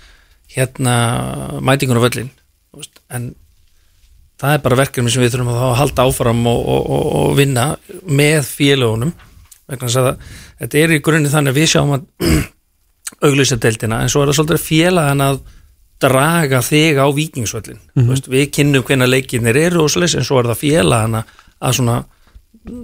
[0.54, 0.94] hérna
[1.60, 2.30] mætingun á völlin
[3.14, 3.28] en
[4.40, 7.66] það er bara verkefni sem við þurfum að, halda áfram og, og, og, og vinna
[8.08, 9.12] með félagunum
[9.70, 12.08] þetta er í grunni þannig að við sjáum að
[13.28, 15.40] auglýsa deildina en svo er það svolítið félagan að
[16.04, 20.40] draga þig á vikingsvöllin mm veist, við kynnum hvenna leikinnir eru og slis en svo
[20.42, 21.38] er það félagan að-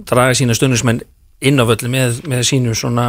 [0.07, 1.01] draga sína stundismenn
[1.41, 3.05] inn á völli með, með sínu svona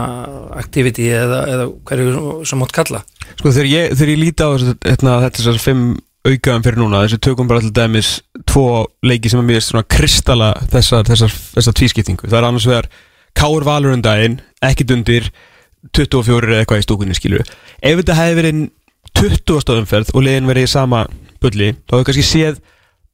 [0.56, 3.02] activity eða, eða hverju sem mátt kalla.
[3.36, 5.82] Sko þegar ég, þegar ég líti á hérna, þetta þessar fimm
[6.26, 7.04] aukaðum fyrir núna.
[7.06, 11.78] Þessi tökum bara til dæmis tvo leiki sem er mér svona kristalla þessar, þessar, þessar
[11.78, 12.28] tvískiptingu.
[12.28, 12.90] Það er annars vegar
[13.38, 15.30] Káur Valur um daginn ekkit undir
[15.96, 18.60] 24 eða eitthvað í stúkunni skilur ef þetta hefði verið
[19.18, 21.06] 20 stöðumferð og liðin verið í sama
[21.42, 22.60] bulli þá hefur kannski séð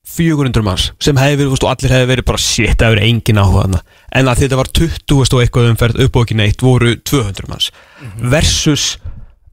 [0.09, 3.65] 400 manns sem hefði verið, og allir hefði verið bara shit, það verið engin áhuga
[3.65, 3.81] þarna.
[4.17, 7.69] En að þetta var 20 og eitthvað umferð upp og ekki neitt voru 200 manns
[8.33, 8.87] versus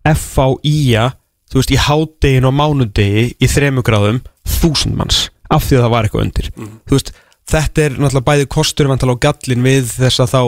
[0.06, 1.10] FVIA
[1.56, 4.24] þú veist, í hádegin og mánudegi í þremu gráðum,
[4.60, 6.50] þúsund manns af því að það var eitthvað undir.
[6.84, 7.12] Þú veist,
[7.48, 10.42] þetta er náttúrulega bæði kostur og gallin við þess að þá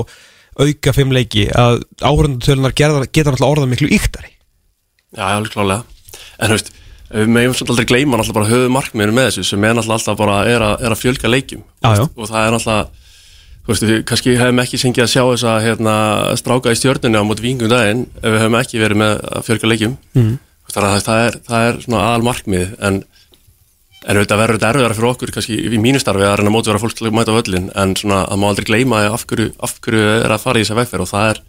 [0.58, 4.34] auka fimm leiki að áhörundutölunar geta náttúrulega orðað miklu yktari
[5.14, 5.84] Já, já, klálega
[6.42, 6.72] En þú veist,
[7.14, 10.18] við meðum svolítið aldrei gleyma náttúrulega bara höfu markmiðinu með þessu sem er náttúrulega alltaf
[10.20, 11.62] bara er að, er að fjölga leikjum.
[11.82, 12.04] Já, já.
[12.06, 13.06] og það er náttúrulega
[13.68, 15.96] þú veist, við kannski hefum ekki sengið að sjá þess að hérna,
[16.40, 19.72] stráka í stjörnunni á móti vingum daginn ef við hefum ekki verið með að fjölga
[19.74, 19.98] leikjum.
[20.18, 20.36] Mm.
[20.74, 23.02] Það, það, er, það er svona aðal markmið en,
[24.08, 26.82] en auðvitað verður þetta erfiðara fyrir okkur kannski í mínu starfi að reyna að mótivera
[26.82, 30.10] fólk til að mæta völlin en svona að má aldrei gleyma af hverju, af hverju
[30.18, 31.44] er að fara í þessa vegferð og það er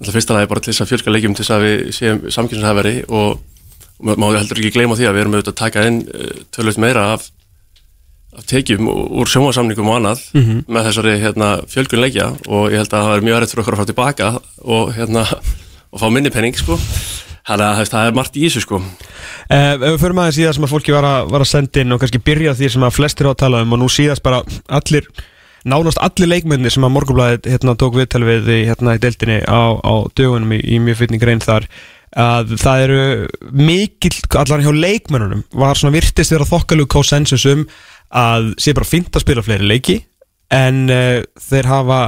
[0.00, 2.94] alltaf fyrsta lagi bara til þess að fjölga leikjum til þess að við séum samkynnshæfari
[3.08, 3.42] og,
[4.00, 6.80] og má heldur ekki gleyma því að við erum auðvitað að taka inn uh, tölvöld
[6.80, 7.26] meira af,
[8.32, 10.22] af tekjum úr sjómasamningum og annað
[10.64, 13.76] með þessari hérna, fjölgun leikja og ég held að það er mjög erriðt fyrir okkur
[13.76, 14.30] að fara tilbaka
[14.64, 15.26] og, hérna,
[15.92, 16.80] og fá minni penning sko.
[17.48, 18.80] Þannig að það er margt í þessu sko.
[19.50, 21.82] Uh, ef við förum aðeins í það sem að fólki var að, var að senda
[21.82, 24.24] inn og kannski byrja því sem að flestir á að tala um og nú síðast
[24.26, 25.08] bara allir
[25.68, 29.94] nánast allir leikmennir sem að morgunblæðið hérna, tók viðtal við hérna, í deildinni á, á
[30.16, 31.66] dögunum í, í mjög fytning reyn þar
[32.16, 33.02] að það eru
[33.54, 37.66] mikill, allar hjá leikmennunum var svona virtist vera þokkalug konsensus um
[38.10, 40.00] að sé bara fínt að spila fleiri leiki
[40.50, 42.00] en uh, þeir hafa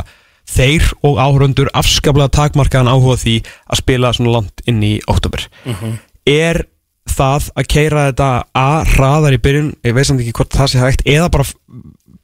[0.49, 5.47] þeir og áhörundur afskaplega takmarkaðan áhuga því að spila svona langt inn í oktober
[6.29, 6.65] er
[7.13, 10.83] það að keira þetta að hraðar í byrjun, ég veist samt ekki hvort það sé
[10.83, 11.49] hægt eða bara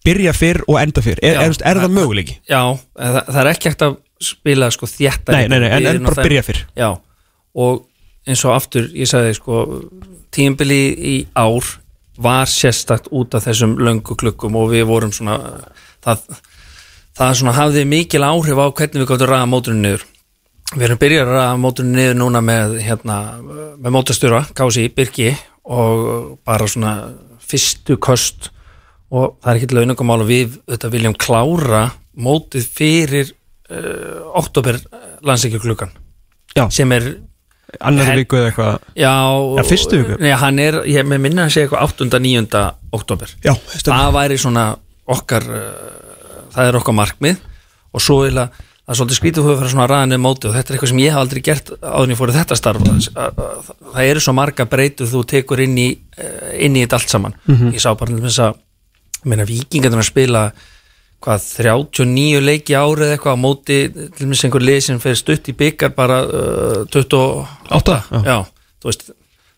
[0.06, 1.40] byrja fyrr og enda fyrr, er, Já.
[1.44, 2.38] er, er það möguleiki?
[2.48, 2.62] Já,
[2.96, 3.98] það, það er ekki hægt að
[4.28, 6.88] spila sko þjættar Nei, nei, nei, en, en bara byrja fyrr Já,
[7.58, 7.84] og
[8.28, 9.64] eins og aftur ég sagði sko,
[10.34, 11.66] tímbili í ár
[12.18, 15.38] var sérstakt út af þessum löngu klukkum og við vorum svona
[16.04, 16.24] það,
[17.18, 20.04] það svona hafði mikil áhrif á hvernig við gáttum ræða móturinn niður
[20.74, 23.16] við erum byrjað að ræða móturinn niður núna með hérna,
[23.78, 25.32] með mótastjóra Kási, Birki
[25.68, 26.94] og bara svona
[27.48, 28.50] fyrstu köst
[29.08, 31.86] og það er ekki til launungumál og við þetta viljum klára
[32.18, 34.78] mótið fyrir uh, oktober
[35.24, 35.94] landsleikjuklukkan
[36.56, 36.66] Já.
[36.74, 37.08] sem er
[37.84, 39.14] annar viku eða eitthvað Já,
[39.58, 40.18] Ja, fyrstu viku?
[40.22, 42.20] Nei, hann er, ég með minna að segja eitthvað 8.
[42.28, 42.66] 9.
[42.96, 44.68] oktober Já, Það væri svona
[45.08, 46.07] okkar uh,
[46.58, 47.42] það er okkar markmið
[47.94, 50.76] og svo er það svolítið skrítið þú hefur farið svona ræðinni móti og þetta er
[50.76, 52.86] eitthvað sem ég hef aldrei gert áður en ég fór í þetta starf.
[53.92, 57.36] Það eru svo marga breytur þú tekur inn í eh, inn í þetta allt saman.
[57.74, 58.58] Ég sá bara til þess að
[59.28, 60.42] meina vikingarnir að spila
[61.24, 65.54] hvað 39 leiki árið eitthvað á móti til dæmis einhver lið sem fer stutt í
[65.58, 68.20] byggar bara uh, 28 Átta, já.
[68.22, 68.36] já,
[68.78, 69.08] þú veist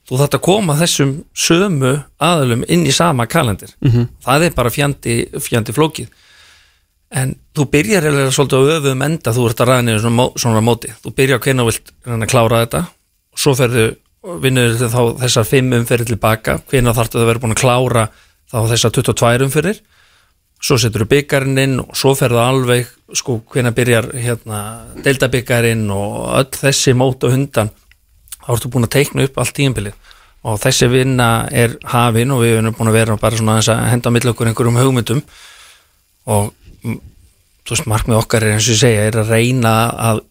[0.08, 4.08] þú þarft að koma þessum sömu aðalum inn í sama kalendir -hmm.
[4.24, 6.08] það er bara fjandi, fjandi flókið
[7.10, 10.64] en þú byrjar eða svolítið á öfum enda þú ert að ræða niður svona, svona
[10.64, 10.92] móti.
[11.02, 12.82] Þú byrjar hvernig þú vilt reyna að klára þetta.
[13.30, 13.86] Og svo ferðu,
[14.44, 16.58] vinnur þá þessar fimm umferði tilbaka.
[16.70, 18.06] Hvernig þarftu að vera búin að klára
[18.50, 19.82] þá þessar 22 umfyrir
[20.60, 24.58] svo setur þú byggarinn inn og svo ferðu alveg sko hvenær byrjar hérna
[25.06, 27.70] deildabyggarinn og öll þessi mót og hundan
[28.42, 29.96] þá ertu búin að teikna upp allt tíumbilið
[30.50, 34.12] og þessi vinna er hafin og við erum búin að vera bara svona að henda
[34.12, 35.20] á milli okkur einhverjum hugmyndum.
[36.32, 36.52] Og
[36.84, 39.74] þú veist markmið okkar er eins og ég segja er að reyna
[40.10, 40.22] að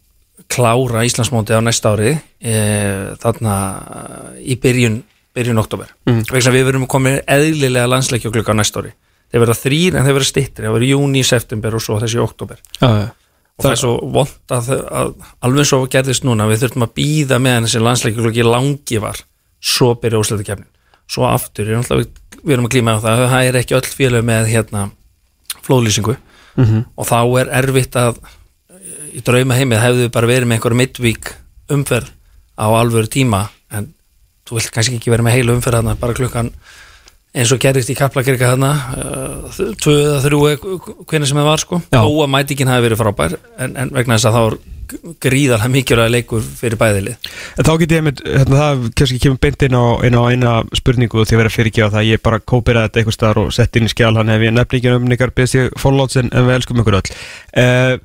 [0.49, 2.55] klára Íslandsmóti á næsta ári e,
[3.21, 3.55] þarna
[4.41, 5.01] í byrjun
[5.35, 6.23] byrjun oktober mm.
[6.31, 8.95] vegna við verum komið eðlilega landsleikja klukka á næsta ári.
[9.29, 12.57] Þeir verða þrýr en þeir verða stittri það verða júni, september og svo þessi oktober
[12.79, 12.89] já.
[12.89, 15.11] og það er svo vond að, að
[15.45, 19.21] alveg svo gerðist núna við þurfum að býða meðan þessi landsleikja klukki langi var.
[19.59, 20.69] Svo byrja úsleitakefnin
[21.09, 24.49] svo aftur, náttúrulega- við erum að glíma á það það er ekki öll félög með
[24.53, 24.91] hérna
[25.65, 26.15] flóðlýsingu
[26.59, 28.19] og þá er erfitt að
[29.13, 31.31] í drauma heimið hefðu bara verið með einhverjum midvík
[31.71, 32.11] umferð
[32.59, 33.93] á alvöru tíma en
[34.47, 36.51] þú vilt kannski ekki vera með heilu umferð bara klukkan
[37.35, 40.41] eins og gerist í Kaplakirka þarna uh, tvö eða þrjú
[41.05, 41.81] hvernig sem það var sko.
[41.91, 42.01] Já.
[42.01, 44.59] þó að mætingin hafi verið frábær en, en vegna þess að þá er
[45.21, 47.27] gríðarlega mikilvæg leikur fyrir bæðilið
[47.59, 50.53] En þá get ég einmitt, hérna, það kannski kemur beint inn á, inn á eina
[50.79, 53.85] spurningu því að vera fyrirgefa það, ég bara kópira þetta eitthvað staðar og sett inn
[53.85, 57.13] í skjál, hann hef ég nefnilega um ég follows en, en við elskum ykkur öll.
[57.53, 57.99] Uh,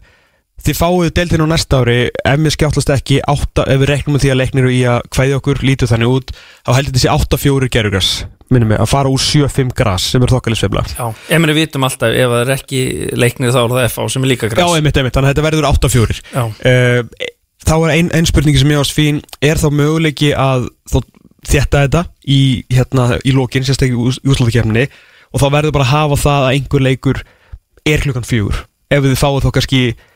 [0.65, 1.97] Þið fáið deildin á næsta ári.
[2.25, 5.35] Ef við skjáttlast ekki átta, ef við reknum með því að leiknir í að kvæði
[5.37, 6.33] okkur lítu þannig út
[6.65, 8.11] þá heldur þessi 8-4 gerugras
[8.53, 11.87] minnum mig, að fara úr 7-5 gras sem er þokkalið svefla Já, ef mér vitum
[11.87, 12.81] alltaf ef það er ekki
[13.17, 15.47] leiknir þá er það FA sem er líka Já, græs einmitt, einmitt, þannig að þetta
[15.49, 16.45] verður 8-4 Já.
[16.45, 17.01] uh,
[17.65, 20.99] Þá er ein, ein spurningi sem ég ást fín Er þá möguleiki að þó,
[21.49, 22.41] þétta þetta í,
[22.73, 24.85] hérna, í lokin sérstaklega í úsláðakefninni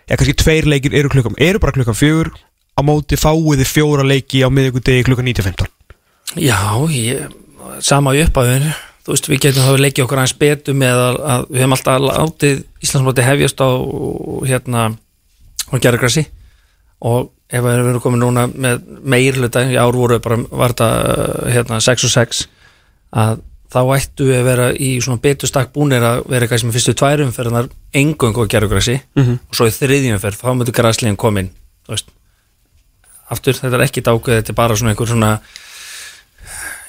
[0.08, 2.32] þá kannski, tveir leikir eru klukkan, eru bara klukkan fjögur.
[2.78, 5.66] Á móti fáið þið fjóra leiki á miðvikudegi klukkan 9.15
[6.38, 6.58] Já,
[6.92, 7.24] ég,
[7.82, 8.70] sama í upphæðinu
[9.08, 12.58] þú veist, við getum þá leikið okkur aðeins betur með að, við hefum alltaf látið
[12.84, 13.70] Íslandsmóti hefjast á
[14.44, 14.82] hérna
[15.72, 16.26] á gerðargrassi
[17.08, 21.80] og ef við erum komin núna með meirluta, í ár voru bara var þetta hérna
[21.80, 22.42] 6 og 6
[23.16, 26.72] að þá ættu við að vera í svona betur stakk búnir að vera eitthvað sem
[26.72, 29.38] fyrstu tværum fyrir þar engöngu á gerðargrassi Mhm.
[29.48, 31.50] og svo í þriðjum fyrir þá mötu græsliðin komin
[33.30, 35.32] aftur, þetta er ekki dákveð, þetta er bara svona einhver svona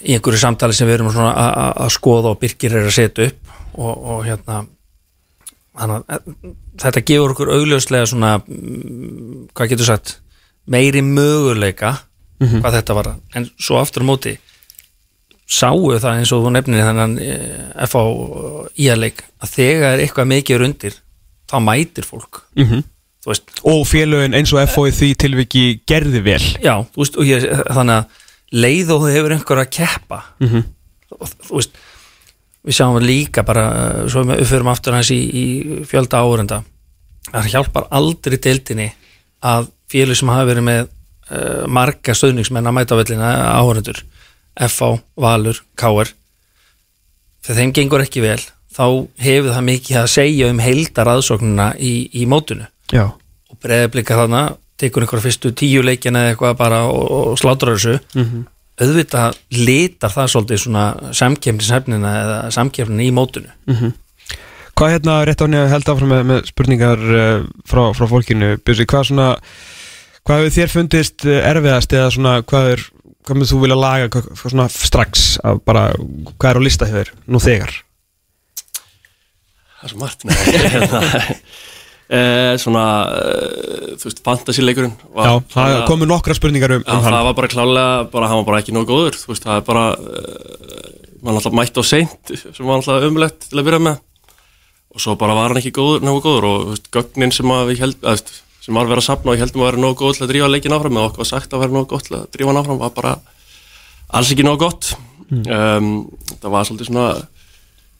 [0.07, 3.55] í einhverju samtali sem við erum svona að- skoða og byrkir er að setja upp
[3.75, 4.61] og, og hérna
[5.79, 6.19] eh,
[6.79, 10.15] þetta gefur okkur augljóslega svona mm, hvað getur sagt
[10.69, 11.97] meiri möguleika
[12.39, 14.37] hvað þetta var en svo aftur á móti
[15.49, 18.03] sáu það eins og þú nefnir þennan eh, FH
[18.85, 20.97] íaleik að þegar eitthvað mikið er undir
[21.49, 22.43] þá mætir fólk.
[23.19, 26.43] Þú veist, og félögin eins og í því tilviki gerði vel.
[26.63, 30.63] Já, veist, og ég, þannig að leið og þú hefur einhver að keppa Mhm.
[31.19, 31.73] og þú veist
[32.69, 33.65] við sjáum líka bara,
[34.03, 35.43] uh, svo við förum aftur hans í, í
[35.89, 36.61] fjölda árenda
[37.31, 38.91] það hjálpar aldrei deildinni
[39.43, 40.81] að félug sem hafa verið með
[41.31, 44.01] uh, marga stöðningsmenn að mæta vellina áhörendur,
[44.67, 46.11] FH, Valur KR
[47.45, 48.41] þegar þeim gengur ekki vel
[48.75, 48.85] þá
[49.23, 54.43] hefur það mikið að segja um heildar aðsóknuna í, í mótunu Já, og breyðablika þarna
[54.79, 57.97] tekur einhverja fyrstu tíu leikina eða eitthvað bara og, og slátrar þessu.
[58.15, 58.45] Mhm.
[58.79, 60.83] auðvitað litar það svolítið svona
[61.19, 63.51] samkefnishefnina eða samkefnina í mótunu
[64.79, 68.53] Hvað hérna rétt á henni að held áfram með, með spurningar uh, frá, frá fólkinu.
[68.63, 69.25] Björsi, hvað svona
[70.23, 72.85] hvað hefur þér fundist eh, erfiðast eða svona hvað er
[73.27, 76.89] hvað með þú vilja laga hvað, hvað svona strax að bara hvað er á lista
[76.89, 77.73] hefur nú þegar?
[79.79, 80.25] Það er svo margt
[80.75, 81.01] hérna,
[82.11, 82.85] eh, Svona
[83.15, 87.37] eh, Þú veist, fantasíleikurinn var Já, það komu nokkra spurningar um, Já, um það var
[87.37, 90.89] bara klálega, bara hann var bara ekki nóg góður þú veist, það er bara uh,
[91.23, 94.03] mann alltaf mætti á seint sem var alltaf umlegt til að byrja með.
[94.89, 97.65] Og svo bara var hann ekki góður, nógu góður og þú veist, gögnin sem að
[97.71, 98.31] við held, að, veist,
[98.63, 100.49] sem var verið að sapna og ég heldum að vera nógu góð til að drífa
[100.51, 102.81] leikin áfram eða okkur var sagt að vera nógu gott til að drífa hann áfram
[102.81, 103.13] var bara
[104.19, 104.93] alls ekki nógu gott.
[105.29, 105.91] Um,
[106.41, 107.07] það var svolítið svona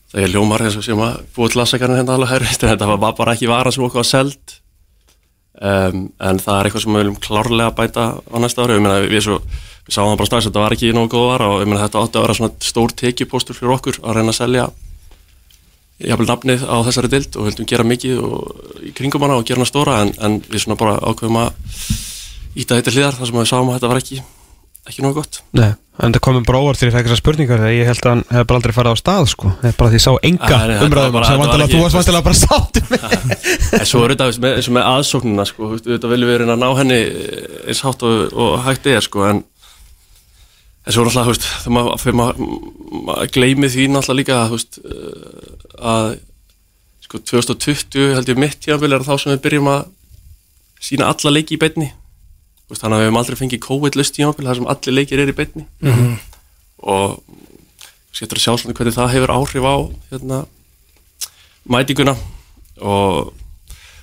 [0.09, 3.15] það er ljómar eins og sem að búið til aðsakarinn hérna alveg hæri þetta var
[3.17, 4.57] bara ekki vara sem okkur var seld.
[5.59, 9.25] Um, en það er eitthvað sem við viljum klárlega bæta á næsta ári, meina við,
[9.25, 9.39] svo,
[9.87, 12.19] við sáum það bara strax að þetta var ekki nógu góð vara og þetta átti
[12.19, 14.69] að vera svona stór tekjupóstur fyrir okkur að reyna að selja
[15.99, 19.59] jafnvel nafnið á þessari dild og vildum gera mikið og, í kringum hana og gera
[19.59, 21.53] hana stóra en, en við svona bara ákveðum að
[22.59, 24.21] íta þetta hliðar þar sem við sáum að þetta var ekki
[24.89, 25.41] ekki nógu gott.
[25.53, 28.13] Nei, en það komum bara óvart þegar ég fekk þessar spurningar þegar ég held að
[28.13, 29.51] hann hefði bara aldrei farið á stað sko.
[29.59, 33.79] það er bara því ég sá enga umræðum sem vantilega þú varst vantilega bara með
[33.79, 36.69] En svo er þetta eins og með aðsóknina sko, þetta viljum við reyna að ná
[36.79, 36.99] henni
[37.69, 39.43] eins hátt og, og hægt er sko, en
[40.89, 42.39] en svo náttúrulega, þú veist, þegar maður, þegar maður,
[43.05, 46.07] maður gleymi því náttúrulega líka að, þú veist, uh, að
[47.05, 49.83] sko 2020 held ég mitt tíðanbili er þá sem við byrjum að
[50.89, 51.91] sína alla leiki í beinni.
[52.69, 55.37] Veist, þannig að við hefum aldrei fengið COVID-lust tíðanbili þar sem allir leikir er í
[55.37, 55.67] beinni.
[56.79, 57.19] Og
[58.15, 59.75] skemmtur að sjá svona hvernig það hefur áhrif á
[60.09, 60.39] hérna,
[61.69, 62.15] mætinguna
[62.81, 63.33] og,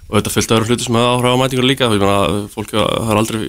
[0.06, 1.90] og þetta fylgta öðru hluti sem hefur áhrif á mætinguna líka.
[1.90, 3.42] Ég meina, fólk er aldrei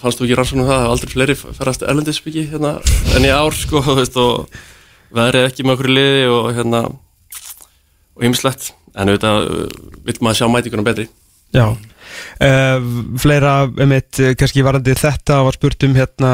[0.00, 2.76] fannst þú ekki rannsóknum það það er aldrei fleiri ferast erlendisbyggi hérna,
[3.16, 4.48] enn í ár sko, veist, og
[5.16, 6.84] veðrið ekki með okkur í liði og hérna
[8.16, 9.66] og ýmislegt, en auðvitað uh,
[10.06, 11.10] vil maður sjá mætinguna betri.
[11.54, 11.66] Já.
[12.40, 12.86] Uh,
[13.20, 16.32] Fleira um eitt kannski varandi þetta var spurt um hérna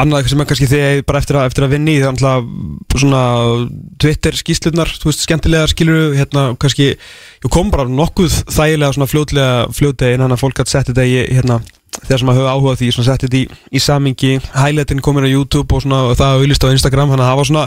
[0.00, 2.46] annað sem er kannski þegar bara eftir að, eftir að vinni þannig að
[2.96, 3.22] svona
[4.00, 6.94] Twitter skýslunar, þú veist, skemmtilega skilur hérna kannski,
[7.44, 11.18] jú kom bara nokkuð þægilega svona fljótlega fljótlega innan að fólk hatt sett þetta í
[11.28, 11.60] hérna
[12.00, 13.42] þegar sem að hafa áhuga því, svona sett þetta í,
[13.72, 17.40] í samingi highlightin komin á YouTube og svona og það auðlist á Instagram, þannig að
[17.40, 17.66] var svona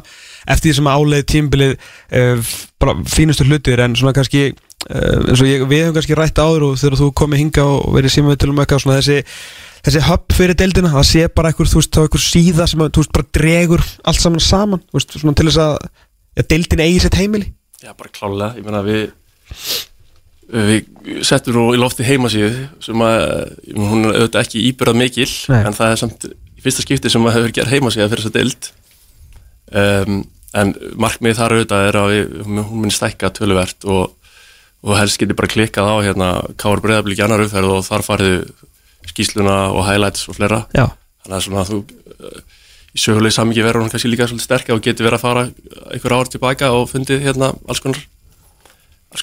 [0.56, 5.44] eftir því sem að áleið tímbilið uh, bara fínustu hlutir en svona kannski uh, eins
[5.44, 8.36] og ég, við hefum kannski rætt áður og þegar þú komið hinga og verið síma
[8.40, 9.22] til um eitthvað svona þessi
[9.86, 12.94] þessi hub fyrir deildina, það sé bara einhver, þú veist, þá einhver síða sem að,
[12.96, 16.86] þú veist, bara dregur allt saman saman, þú veist, svona til þess að ja, deildin
[16.88, 17.52] eigi sitt heimili.
[17.84, 19.04] Já, bara klálega, ég meina við
[20.52, 23.24] við settum nú í lofti heimasíðu sem að,
[23.74, 25.62] hún er auðvitað ekki íbyrðað mikil, Nei.
[25.62, 28.70] en það er samt í fyrsta skipti sem að hefur gerð heimasíða fyrir þessa deild.
[29.76, 30.20] Um,
[30.56, 34.36] en markmiðið þar auðvitað er að við, hún muni stækka töluvert og,
[34.86, 36.30] og helst getur bara klikkað á hérna
[36.62, 38.38] Káur Breiðablík annar umferð og þar farið
[39.10, 40.64] skýsluna og highlights og fleira.
[40.78, 40.88] Já,
[41.26, 42.44] þannig að svona að þú uh,
[42.96, 45.48] í sögulegi samingi verður hún kannski líka svolítið sterk og getur verið að fara
[45.92, 48.00] einhver ár tilbaka og fundið hérna alls konar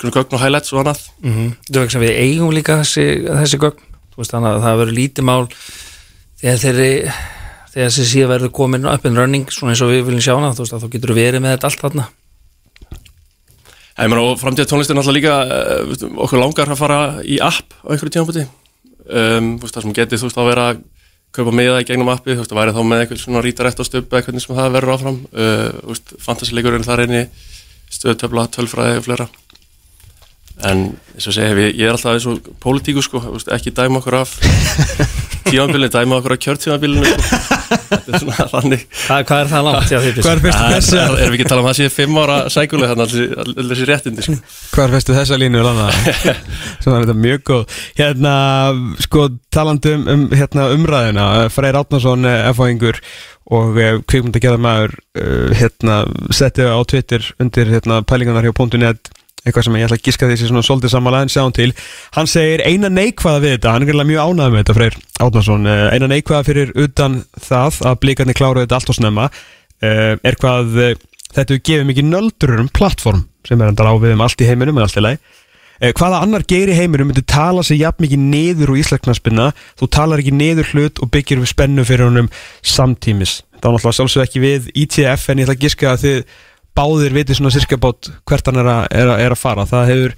[0.01, 1.05] konar gögn og highlights og annað.
[1.21, 3.85] Mm Það er ekki sem við eigum líka þessi, þessi gögn.
[4.13, 5.45] Þú veist, að það verður lítið mál
[6.41, 6.91] þegar þeirri
[7.73, 10.53] þegar þessi síða verður komin up and running svona eins og við viljum sjá hana,
[10.53, 12.09] þú veist að þú getur verið með þetta allt þarna.
[13.93, 17.39] Já, ég meina og framtíða tónlistin alltaf líka uh, veist, okkur langar að fara í
[17.45, 20.83] app á einhverju tímafóti um, veist, það sem geti þú veist að vera að
[21.33, 23.85] kaupa miða í gegnum appi, þú veist að væri þá með eitthvað svona rítarætt á
[23.89, 25.21] stöpu eða hvernig sem það verður áfram.
[25.33, 27.23] Uh, þú veist, fantasileikurinn þar einni
[27.93, 29.29] stöðutöfla, tölfræði og fleira
[30.69, 33.73] en eins og segja, ég, ég er alltaf eins og pólitíku sko, þú veist, ekki
[33.77, 34.35] dæma okkur af
[35.49, 37.41] tímabilinu, dæma okkur af kjörtímabilinu sko.
[37.91, 39.93] þetta er svona þannig Hvað, hvað er það langt?
[39.93, 42.39] Hvað er fyrstu þessa er, erum við ekki að tala um það síðan fimm ára
[42.55, 44.37] sækuleg þannig að allir þessi réttindi sko.
[44.73, 45.65] Hvað er fyrstu þessa línu?
[46.83, 48.35] Svona er þetta mjög góð Hérna,
[49.07, 53.01] sko, talandi um, um hérna, umræðina Freyr Átnason, F.A.ingur
[53.53, 56.03] og uh, kvikmyndagerðarmaður uh, hérna,
[56.35, 59.13] setti á Twitter undir hérna, pælingarnar hjá .net
[59.43, 61.71] eitthvað sem ég ætla að giska því sé svona svolítið sammála en sjáum til.
[62.17, 63.75] Hann segir eina neikvæða við þetta.
[63.75, 67.81] Hann er greinlega mjög ánægð með þetta Freyr Átnason uh, eina neikvæða fyrir utan það
[67.91, 69.29] að blíkarnir klára þetta allt og snemma.
[69.83, 70.93] Uh, er hvað uh,
[71.33, 74.79] þetta gefið mikið nöldur um plattform sem er enda á við um allt í heiminum
[74.79, 75.23] en allt í lagi.
[75.83, 79.49] Eh, Hvaða annar geir í heiminum myndi tala sig jafn mikið niður úr íslensknaspinna
[79.81, 82.29] þú talar ekki niður hlut og byggir við spennu fyrir honum
[82.63, 83.41] samtímis.
[83.59, 86.21] Það var náttúrulega sjálfsög ekki við ITF en ég ætla að giska að þið
[86.79, 89.67] báðir vitið svona sirka bát hvert hann er að, er, að, er að fara.
[89.69, 90.15] Það hefur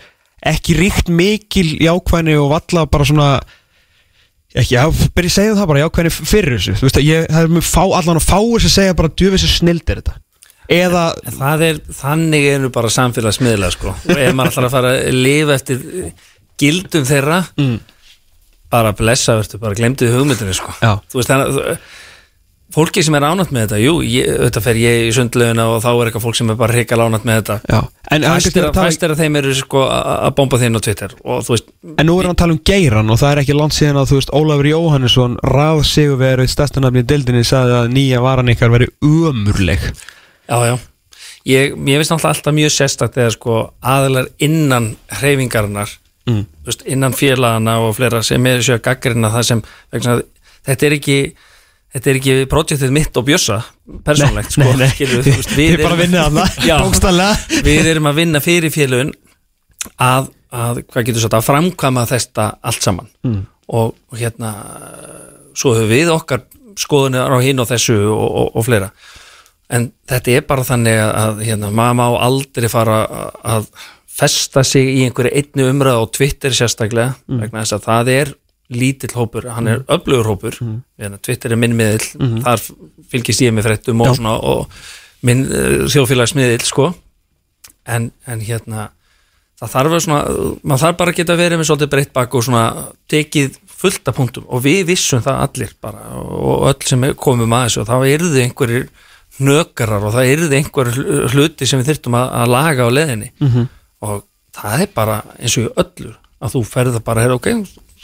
[0.55, 3.29] ekki ríkt mikil jákvæðni og valla bara svona
[4.55, 4.85] ekki, já,
[5.17, 7.65] byrja að segja það bara jákvæðni fyrir þessu, þú veist að ég það er með
[7.71, 10.15] fá, allan að fáir sem segja bara djöfis að snild er þetta.
[10.75, 13.91] Eða, En það er, þannig er nú bara samfélagsmiðla sko.
[14.09, 15.83] Og ef maður ætlar að fara að lifa eftir
[16.63, 17.75] gildum þeirra Mm.
[18.73, 20.73] bara blessa verður, bara glemdu hugmyndinu sko.
[20.81, 20.95] Já.
[21.13, 21.77] þú veist þannig að
[22.75, 25.89] fólki sem er ánætt með þetta, jú, ég, þetta fer ég í sundlaugina og þá
[25.93, 27.57] er eitthvað fólk sem er bara hrikal ánætt með þetta.
[27.71, 27.79] Já,
[28.11, 31.15] en, en, fæstir, en, fæstir af þeim eru sko að að bomba þinn á Twitter
[31.23, 33.59] og þú veist, En nú er hann að tala um geiran og það er ekki
[33.59, 38.23] langt síðan að þú veist Ólafur Jóhannesson ráð sigurverið stærstanafni í deildinni sagði að nýja
[38.25, 40.75] varan ykkar veri umurleg já, já.
[41.45, 46.47] Ég, ég veist náttúrulega alltaf mjög sérstakt þegar sko aðilar innan hreyfingarinnar Mm.
[46.65, 49.59] veist, innan félagana og fleira sem er sér að gaggrina það sem
[49.93, 50.23] að
[50.65, 51.17] þetta er ekki
[51.95, 53.61] þetta er ekki projektið mitt og bjössa
[54.07, 54.93] persónlegt, sko, nei, nei.
[54.93, 56.77] skilur við, þú veist, Þið bara vinnið þarna, Já.
[56.83, 57.63] bókstaflega.
[57.69, 59.15] við erum að vinna fyrir félagin
[60.03, 63.41] að, að hvað getur sagt, að framkvæma þetta allt saman mm.
[63.79, 64.55] og, og hérna
[65.55, 66.47] svo höfum við okkar
[66.81, 68.91] skoðunir á hinn og þessu og, og, og fleira
[69.75, 72.99] en þetta er bara þannig að hérna, maður má aldrei fara
[73.47, 73.69] að
[74.15, 78.35] festa sig í einhverju einni umræð á Twitter sérstaklega vegna þess að það er
[78.77, 80.59] lítill hópur, hann er öflugur hópur.
[80.61, 81.17] Mm.
[81.23, 82.63] Twitter er minn miðill þar
[83.13, 84.69] fylgist ég með fréttum og, svona, og
[85.27, 86.91] minn uh, þjóðfélagsmiðill sko.
[87.85, 88.91] En, en hérna
[89.61, 90.21] það þarf að svona,
[90.63, 92.65] maður þarf bara að geta verið með svolítið breytt bak og svona
[93.13, 94.47] tekið fullt af punktum.
[94.49, 98.45] Og við vissum það allir bara og öll sem komum að þessu og þá eruðu
[98.45, 98.89] einhverjir
[99.45, 103.71] nökarar og það eruðu einhverjir hluti sem við þyrftum að, að laga á leðinni -hmm.
[104.07, 104.23] og
[104.55, 106.13] það er bara eins og öllu
[106.45, 107.49] að þú ferð það bara, hey, ok,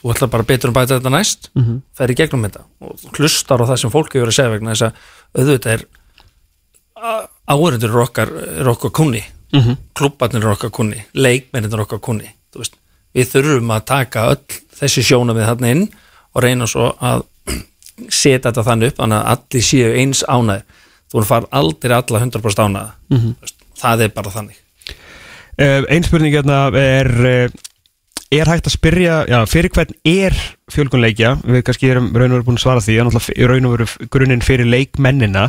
[0.01, 1.81] þú ætlar bara betur um bæta þetta næst, mm -hmm.
[1.97, 4.83] ferð í gegnum þetta og hlustar á það sem fólk hefur að segja vegna þess
[4.83, 4.93] að
[5.39, 5.85] auðvitað er
[7.49, 8.29] áhörundur er okkar,
[8.61, 9.77] er okkar kunni mm -hmm.
[9.95, 12.31] klubbarnir er okkar kunni leikmennir er okkar kunni
[13.15, 15.89] við þurfum að taka öll þessi sjóna við þarna inn
[16.35, 17.23] og reyna svo að
[18.09, 20.63] setja þetta þannig upp þannig að allir séu eins ánæð
[21.11, 23.35] þú far aldrei alla 100% ánæða mm -hmm.
[23.77, 24.57] það er bara þannig
[25.61, 27.51] uh, Einn spurning hérna er uh,
[28.31, 30.37] er hægt að spyrja, já, fyrir hvern er
[30.71, 33.73] fjölgunleikja, við kannski erum raun og veru búin að svara því, en alltaf raun og
[33.75, 35.49] veru grunninn fyrir leikmennina.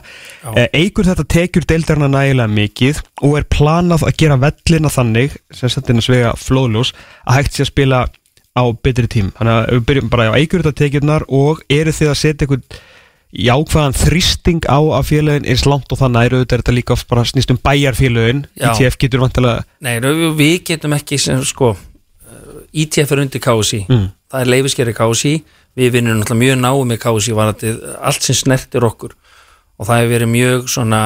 [0.74, 6.02] Eigur þetta tekjur deildarna nægilega mikið og er planað að gera vellina þannig, sem settina
[6.02, 6.96] svega flóðljós,
[7.28, 8.02] að hægt sé að spila
[8.58, 12.10] á betri tím, þannig að við byrjum bara á eigur þetta tekjurnar og eru þið
[12.12, 12.66] að setja einhvern
[13.32, 17.24] jákvæðan þrýsting á að félagin er slánt og þannig að er þetta líka oft bara
[17.24, 20.02] snýst um bæjarfélagin ITF getur vantilega Nei,
[20.36, 21.72] við getum ekki sem sko
[22.72, 24.06] ITF er undir KSI mm.
[24.32, 25.34] það er leifiskerri KSI
[25.76, 27.36] við vinnum náttúrulega mjög náðu með KSI
[28.00, 29.16] allt sem snertir okkur
[29.82, 31.02] og það hefur verið mjög svona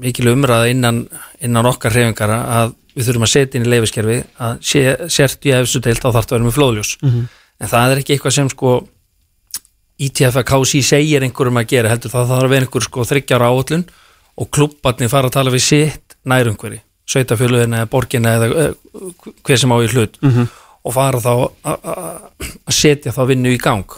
[0.00, 1.02] mikil umræða innan,
[1.44, 4.62] innan okkar hreyfingara að við þurfum að setja inn í leifiskerfi að
[5.12, 7.26] sért í efstu deilt á þartu að vera með flóðljós mm -hmm.
[7.60, 8.74] en það er ekki eitthvað sem sko
[9.98, 13.50] ITF að KSI segir einhverjum að gera heldur það þarf að vera einhver sko þryggjára
[13.50, 13.84] áallun
[14.38, 18.68] og klubbarnir fara að tala við sitt nærumhverfi, sveitafjöluðina eða borginna eða
[19.42, 20.46] hver sem á í hlut mm -hmm.
[20.88, 21.32] Og fara þá
[21.68, 23.96] að setja þá vinnu í gang.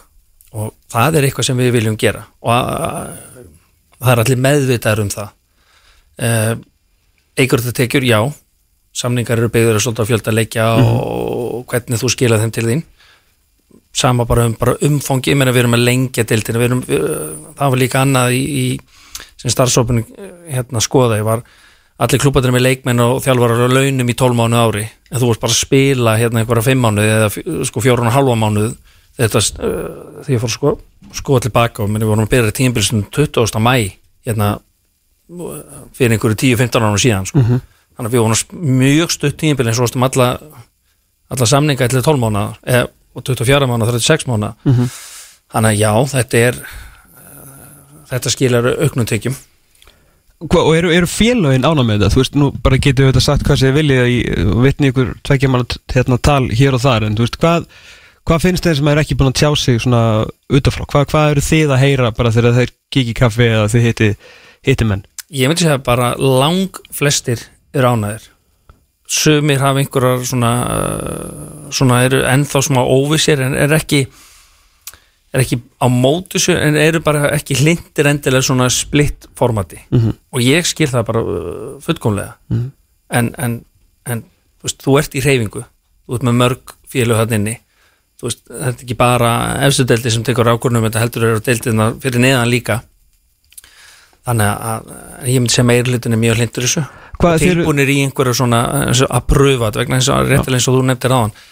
[0.51, 2.25] Og það er eitthvað sem við viljum gera.
[2.43, 2.55] Og
[4.01, 5.35] það er allir meðvitaður um það.
[7.39, 8.21] Einhverjum þetta tekjur, já.
[9.01, 11.03] Samningar eru byggður að svolítið að fjölda leikja mm -hmm.
[11.55, 12.83] og hvernig þú skila þeim til þín.
[13.93, 17.03] Sama bara um bara umfangi, ég meina við erum að lengja deildina, við erum, við,
[17.59, 18.81] það var líka annað í, í
[19.37, 20.05] sem starfsópin
[20.51, 21.43] hérna skoðaði var
[22.01, 25.43] allir klúpatir með leikmenn og þjálfarar og launum í 12 mánu ári, en þú vorst
[25.43, 28.71] bara að spila hérna einhverja 5 mánuði eða sko 4,5 mánuð
[29.21, 30.73] þetta uh, því ég fór sko,
[31.17, 33.61] skoða tilbaka og við vorum að byrja tímbilsum 20.
[33.61, 33.75] mæ
[34.27, 34.55] hérna
[35.95, 37.39] fyrir einhverju 10-15 ára síðan sko.
[37.39, 37.61] mm -hmm.
[37.97, 40.39] þannig að við vorum mjög stutt tímbil eins og stum alla,
[41.29, 44.89] alla samninga eitthvað 12 mánu eða og 24 mánu og 36 mánu mm -hmm.
[45.53, 46.55] þannig að já, þetta er
[48.11, 48.65] þetta skilar
[50.41, 52.15] auknumtekjum og eru, eru félagin ána með þetta?
[52.15, 54.19] Þú veist, nú bara getur við þetta sagt hvað sé viljið í
[54.65, 57.69] vitni ykkur tveikja mann hérna, tal hér og þar en þú veist, hvað,
[58.25, 60.03] hvað finnst þeir sem er ekki búin að tjá sig svona
[60.49, 60.89] utafrá?
[60.89, 64.11] Hvað, hvað eru þið að heyra bara þegar þeir kiki kaffi eða þið hitti,
[64.71, 65.07] hitti menn?
[65.31, 67.45] Ég myndi segja bara lang flestir
[67.77, 68.31] eru ánaðir
[69.11, 70.51] sumir hafa einhverjar svona,
[71.75, 74.05] svona eru ennþá smá óvissir en er ekki
[75.31, 79.79] er ekki á mótu en eru bara ekki hlindir endilega svona splitt formati.
[79.91, 80.15] Mm -hmm.
[80.33, 82.37] og ég skil það bara uh, fullkomlega.
[82.49, 82.71] Mm -hmm.
[83.11, 83.65] en, en,
[84.07, 84.25] en
[84.63, 85.65] veist, þú ert í reyfingu
[86.07, 87.61] þú ert með mörg félög hann inni.
[88.23, 89.31] Veist, þetta er ekki bara
[89.67, 92.81] efstudeldi sem tekur ákvörnum þetta heldur eru deildina fyrir neðan líka.
[94.27, 94.83] Þannig að
[95.27, 96.83] ég myndi segja meirlutin er mjög hlindur þessu.
[97.21, 100.83] Og tilbúinir í einhverju svona að pröfa þetta vegna þess að réttilega eins og þú
[100.89, 101.49] nefndir á hann það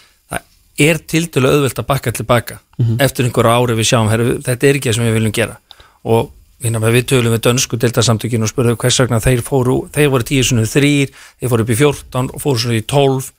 [0.79, 3.01] er til dælu auðvöld að bakka tilbaka mm -hmm.
[3.03, 5.57] eftir einhverju ári við sjáum herri, þetta er ekki það sem við viljum gera
[6.03, 10.43] og við tölum við dönsku deltasamtökinu og spurðum hvers vegna þeir fóru þeir voru tíu
[10.43, 13.31] svona þrýr, þeir fóru upp í 14 og fóru svona í 12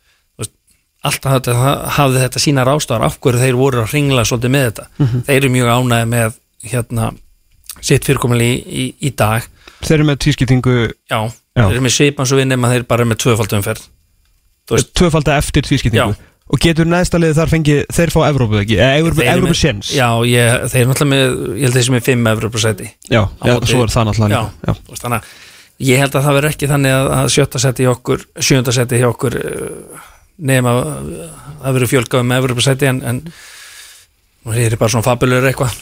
[1.01, 1.55] alltaf þetta,
[1.97, 5.23] hafði þetta sína rástafar af hverju þeir voru að ringla svolítið með þetta mm -hmm.
[5.29, 6.35] þeir eru mjög ánæði með
[6.73, 7.13] hérna,
[7.81, 9.47] sitt fyrirkomali í, í, í dag
[9.81, 10.75] Þeir eru með tvískiptingu
[11.09, 11.21] Já,
[11.57, 11.65] Já.
[11.65, 11.95] þeir eru með
[12.45, 13.87] nefnum að þeir bara er með tvöfaldumferð
[14.95, 16.30] Tvöfalda eftir tvískiptingu Já.
[16.51, 20.81] Og getur næstalið þar fengið, þeir fá Evrópu ekki, eða Evrópu séns Já, ég, þeir
[20.81, 23.85] er náttúrulega með, ég held að þeir sem er 5 Evrópu seti Já, já svo
[23.85, 24.97] er það náttúrulega já, já.
[25.05, 25.31] Þannig að
[25.91, 29.09] ég held að það verður ekki þannig að sjötta seti hjá okkur, sjönda seti hjá
[29.09, 29.39] okkur
[30.51, 30.81] nefn að
[31.61, 33.23] það verður fjölgað með Evrópu seti en, en
[34.47, 35.75] það er bara svona fabulur eitthvað.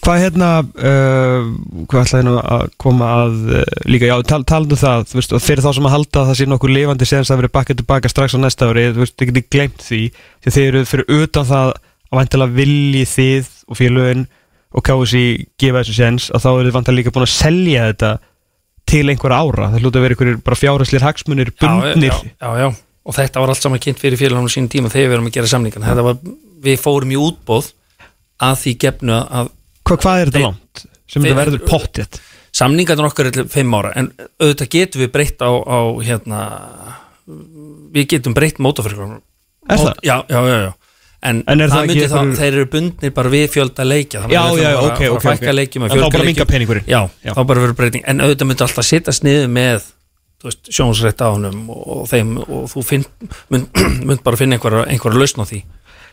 [0.00, 1.48] Hvað hérna uh,
[1.90, 5.64] hvað ætlaði nú að koma að uh, líka, já, tal, talandu um það veist, fyrir
[5.64, 8.36] þá sem að halda að það sé nokkur lifandi séðans að vera bakkað tilbaka strax
[8.36, 11.72] á næsta ári þú veist, þið getur glemt því því þeir eru fyrir utan það
[11.74, 14.24] að vantilega vilji þið og félögin
[14.70, 15.24] og kási
[15.60, 18.12] gefa þessu séðans að þá eru þið vantilega líka búin að selja þetta
[18.90, 22.14] til einhverja ára, það hlúti að vera einhverjir bara fjárhæslir hagsmunir, bundnir.
[22.16, 22.70] já, já, já,
[23.04, 25.50] og þetta var allt saman kynnt fyrir félaginu sín tíma þegar við erum að gera
[25.52, 26.16] samlingan var,
[26.64, 27.70] við fórum í útbóð
[28.40, 29.50] að því gefnu að
[29.90, 30.82] Hva, Hvað er þetta langt?
[31.10, 32.18] Sem þetta verður pottið?
[32.54, 34.10] Samningarnir okkar er 5 ára en
[34.42, 36.38] auðvitað getum við breytt á, á hérna,
[37.94, 39.18] við getum breytt mótafyrir
[39.70, 39.98] Er það?
[40.06, 40.70] Já, já, já, já
[41.20, 44.22] en, En er það það myndi þá, einhverjur- þeir eru bundnir bara við fjölda leikja
[44.32, 45.56] Já, já, bara ok, ok, fækka ok.
[45.58, 46.48] leikjum En þá bara leikjum.
[46.48, 46.86] peningurinn.
[46.88, 47.32] já, Já.
[47.36, 49.88] þá bara verður breyting en auðvitað myndi alltaf sittast niður með
[50.72, 53.04] sjónsrétt á honum og, þeim og þú finn,
[53.52, 53.68] mynd,
[54.08, 55.60] mynd bara finna einhverja, einhverja lausn á því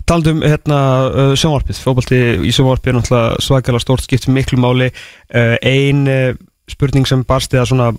[0.08, 0.78] Taldum hérna
[1.12, 2.18] uh, sjónvarpið, fótbolti
[2.48, 4.88] í sjónvarpið er náttúrulega svakalega stórt skipt miklu máli.
[5.28, 6.30] Uh, Ein uh,
[6.72, 7.90] spurning sem barst eða svona,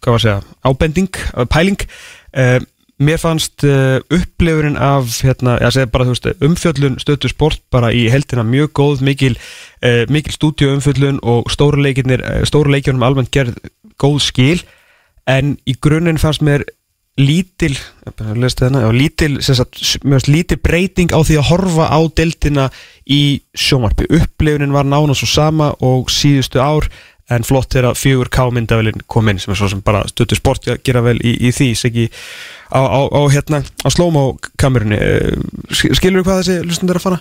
[0.00, 1.84] hvað var að segja, ábending, uh, pæling.
[2.32, 2.58] Uh,
[2.96, 7.90] Mér fannst uh, upplifurinn af, hérna, ég segi bara, þú veist, umfjöllun stötu sport bara
[7.92, 9.34] í heldina mjög góð, mikil,
[10.08, 13.60] mikil stúdíu umfjöllun og stóru leikjunum almennt gerð
[14.00, 14.64] góð skil.
[15.28, 16.64] En í grunninn fannst mér
[17.16, 19.80] lítil já, lítil, sagt,
[20.28, 22.68] lítil breyting á því að horfa á deildina
[23.08, 26.90] í sjónvarpi upplifunin var nána svo sama og síðustu ár
[27.32, 30.68] en flott er að fjögur K-myndavelin kom inn sem er svo sem bara stöttu sport
[30.68, 32.04] að gera vel í, í því segi
[32.70, 34.28] á, á, á hérna á slóma
[34.60, 35.00] kamerunni
[35.72, 37.20] skilur þú hvað þessi lustundur að fara?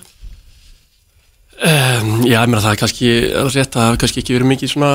[1.55, 4.73] Um, já, ég meina það er kannski rétt að það hafi kannski ekki verið mikið
[4.75, 4.91] svona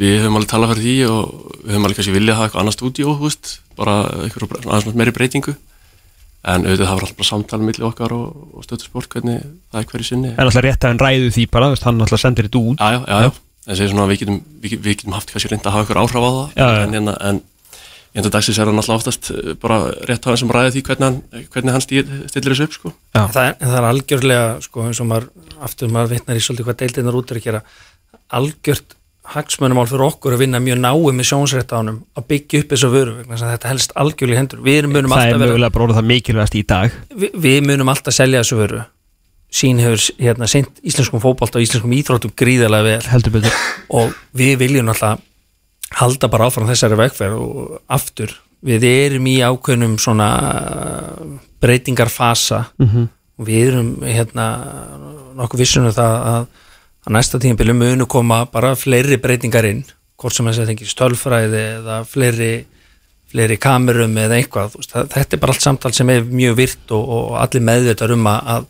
[0.00, 2.76] við höfum alveg talað fyrir því og við höfum alveg kannski viljað hafa eitthvað annað
[2.78, 3.14] stúdíó,
[3.78, 3.94] bara
[4.26, 5.54] eitthvað aðeins meiri breytingu.
[6.44, 8.24] En auðvitað það var alltaf bara samtal milli okkar og,
[8.58, 9.38] og stöðusport hvernig
[9.72, 10.32] það er hverju sinni.
[10.34, 12.82] En alltaf rétt að hann ræðu því bara, veist, hann alltaf sendir þetta út.
[12.84, 13.30] Já, já, já,
[13.64, 16.02] en segir svona að við getum, við, við getum haft kannski reynda að hafa eitthvað
[16.02, 16.42] áhrif á það.
[16.60, 16.82] Já, já.
[16.84, 17.40] en, en, en
[18.14, 20.82] í enda dagsins er hann alltaf oftast eh, bara rétt að hann sem ræði því
[20.90, 22.92] hvernig hann, hvernig hann stýr, stillir þessu upp sko.
[23.16, 25.30] En það, er- en það er algjörlega sko, eins og maður,
[25.64, 27.64] aftur maður vitnar í svolítið hvað deildinnar út er að gera
[28.36, 28.94] algjört
[29.24, 32.90] hagsmönumál fyrir okkur að vinna mjög náið með sjónsrétt á honum að byggja upp þessu
[32.92, 34.60] vöru þetta helst algjörlega hendur.
[34.64, 36.98] Við munum Það er alltaf vera mögulega bara orðið það mikilvægast í dag.
[37.16, 38.82] Við, munum alltaf selja þessu vöru.
[39.54, 43.52] Sín hefur hérna sint íslenskum fótbolt og íslenskum íþróttum gríðarlega vel.
[43.96, 45.22] Og við viljum alltaf
[45.94, 48.34] halda bara áfram þessari vegferð og aftur.
[48.64, 50.28] Við erum í ákveðnum svona
[51.64, 52.66] breytingarfasa.
[52.78, 53.12] Mhm.
[53.34, 54.44] og við erum hérna
[55.34, 56.44] nokkuð vissunum það að,
[57.04, 59.82] að næsta tímabili munu koma bara fleiri breytingar inn
[60.20, 62.52] hvort sem þess að þengi stölfræði eða fleiri,
[63.32, 67.36] fleiri kamerum eða það, þetta er bara allt samtal sem er mjög virt og, og
[67.42, 68.68] allir meðvitað um að, að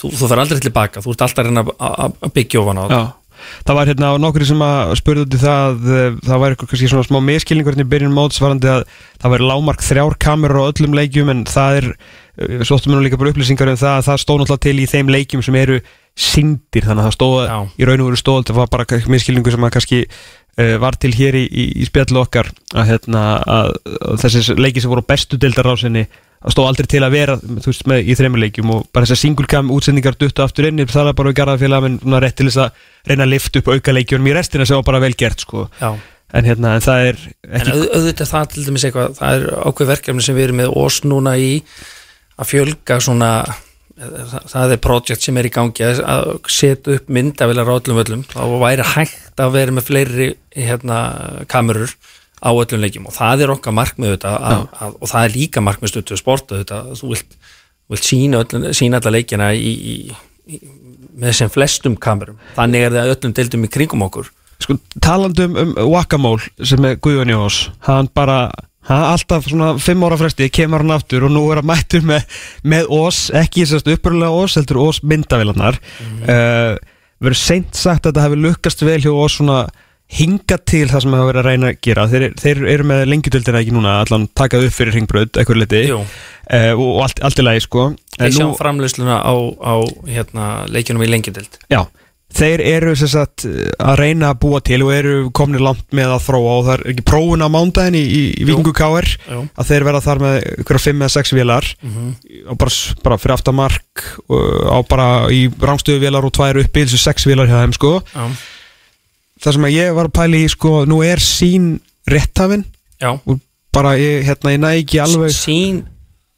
[0.00, 3.00] þú, þú fer aldrei tilbaka, þú ert alltaf að að- byggja ofan á Já,
[3.66, 6.90] það var hérna nokkur sem að spurði út í það eh, það var eitthvað kannski
[6.92, 8.84] svona smá miskilningur hérna í byrjun móts varandi að
[9.20, 11.88] það væri lámark þrjár kamerur á öllum leikjum en það er,
[12.40, 14.90] eh, við sóttum nú líka bara upplýsingar um það að það stóð náttúrulega til í
[14.94, 15.80] þeim leikjum sem eru
[16.20, 17.58] sindir þannig að það stóð Já.
[17.78, 20.00] í raun og veru stóð það var bara miskilningur sem að kannski
[20.58, 23.70] uh, var til hér í, í, í spjallu okkar að, hérna, að,
[24.10, 26.06] að þessi leiki sem voru á bestu deildarásinni
[26.40, 29.72] það stóð aldrei til að vera veist, með, í þreymur leikjum og bara þessar singulcam
[29.74, 33.26] útsendingar duttu aftur inn það er bara við garðafélag en rétt til þess að reyna
[33.26, 35.66] að lifta upp auka leikjunum í restina sem var bara vel gert sko.
[36.30, 39.48] En, hérna, en það er En ekki auð, auðvitað það til dæmis eitthvað, það er
[39.66, 41.50] ákveð verkefni sem við erum með ós núna í
[42.40, 43.30] að fjölga svona,
[43.98, 48.44] það, er projekt sem er í gangi að setja upp myndavilar á öllum öllum, þá
[48.62, 51.00] væri hægt að vera með fleiri hérna,
[51.50, 51.92] kamerur
[52.40, 53.06] á öllum leikjum.
[53.10, 56.52] Og það er okkar markmið auðvitað að, að, og það er líka markmið stötu sport
[56.52, 57.36] auðvitað, að þú vilt,
[57.92, 59.94] vilt sína, öllum, sína alla leikjana í, í,
[60.48, 60.60] í,
[61.20, 64.30] með sem flestum kamerum, þannig er það öllum deildum í kringum okkur.
[64.60, 68.50] Sko, talandum um Wakamól sem er Guðjón Jós hann bara,
[68.88, 72.26] hann alltaf svona fimm ára fresti kemur hann aftur og nú er hann mættur með,
[72.68, 76.76] með Ós, ekki sérst uppröðlega Ós, heldur Ós myndavilarnar mm Mhm.
[77.20, 79.58] verður seint sagt að þetta hefur lukkast vel hjá Ós svona
[80.10, 82.08] hinga til það sem hefur verið að reyna að gera.
[82.10, 86.02] Þeir, þeir eru með lengjudöldina ekki núna allan takað upp fyrir hringbröð, eitthvað liti uh,
[86.74, 87.88] og, og allt, allt í lagi sko.
[88.18, 89.74] Við sjáum framleysluna á, á
[90.10, 91.84] hérna, leikjunum í lengjadild Já,
[92.36, 96.26] þeir eru sem sagt, að reyna að búa til og eru komnir langt með að
[96.26, 96.52] þróa.
[96.58, 100.04] Og það er ekki prófun á mándaginn í, í, í Víkingu KR að þeir verða
[100.10, 101.74] þar með ykkur fimm eða sex vélar.
[101.86, 102.14] Mhm.
[102.50, 106.98] og bara, bara fyrir aftan mark og bara í rángstöðu vélar og tvær uppi þessu
[106.98, 108.00] sex vélar hjá þeim sko.
[108.10, 108.26] Já,
[109.40, 111.72] það sem að ég var að pæli í sko nú er sín
[112.10, 113.40] og
[113.72, 115.84] bara ég, hérna, ég næ ekki alveg Sín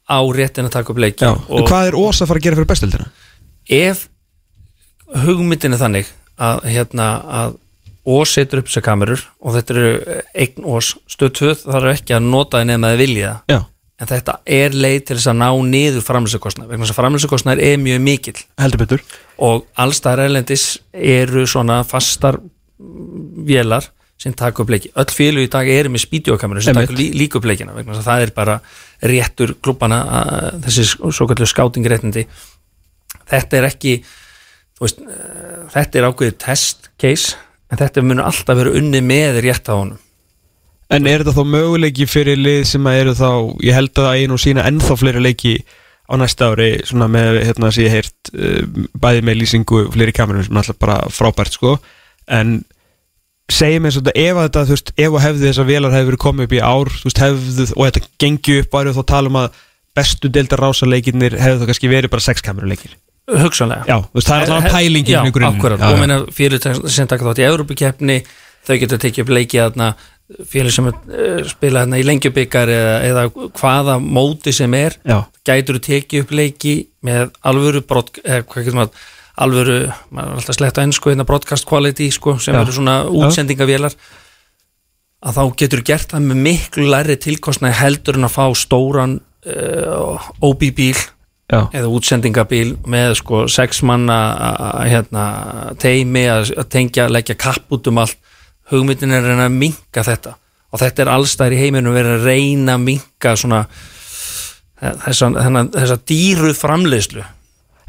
[0.05, 2.69] á réttin að taka upp leiki og hvað er Ós að fara að gera fyrir
[2.69, 3.09] bestildina?
[3.69, 4.07] ef
[5.23, 6.09] hugmyndin er þannig
[6.41, 7.09] að hérna
[7.41, 7.59] að
[8.03, 9.91] Ós setur upp þessar kamerur og þetta eru
[10.35, 13.53] eign Ós stöð 2 þarf ekki að nota það nema að vilja það.
[13.53, 13.59] Já,
[14.03, 17.77] en þetta er leið til þess að ná niður framlýsakostnað vegna þess að framlýsakostnað er
[17.79, 18.35] mjög mikill.
[19.47, 22.41] Og allstaðar erlendis eru svona fastar
[23.47, 23.89] vélar
[24.23, 24.91] sem taka upp leiki.
[24.95, 28.03] Öll félug í dag eru með spídjókameru sem taka lí, líka upp leikina vegna þess
[28.05, 28.59] að það er bara
[29.03, 32.25] réttur klubbana að- þessi svo kallu skátingréttindi
[33.29, 33.95] þetta er ekki
[34.81, 37.35] veist, eh, þetta er ákveðið test case
[37.71, 39.99] en þetta munur alltaf vera unni með rétt á honum.
[40.93, 43.29] En er þetta þá möguleiki fyrir lið sem að eru þá,
[43.65, 45.55] ég held að einu og sína ennþá fleiri leiki
[46.05, 48.61] á næsta ári svona með, hérna, sem ég heyrt uh,
[48.99, 51.79] bæði með lýsingu fleiri kamerun sem alltaf bara frábært, sko.
[52.27, 52.59] En
[53.51, 56.09] segjum eins og þetta, ef að þetta, þú veist, ef og hefði þessar velar hefði
[56.11, 59.09] verið komið upp í ár, þú veist, hefðu og þetta gengi upp, væri þá að
[59.11, 59.57] tala um að
[59.93, 62.95] bestu deildar rásaleikirnir hefðu þá kannski verið bara sex kameruleikir.
[63.43, 65.99] hugsanlega Já, þú veist, það er alltaf pælingin Já, í akkurat, Já, og já.
[66.01, 68.17] meina fyrir sem taka þátt í Európa-keppni
[68.67, 69.93] þau getur tekið upp leiki þarna
[70.49, 73.25] fyrir sem uh, spila þarna í lengjubikar eða, eða
[73.59, 75.21] hvaða móti sem er Já.
[75.45, 78.87] gætur þú tekið upp leiki með alvöru brot, eða
[79.41, 79.77] alvöru,
[80.13, 82.61] maður er alltaf slett á ennsku hérna broadcast quality sko, sem Já.
[82.61, 83.95] eru svona útsendingavélar
[85.23, 90.29] að þá getur gert það með miklu læri tilkostnaði heldur en að fá stóran uh,
[90.43, 90.99] OB-bíl
[91.49, 91.65] Já.
[91.71, 94.19] eða útsendingabíl með sko sex manna
[94.87, 95.25] hérna,
[95.81, 98.19] teimi að að tengja, leggja kapp út um allt
[98.71, 100.37] hugmyndin er að reyna að minka þetta
[100.73, 103.63] og þetta er allstæðir í heiminum verið að reyna að minka svona
[104.79, 107.25] þessa, þessa, þessa dýru framleiðslu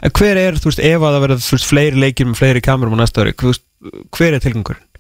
[0.05, 2.61] En hver er, þú veist, ef að það verður þú veist, fleiri leikir með fleiri
[2.65, 3.65] kamerum á næsta ári, veist,
[4.13, 4.91] hver er tilgangurinn?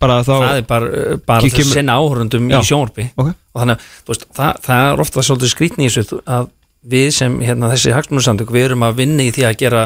[0.00, 3.34] Bara það er bara, bara Kíkjum- þess að sinna áhörundum í sjónvarpi Ok.
[3.52, 6.48] og þannig að það, það er ofta svolítið skrýtni í þessu að
[6.88, 9.82] við sem hérna, þessi hagsmunarsamtök við erum að vinna í því að gera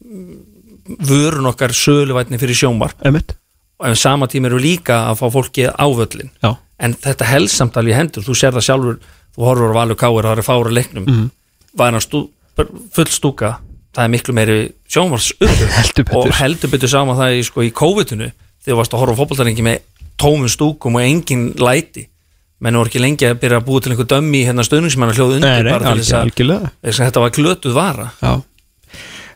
[0.00, 0.38] mm,
[1.10, 3.36] vörun okkar söluvætni fyrir sjónvarp Emitt?
[3.78, 6.54] og en sama tíma eru líka að fá fólki á völlin Já.
[6.80, 9.00] en þetta helst samt alveg í hendur þú sér það sjálfur,
[9.36, 11.14] þú horfur á Valur Káir það er fára leiknum mm.
[11.14, 11.30] -hmm.
[11.74, 12.28] var hann
[12.96, 13.58] full stúka
[13.98, 15.32] það er miklu meiri sjónvars
[16.18, 19.20] og heldur betur sama það í, sko, í COVID-unu þegar þú varst að horfa á
[19.22, 19.80] fótboltarengi með
[20.18, 22.06] tómum stúkum og engin læti.
[22.62, 25.36] Menn voru ekki lengi að byrja að búa til einhver dömmi hérna stöðningsmenn að hljóða
[25.38, 28.06] undir Nei, bara til þess að þetta var glötuð vara.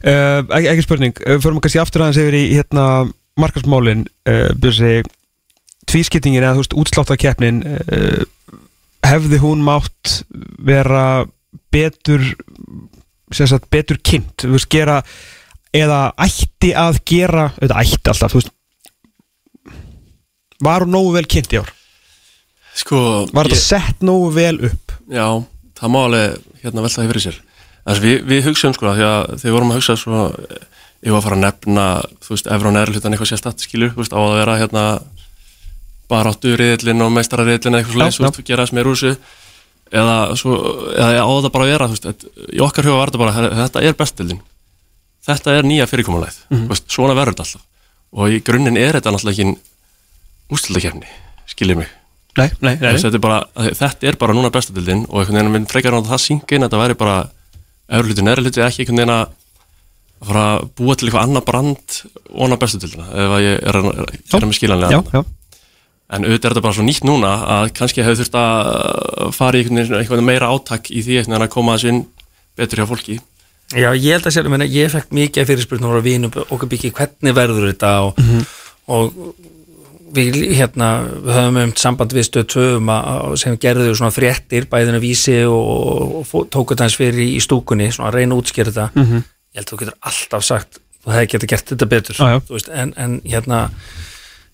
[0.02, 2.86] Uh, ekki, ekki spurning, uh, förum kannski aftur aðeins yfir í hérna
[3.38, 5.04] markasmálin uh, byrsi
[5.86, 8.24] tvískiptingin eða útsláttakeppnin uh,
[9.06, 10.16] hefði hún mátt
[10.58, 11.24] vera
[11.72, 12.24] betur
[13.36, 15.00] sagt betur kynnt veist gera
[15.72, 18.52] eða ætti að gera þetta ætti alltaf veist
[20.62, 21.70] var hún nógu vel kynnt í ár?
[22.78, 22.98] Sko,
[23.34, 24.94] var þetta sett nógu vel upp?
[25.12, 25.26] Já,
[25.78, 27.40] það má alveg hérna velta því fyrir sér.
[27.82, 30.20] Þess, við, við hugsaum sko því að þegar við vorum að hugsa svo
[31.02, 31.86] ég var að fara að nefna,
[32.22, 34.84] þú veist, efra og neðri hlutan eitthvað sérstatt skilur, veist, á að vera hérna
[36.12, 39.16] bara áttu riðlinn og meistarariðlinn eitthvað þú gera þess meir úr þessu
[39.92, 40.56] eða, svo,
[40.96, 43.82] eða á þetta bara að vera veist, í okkar huga var þetta bara "Herra, þetta
[43.88, 44.40] er bestildin,
[45.28, 47.66] þetta er nýja fyrirkomulæð, mm veist, svona verður þetta alltaf.
[48.12, 49.58] Og í grunninn er þetta náttúrulega ekki
[50.52, 51.12] úrslutakefni,
[51.48, 51.92] skiljið mig?
[52.36, 53.38] Nei, nei, nei, Þetta, er bara,
[53.76, 57.16] þetta er bara núna bestadildin og einhvern veginn frekar á það að þetta væri bara
[57.92, 59.26] efri hluti, neðri hluti, ekki einhvern veginn að
[60.22, 61.96] að fara að búa til eitthvað annað brand
[62.30, 65.22] og annað bestadildina ef að ég er að að gera mig skiljanlega já, já,
[66.12, 69.64] en auðvitað er þetta bara svo nýtt núna að kannski hefur þurft að fara í
[69.66, 72.02] einhvern meira átak í því veginn að koma þessu inn
[72.58, 73.18] betur hjá fólki.
[73.72, 77.32] Já, ég held að sér, menna, ég fekk mikið fyrirspurnum frá vinum okkur byggja hvernig
[77.38, 78.20] verður þetta og,
[78.92, 79.14] og
[80.12, 82.56] við hérna við höfum um samband við stöð
[82.92, 87.40] að- sem gerðu svona fréttir bæðinu vísi og, og fó- tóku þetta eins fyrir í,
[87.40, 88.90] stúkunni, svona að reyna að útskýra þetta.
[89.00, 92.20] Ég held að þú getur alltaf sagt þú hefði getið gert þetta betur.
[92.44, 93.62] Þú Veist, en, en hérna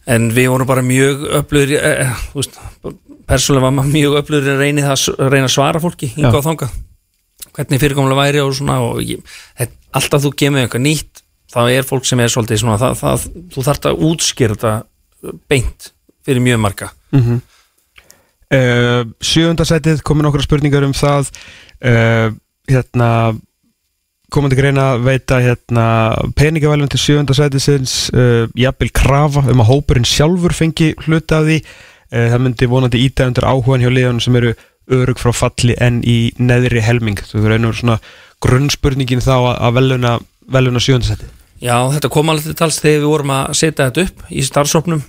[0.09, 2.59] en við vorum bara mjög öflur eh, veist,
[3.29, 6.15] persónulega var maður mjög öflur að reyna, það, að reyna að svara fólki Já.
[6.17, 6.77] hingað og þangað.
[7.59, 9.37] Hvernig fyrirkomlega væri og svona og ég,
[9.97, 11.23] alltaf þú kemur eitthvað nýtt
[11.53, 15.93] þá er fólk sem er svolítið svona það, það, þú þarft að útskýra þetta beint
[16.29, 16.91] fyrir mjög marga.
[18.49, 21.33] Uh, Sjöundasætið komin okkur spurningar um það.
[21.85, 22.37] Uh,
[22.69, 23.11] hérna
[24.33, 25.85] komandi greina að veita hérna
[26.37, 31.61] peningavælun til sjöundasætið sinns uh, jafnvel krafa um að hópurinn sjálfur fengi hluta af því.
[32.13, 34.55] Uh, það myndi vonandi íta undir áhugan hjá liðanum sem eru
[34.89, 37.21] örug frá falli en í neðri helming.
[37.21, 37.99] Þú verður einhver svona
[38.45, 40.15] grunnspurningin þá að, að veluna,
[40.55, 44.29] veluna sjöundasætið Já, þetta kom alveg til tals þegar við vorum að setja þetta upp
[44.31, 45.01] í starfsóknum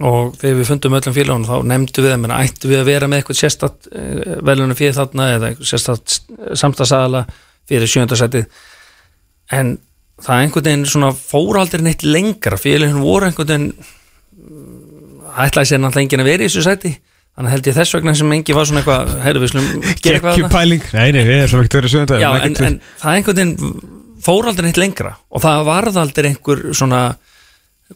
[0.00, 3.20] og þegar við fundum öllum félagunum þá nefndu við en ættu við að vera með
[3.20, 6.18] eitthvað sérstatt uh, velunum fyrir þarna eða sérstatt
[6.60, 7.24] samstagsagala
[7.70, 8.48] fyrir sjöndarsætið
[9.56, 9.76] en
[10.20, 12.58] það einhvern veginn svona fór aldrei neitt lengra.
[12.60, 16.92] Félagin voru einhvern veginn mm, ætlaði sér náttúrulega enginn að vera í þessu sæti.
[17.38, 19.68] Þannig held ég þess vegna sem engi var svona eitthvað heyrðu við slum
[20.02, 20.52] gera eitthvað þarna.
[20.52, 20.86] pæling.
[20.92, 24.68] Nei, nei, við erum ekki verið sjöundasætið Já, en, en það einhvern veginn fór aldrei
[24.68, 25.14] neitt lengra.
[25.30, 27.02] Og það varð aldrei einhver svona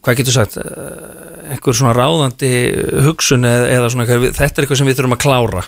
[0.01, 2.51] hvað getur sagt eh, einhver svona ráðandi
[3.05, 5.65] hugsun eða, eða svona, þetta er eitthvað sem við þurfum að klára.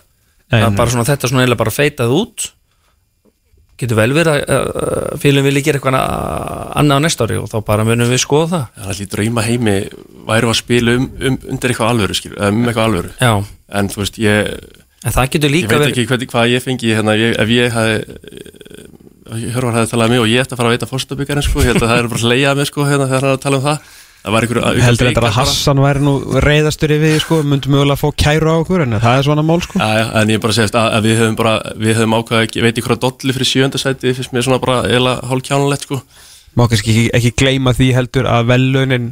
[0.47, 2.47] Nei, er bara svona þetta svona eiginlega bara feitað út
[3.77, 5.97] getur vel verið að félum vilja gera eitthvað
[6.81, 8.65] annað á næsta ári og þá bara munum við skoða það.
[8.73, 9.75] Það er allir drauma heimi
[10.27, 13.13] væri að spila um, um undir eitthvað alvöru skil, um eitthvað alvöru.
[13.21, 13.33] Já,
[13.79, 14.53] en þú veist, ég,
[15.03, 17.77] en það getur ég líka veit verið ekki hvað, ég fengi hérna, ég, ef ég
[17.77, 18.85] hefði
[19.27, 21.73] Hjörvar hefði talað um mig og ég ætti að fara að veita fórstabyggarinn sko, ég
[21.73, 23.57] held að það er bara að leiða mig sko, hérna, þegar hann er að tala
[23.59, 23.89] um það
[24.25, 26.13] einhver heldur þetta að Hassan væri nú
[26.43, 29.45] reyðastur yfir því, sko, myndum mögulega að fá kæru á okkur en það er svona
[29.45, 29.79] mál sko.
[29.79, 32.63] Já, já, en ég bara segist að, að við höfum bara við höfum ákveða, ekki,
[32.65, 36.01] veit ykkur að dolli fyrir sjöndasæti finnst mér svona bara eila hálf kjánulegt sko.
[36.57, 39.07] má kannski ekki, ekki gleyma því heldur að velunin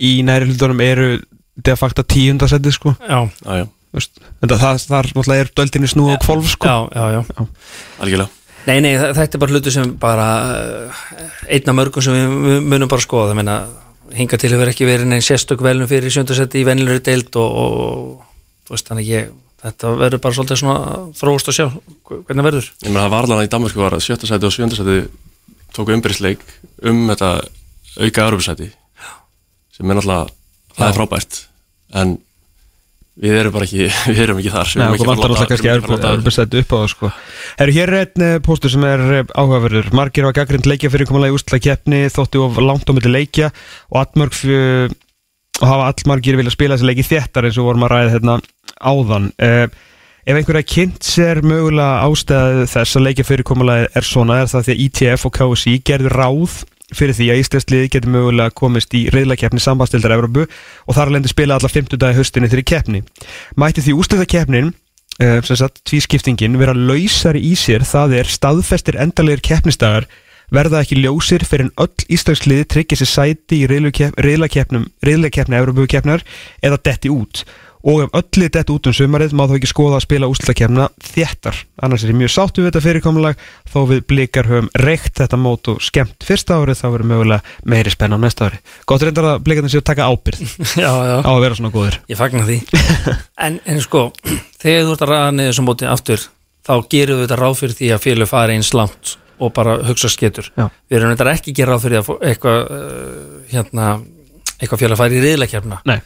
[0.00, 1.08] í næri hlutunum eru
[1.54, 2.96] de facto tíundasetti sko.
[3.04, 6.66] Já, Já, já, Þú veist, þetta það, þar náttúrulega er döldinni snú og kvolf sko.
[6.66, 7.44] Já, já, já.
[8.02, 8.40] algjörlega.
[8.64, 11.02] Nei, nei, þetta er bara hlutu sem bara uh,
[11.52, 13.56] einn af mörgum sem við við munum bara skoða, það meina
[14.14, 18.70] hinga til hefur ekki verið neinn sérstök velum fyrir sjöndasetti í venilur deild og, og
[18.70, 19.32] veist, þannig ég
[19.64, 22.68] þetta verður bara svolítið svona þróast að sjá hv- hvernig það verður.
[22.84, 24.98] Ég meina það var alveg í Danmarku var að sjötta sæti og sjönda sæti
[25.74, 26.42] tóku umbyrðisleik
[26.90, 27.30] um þetta
[28.04, 28.68] auka Europasæti
[29.74, 30.28] sem er náttúrulega,
[30.76, 31.40] það er frábært
[31.98, 32.16] en
[33.20, 34.72] við erum bara ekki við erum ekki þar.
[34.80, 35.80] Nei, að vantar alltaf kannski að
[36.10, 37.12] erbjörnsættu upp á það sko.
[37.60, 39.90] Herru, hér er einn eh, póstur sem er eh, áhugaverður.
[39.96, 43.50] Margir var gaggrind leikja fyrir komalega í ústla keppni Þótti of langt á milli leikja
[43.92, 44.38] Og allmörg
[45.62, 48.38] Og hafa allmargir vilja spila þessi leiki þéttar eins og vorum að ræða hérna
[48.82, 49.28] áðan.
[49.38, 49.68] Uh,
[50.24, 54.62] Ef einhverja kynnt sér mögulega ástæðu þess að leikja fyrir komalega er svona Er það
[54.64, 56.54] því að ITF og KSI gerðu ráð
[56.92, 61.56] fyrir því að Íslandsliði getur mögulega komist í reyðlakeppni sambandstildar Evrópu og þar lendi spila
[61.56, 63.00] alla 50 dagi höstinni þeirri keppni.
[63.56, 69.44] Mætti því úrslitakeppnin uh, sem sagt tvískiptingin vera lausari í sér það er staðfestir endalegir
[69.48, 70.08] keppnistagar
[70.54, 76.24] verða ekki ljósir fyrir en öll íslagsliði tryggja sér sæti í reyðlakeppni Európukeppnar
[76.62, 77.46] eða detti út
[77.84, 81.58] og ef öllu detti út um sumarið má þá ekki skoða að spila úrslitakeppna þéttar.
[81.84, 83.42] Annars er ég mjög sáttu við þetta fyrirkomulag
[83.72, 87.92] þó við blikar höfum reykt þetta mót og skemmt fyrsta árið þá verður mögulega meiri
[87.92, 88.60] spenn á næsta ári.
[88.88, 90.40] Gott reyndar að blikarnir séu að taka ábyrð
[90.84, 92.00] Já, já, á að vera svona góðir.
[92.08, 92.58] Ég fagna því.
[93.44, 94.06] En, en sko,
[94.62, 96.22] þegar þú ert að ræða niður sem móti aftur,
[96.64, 100.08] þá gerum við þetta ráð fyrir því að félug fari eins langt og bara hugsa
[100.08, 100.48] sketur.
[100.54, 103.90] Við erum þetta ekki að gera ráð fyrir eitthvað uh, hérna,
[104.62, 106.04] eitthvað félag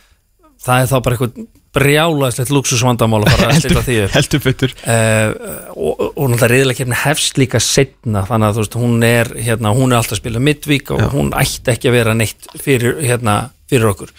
[0.65, 1.47] það er þá bara eitthvað
[1.79, 4.15] brjálaðslegt luxusvandamál að fara að stilla því upp.
[4.19, 5.33] heldur fyttur Uh,
[5.75, 9.93] og, og náttúrulega reyðilegkefni hefst líka setna þannig að þú veist, hún er hérna, hún
[9.93, 11.09] er alltaf að spila midvík og Já.
[11.13, 13.37] hún ætti ekki að vera neitt fyrir, hérna,
[13.69, 14.13] fyrir okkur.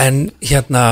[0.00, 0.84] En hérna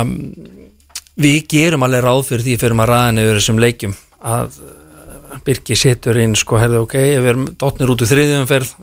[1.19, 3.97] við gerum alveg ráð fyrir því fyrir maður ræðinu yfir þessum leikjum
[4.37, 8.75] að uh, Birki setur inn sko, herðu ok, við erum dotnir út úr þriðjumferð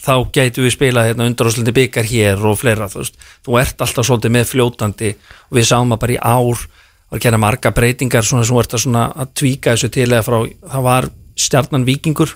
[0.00, 4.08] þá gætu við spila hérna, undaráslindi byggar hér og fleira þú, veist, þú ert alltaf
[4.08, 5.12] svolítið með fljótandi
[5.48, 6.66] og við sáum að bara í ár
[7.06, 10.38] var að gera marga breytingar svona sem að, svona, að tvíka þessu til eða frá
[10.44, 12.34] það var stjarnan vikingur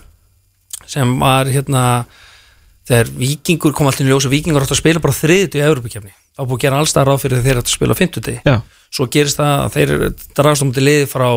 [0.87, 1.85] sem var hérna
[2.89, 6.15] þegar vikingur kom alltaf í ljós og vikingur átt að spila bara þriðið í Európa-kefni
[6.15, 8.57] þá búið að gera allstað ráð fyrir þeir að spila á fimmtudegi Já,
[8.95, 9.93] svo gerist það að þeir
[10.39, 11.28] dragast á mútið liði frá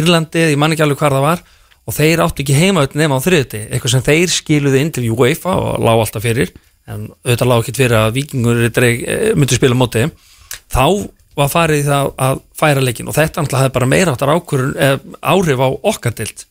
[0.00, 1.44] Írlandi ég man ekki alveg hvar það var
[1.86, 5.54] og þeir áttu ekki heima nema á þriðuti eitthvað sem þeir skiluði inn til UEFA
[5.54, 6.50] og lág alltaf fyrir.
[6.86, 10.04] En auðvitað lág ekki fyrir að vikingur eh, myndu spila móti
[10.72, 10.86] þá
[11.36, 15.62] var farið það að færa leikin og þetta náttúrulega hefði bara meira áttar eh, áhrif
[15.62, 16.46] á okkar dild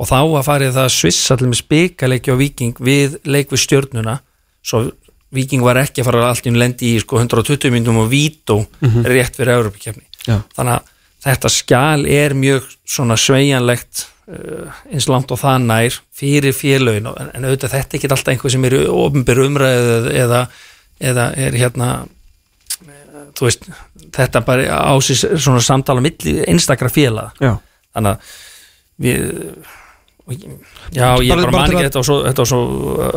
[0.00, 3.64] og þá var farið það að svissa allir með spikaleiki á viking við leik við
[3.64, 4.20] stjörnuna.
[4.64, 4.86] Svo
[5.34, 8.60] viking var ekki að fara allt í um lendi í sko 120 minnum og vító
[9.06, 10.40] rétt fyrir Európa-kefni Já.
[10.56, 10.88] þannig að
[11.24, 14.10] þetta skjal er mjög svona sveigjanlegt uh,
[14.90, 17.08] eins langt og það nær fyrir félögin.
[17.10, 20.44] En, en auðvitað þetta er ekki alltaf einhver sem er ofnbyr umræðu eða,
[21.10, 21.90] eða er hérna
[22.86, 23.66] eh, þú veist,
[24.16, 27.34] þetta bara á sér svona samtala milli einstakra félaga.
[27.42, 27.56] Já.
[27.90, 28.32] Þannig að
[29.00, 29.22] við
[30.94, 32.60] já, ég Bara- bara man ekki þetta var svo, þetta var svo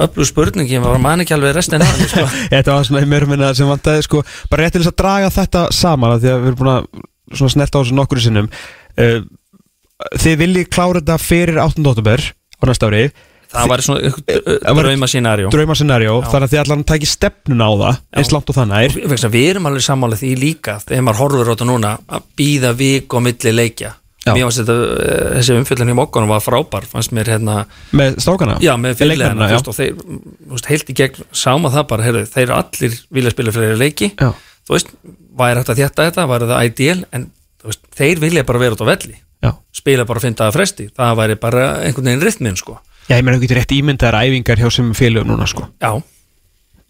[0.08, 2.24] öflug spurning, ég bara man ekki alveg restin af sko.
[2.54, 4.24] Þetta var svona mér minna sem vantaði sko.
[4.50, 7.78] Bara rétt til þess að draga þetta saman því að við erum búin að snerta
[7.78, 8.50] á þessu nokkru sinnum.
[8.98, 9.22] Uh,
[10.24, 11.86] Þið viljið klára þetta fyrir 8.
[11.94, 13.06] oktober á næsta ári
[13.54, 14.12] það var svona
[15.54, 16.30] drauma scenarjó, Já.
[16.32, 19.68] þannig að þið allan tæki stefnuna á það eins langt og þannig er við erum
[19.70, 23.54] alveg sammála því líka þegar maður horfur á þetta núna að býða vik og milli
[23.54, 23.92] leikja
[24.24, 24.32] Já.
[24.32, 28.56] mér fannst þetta, eh, þessi umfjöldin í mokkanum var frábær, fannst mér hérna með strákana
[28.64, 32.54] já, með veist, og þeir þú veist, heilt í gegn, sáma það bara, heyrðu, þeir
[32.56, 34.30] allir vilja spila fleiri leiki Já.
[34.64, 34.94] þú veist,
[35.36, 37.28] væri hægt að þétta þetta, væri það ideal en
[37.68, 39.52] veist, þeir vilja bara vera út á velli Já.
[39.76, 42.78] spila bara að finna það fresti það væri bara einhvern veginn rytmin sko.
[43.10, 45.92] Já, ég meina þú getur rétt ímyndaðar æfingar hjá sem félög núna sko já,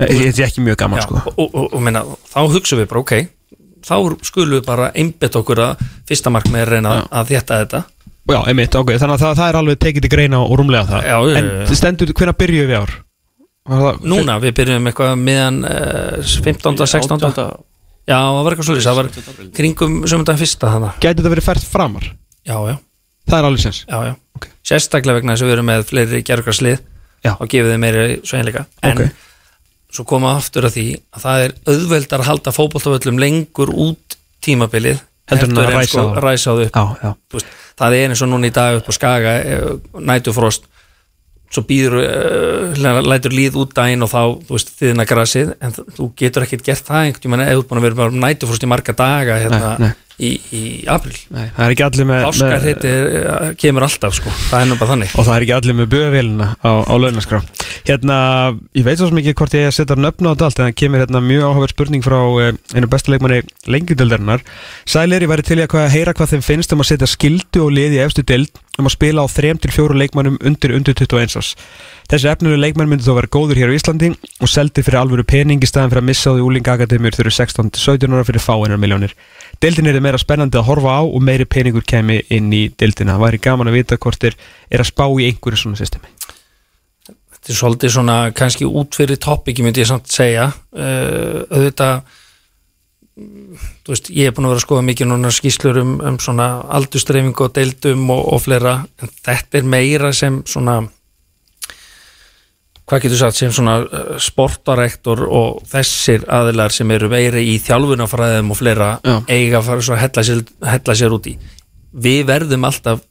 [0.03, 2.89] Þetta er ekki mjög gaman já sko og, og, og, og meina, þá hugsaum við
[2.91, 3.15] bara, ok
[3.83, 3.95] þá
[4.29, 7.83] skulum við bara einbett okkur að fyrsta markmið er reyna að þétta þetta
[8.23, 11.07] Já, einmitt, ok, þannig að það, það er alveg tekið til greina og rúmlega það
[11.09, 11.75] Já, já, En já, já.
[11.75, 12.93] stendur, hvenær byrjuðu við ár?
[13.67, 16.77] Var það, Núna, við byrjum eitthvað meðan uh, 15.
[16.87, 17.17] 16.
[17.19, 17.49] 18.
[18.07, 19.09] Já, það var eitthvað svolítið, það var
[19.59, 22.07] kringum sömundaginn fyrsta þannig Gæti þetta verið fært framar?
[22.47, 22.75] Já, já,
[23.29, 24.15] Það er alveg sens já, já.
[24.35, 24.47] Ok.
[24.67, 26.79] Sérstaklega vegna þess að við erum með fleiri gerðgarslið
[27.23, 27.31] Já.
[27.39, 29.09] og gefið þeim meiri sveginleika En Ok.
[29.93, 34.99] svo koma aftur að því að það er auðveldar að halda fótboltavöllum lengur út tímabilið
[35.31, 36.75] Heldur en að ræsa sko, ræsa það upp.
[36.75, 37.11] Já, já.
[37.31, 39.61] Þú veist, það er eins og núna í dag upp á Skaga eh,
[40.03, 40.65] nætufrost
[41.53, 45.85] svo býður uh, lætur líð út daginn og þá, þú veist, þiðna grasið en þú-
[45.99, 49.37] þú getur ekkert gert það einhvern tímann eða búin að vera nætufrost í marga daga
[49.37, 49.91] hérna, Nei, nei.
[50.21, 50.61] Í, í
[50.93, 52.91] april Nei, það er ekki allir með, með Páskarhiti
[53.63, 55.13] kemur alltaf sko, það er nú bara þannig.
[55.17, 57.39] Og það er ekki allir með böðavélina á, á launaskrá
[57.83, 58.17] Hérna,
[58.77, 61.23] ég veit svo ekki hvort ég setja nöfn á þetta allt En það kemur hérna
[61.25, 63.41] mjög áhugaverð spurning frá eh, einu besta leikmanni
[63.73, 64.45] lengjudöldarinnar
[64.85, 67.73] Sælir, ég væri til í að heyra hvað þeim finnst um að setja skildu og
[67.73, 71.53] liði efstu deild um að spila á 3-4 leikmannum undir undir 21 árs
[72.09, 75.63] Þessi efnilega leikmann myndi þó vera góður hér á Íslandi og seldi fyrir alvöru pening
[75.63, 79.15] í staðan fyrir að missa á því úlingakademjur þurru 16-17 ára fyrir fáinnar miljónir
[79.63, 83.15] Deildin er meira spennandi að horfa á og meiri peningur kemi inn í deildina.
[83.15, 84.35] Það væri gaman að vita hvort er,
[84.67, 86.09] er að spá í einhverju svona systemi.
[87.07, 92.03] þetta er svolítið svona kannski út fyrir topiki myndi ég samt segja uh, auðvitað
[93.13, 96.47] þú veist, ég er búin að vera að skoða mikið núna skýslur um, um svona
[96.79, 100.79] aldustreifingu og deildum og, og fleira en þetta er meira sem svona
[102.89, 108.51] hvað getur sagt sem svona uh, sportarektor og þessir aðilar sem eru meiri í þjálfunafræðum
[108.53, 109.15] og fleira Já.
[109.29, 110.41] eiga að fara svo að hella sér,
[110.73, 111.35] hella sér út í
[111.93, 113.05] við verðum alltaf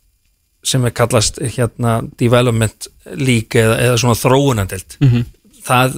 [0.66, 5.24] sem er kallast hérna development league eða, eða svona þróunandelt Mm -hmm.
[5.62, 5.96] það,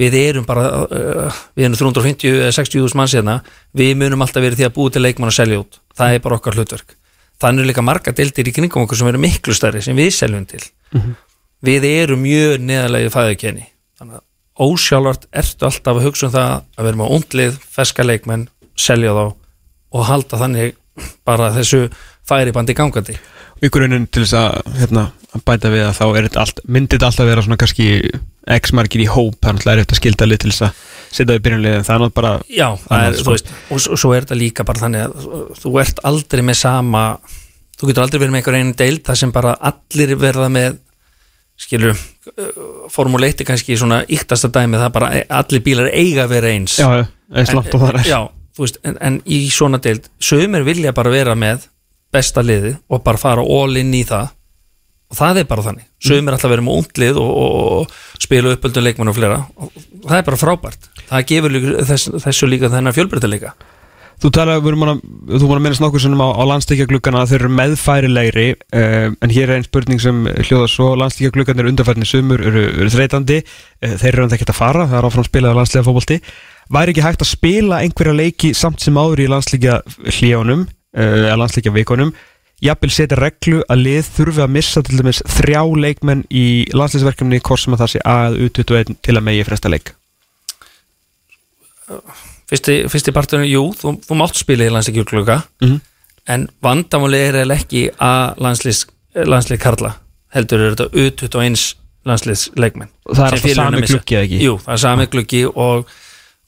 [0.00, 3.38] við erum bara uh, við erum 350 eða 60.000 manns hérna,
[3.76, 6.38] við munum alltaf verið því að búi til leikmann og selja út, það er bara
[6.40, 6.96] okkar hlutverk.
[7.40, 10.46] Þannig er líka marga deildir í kringum okkur sem eru miklu stærri, sem við seljum
[10.48, 10.62] til.
[11.64, 13.66] Við erum mjög neðalegi fæðukenni,
[13.98, 14.24] þannig að
[14.66, 18.46] ósjálfart ertu alltaf að hugsa um það að við erum á undlið, feska leikmenn
[18.76, 19.24] selja þá
[19.96, 20.76] og halda þannig
[21.28, 21.86] bara þessu
[22.26, 23.16] færibandi gangandi.
[23.64, 26.96] Í grunninn til þess að hérna, að bæta við að þá er þetta allt, myndi
[26.96, 27.86] þetta alltaf vera svona kannski
[28.46, 30.84] x margir í hóp þannig að það er eftir að skilda lið til þess að
[31.16, 32.68] setja við byrjunlið en það er náttúrulega bara Já,
[33.00, 33.32] er, sko.
[33.34, 35.28] veist, og, og svo er þetta líka bara þannig að
[35.62, 37.02] þú- ert aldrei með sama
[37.80, 40.78] þú getur aldrei verið með einhver einu deild það sem bara allir verða með
[41.56, 41.96] skilur
[42.92, 45.10] Formule 1 er kannski svona yktasta dæmi það bara
[45.40, 46.74] allir bílar eiga að vera eins.
[46.80, 48.18] Já, eins langt og það er Já,
[48.58, 51.64] veist, en, en í svona deild sögumir vilja bara vera með
[52.12, 54.34] besta liði og bara fara all in í það
[55.06, 55.86] og það er bara þannig.
[56.02, 59.38] Sögumir alltaf vera með undlið og, og, og spila uppöldum leikmann og fleira.
[59.60, 59.70] Og
[60.08, 60.90] það er bara frábært.
[61.06, 61.56] Það gefur
[61.86, 63.54] þess, þessu líka þennan fjölbreytileika.
[64.16, 67.32] Þú tala, við erum að, þú múin að minnast nokkuð sem á, á landstíkjagluggana að
[67.32, 72.08] þeir eru meðfærilegri uh, en hér er einn spurning sem hljóða svo landstíkjagluggana er undarfærni
[72.08, 75.52] sumur eru, eru þreytandi, uh, þeir eru enda ekki að fara það er áfram spilað
[75.52, 76.18] á landslega fótbolti.
[76.72, 79.76] Væri ekki hægt að spila einhverja leiki samt sem áður í landsleikja
[80.16, 82.14] hljónum uh, eða landsleikja vikunum
[82.64, 87.60] jafnvel setja reglu að lið þurfi að missa til dæmis þrjá leikmenn í landsleisverkefni hvort
[87.60, 89.92] sem að það sé að U21 til að megi fresta leik
[92.50, 95.80] fyrsti, fyrsti parturinn, jú, þú, þú mátt spila í landsleikjúkluga Mhm.
[96.28, 99.92] en vandamáli er eða ekki að landslið Karla
[100.34, 101.74] heldur er þetta U21
[102.06, 104.40] landsliðsleikmenn Og það er alltaf sami gluggi, eða ekki?
[104.42, 105.86] Jú, það er sami gluggi og,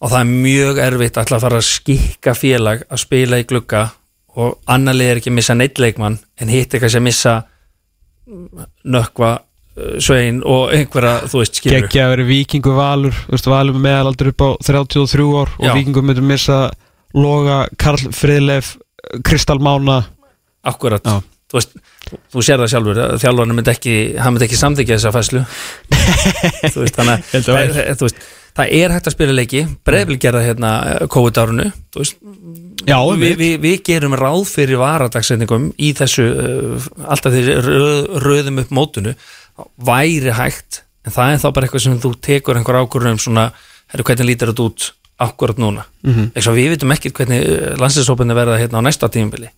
[0.01, 3.85] og það er mjög erfitt að fara að skikka félag að spila í glugga
[4.39, 7.35] og annar lið er ekki að missa neitt leikmann en hitt er kannski að missa
[8.85, 11.79] nökkva uh, svein og einhverja, þú veist, skilur.
[11.79, 15.67] Gekkja að vera vikingu valur þú veist, Valur með meðalaldur upp á 33 ár og
[15.67, 15.73] Já.
[15.79, 16.61] vikingu myndur missa
[17.17, 18.75] Loga, Karl Friðleif
[19.25, 20.03] Kristal Mána.
[20.69, 21.23] Akkurat, Já.
[21.49, 21.79] þú veist
[22.33, 25.43] þú sér það sjálfur, að þjálfarnir myndi ekki hann myndi ekki samþykja þessa fæslu
[26.75, 28.15] þú veist, þannig að það,
[28.59, 29.65] það er hægt að spila leiki.
[29.87, 30.73] Breyfli gerða hérna
[31.13, 32.21] COVID-árunu þú veist,
[32.89, 33.39] Já, við, einmitt.
[33.39, 39.15] við, við gerum ráð fyrir varadagsendingum í þessu uh, alltaf því röð, röðum upp mótunu
[39.89, 43.51] væri hægt en það er þá bara eitthvað sem þú tekur einhver ákvörðum svona,
[43.93, 46.15] herru hvernig lítur þetta út akkurat núna, mm.
[46.15, 46.53] -hmm.
[46.55, 49.51] við vitum ekkert hvernig landsinsópinni verða hérna á næsta tímabili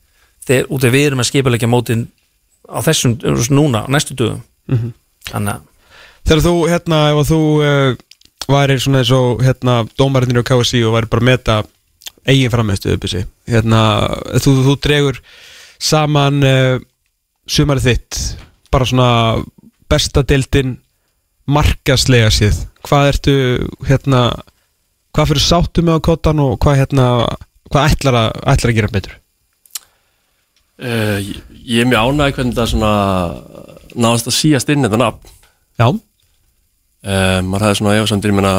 [0.47, 2.07] þegar út af við erum að skipa mótin
[2.65, 3.19] á þessum,
[3.51, 4.40] núna, á næstu dögum
[4.70, 4.93] Mhm.
[5.31, 5.66] þannig að
[6.20, 7.94] Þegar þú, hérna, ef þú uh,
[8.51, 11.55] væri svona eins og, hérna, dómarinnir á KSI og væri bara að meta
[12.28, 13.80] eigin frammeðstu uppið hérna,
[14.42, 15.20] þú, þú dregur
[15.80, 16.76] saman uh,
[17.48, 18.20] sumarið þitt
[18.70, 19.10] bara svona
[19.90, 20.76] besta deildin
[21.51, 22.60] markaslega séð.
[22.86, 23.36] Hvað ertu,
[23.88, 24.20] hérna
[25.14, 27.06] hvað fyrir sáttu með á kottan og hvað, hérna
[27.70, 29.16] hvað ætlar að, ætlar að gera betur?
[30.80, 32.92] Uh, ég, ég er mjög ánægð hvernig það svona
[34.01, 35.34] náðast að síast inn þetta nafn.
[35.80, 38.55] Já, uh, maður hefði svona efasamdir, ég meina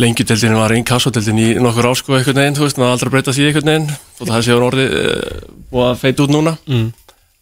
[0.00, 3.34] lengjudeldin var einn kassodeldin í nokkur ásko einhvern veginn, þú veist, maður aldrei að breyta
[3.36, 5.40] því einhvern veginn og það séu orðið uh,
[5.72, 6.86] búið að feita út núna Mm.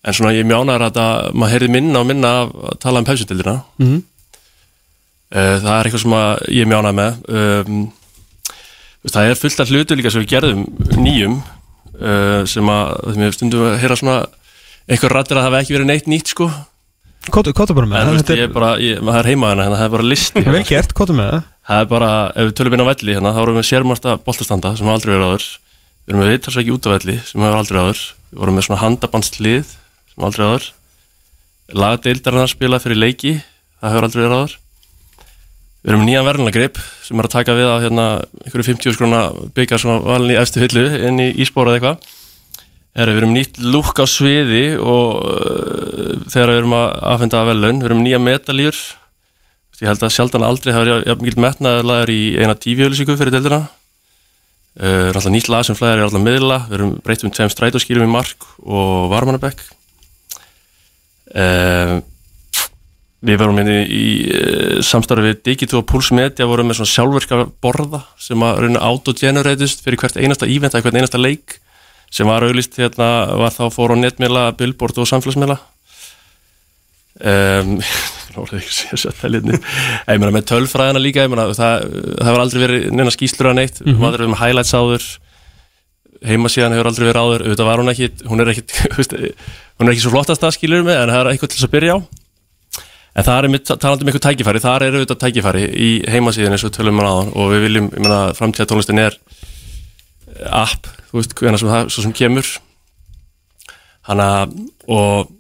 [0.03, 1.07] en svona ég ánægður að þetta,
[1.37, 4.03] maður heyrði minna og minna að tala um pepsudeldina Mhm.
[5.37, 6.17] uh, það er eitthvað sem
[6.59, 7.93] ég ánægð með um,
[9.11, 10.65] það er fullt af hlutu líka sem við gerðum
[11.05, 11.37] nýjum
[12.01, 14.19] uh, sem að, þegar við stundum að heyra svona
[14.91, 16.51] einhver rættir að það hafi ekki verið neitt nýtt sko
[17.29, 20.07] kóttu bara með það ég er bara, ég, maður er heima hérna, það er bara
[20.09, 21.43] listi Vel gert, kóttu með það.
[21.71, 24.73] Það er bara, ef við tölum inn á velli hérna, þá erum við sérmasta boltastanda
[24.79, 25.49] sem aldrei verið áður.
[26.01, 28.01] Við erum með viðtalsveiki út á velli sem hefur aldrei áður.
[28.31, 29.75] Við vorum með svona handabandslið
[30.15, 30.67] sem aldrei áður.
[31.85, 33.35] Lagadeildarinn að spila fyrir leiki,
[33.79, 34.57] það hefur aldrei verið áður.
[35.81, 38.07] Við erum með nýjan verðunagreip sem er að taka við á hérna
[38.45, 39.21] einhverju 50 skrona
[39.57, 42.19] byggjar svona valin í efstu hyllu inn í íspóra eða eitthvað
[42.99, 47.83] Herra, við erum nýtt lúk á sviði og uh, þegar við erum að afhenda velun,
[47.83, 48.81] við erum nýja metalýr
[49.81, 53.63] ég held að sjaldan aldrei hafa jafn mikil metnaðarlagur í eina tífjölusingu fyrir deildina.
[54.77, 56.59] Uh, er alltaf nýtt lag sem flæðir er alltaf miðla.
[56.69, 59.63] Við erum breytt um tveim strætóskýrum í mark og varmanabekk
[61.35, 61.97] uh,
[63.21, 67.43] við varum hérna í uh, samstarfi við Digito og Pulse Media vorum með svona sjálfverka
[67.65, 71.59] borða sem að rauna autogeneratist fyrir hvert einasta event eða hvert einasta leik
[72.11, 75.59] sem var auðlist hérna var þá fór á netmiðla, billboard og samfélagsmiðla.
[77.21, 77.79] Um,
[80.11, 83.83] ég meina með tölfræðina líka meina, það, það hefur aldrei verið neina skýslur að neitt.
[83.83, 84.01] Mm -hmm.
[84.05, 85.05] maður er með highlights áður.
[86.21, 87.45] Heimasíðan hefur aldrei verið áður.
[87.47, 88.65] Auðvitað var hún ekki, hún er ekki
[89.81, 91.77] hún er ekki svo flottast að skilur mig en það er eitthvað til þess að
[91.77, 91.99] byrja á.
[93.11, 96.65] En það er mitt, talandi um eitthvað tækifæri þar er auðvitað tækifæri í heimasíðan eins
[96.65, 99.17] og tölum við áðan og við viljum, ég meina, framtíða tónlistin er
[100.47, 102.49] app, þú veist, hvernig sem það svo sem kemur
[104.09, 104.31] hana
[104.89, 105.37] og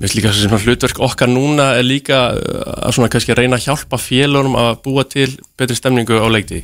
[0.00, 3.66] Mér finnst líka sem hlutverk okkar núna er líka uh, að svona kannski reyna að
[3.66, 5.26] hjálpa félagum að búa til
[5.60, 6.62] betri stemningu á leikti.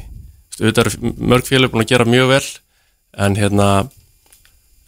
[0.56, 2.47] Þetta eru mörg félag búin að gera mjög vel
[3.26, 3.66] en hérna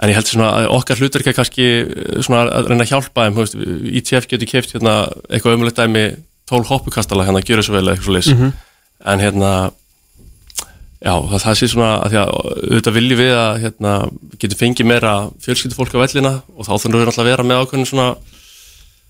[0.01, 3.27] en ég held svona að okkar hlutverk er kannski uh, svona að reyna að hjálpa
[3.27, 3.61] þeim, þú veist,
[4.01, 4.95] ITF getur keft hérna
[5.29, 6.07] eitthvað umlegt dæmi
[6.49, 8.55] tól hoppukastala hérna að gera svo vel eitthvað svo leys Mhm.
[9.13, 9.53] en hérna
[10.99, 13.93] já, það, það sé svona að því að auðvitað viljum við að hérna
[14.39, 15.15] getum fengið meira
[15.45, 18.09] fjölskyldufólk á vellina og þá þurfum við náttúrulega að vera með ákveðin svona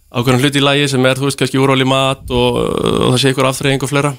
[0.09, 3.19] ákveðin hluti í lagi sem er, þú veist, kannski úrval í mat og, og það
[3.23, 4.13] sé ykkur afþreying og fleira.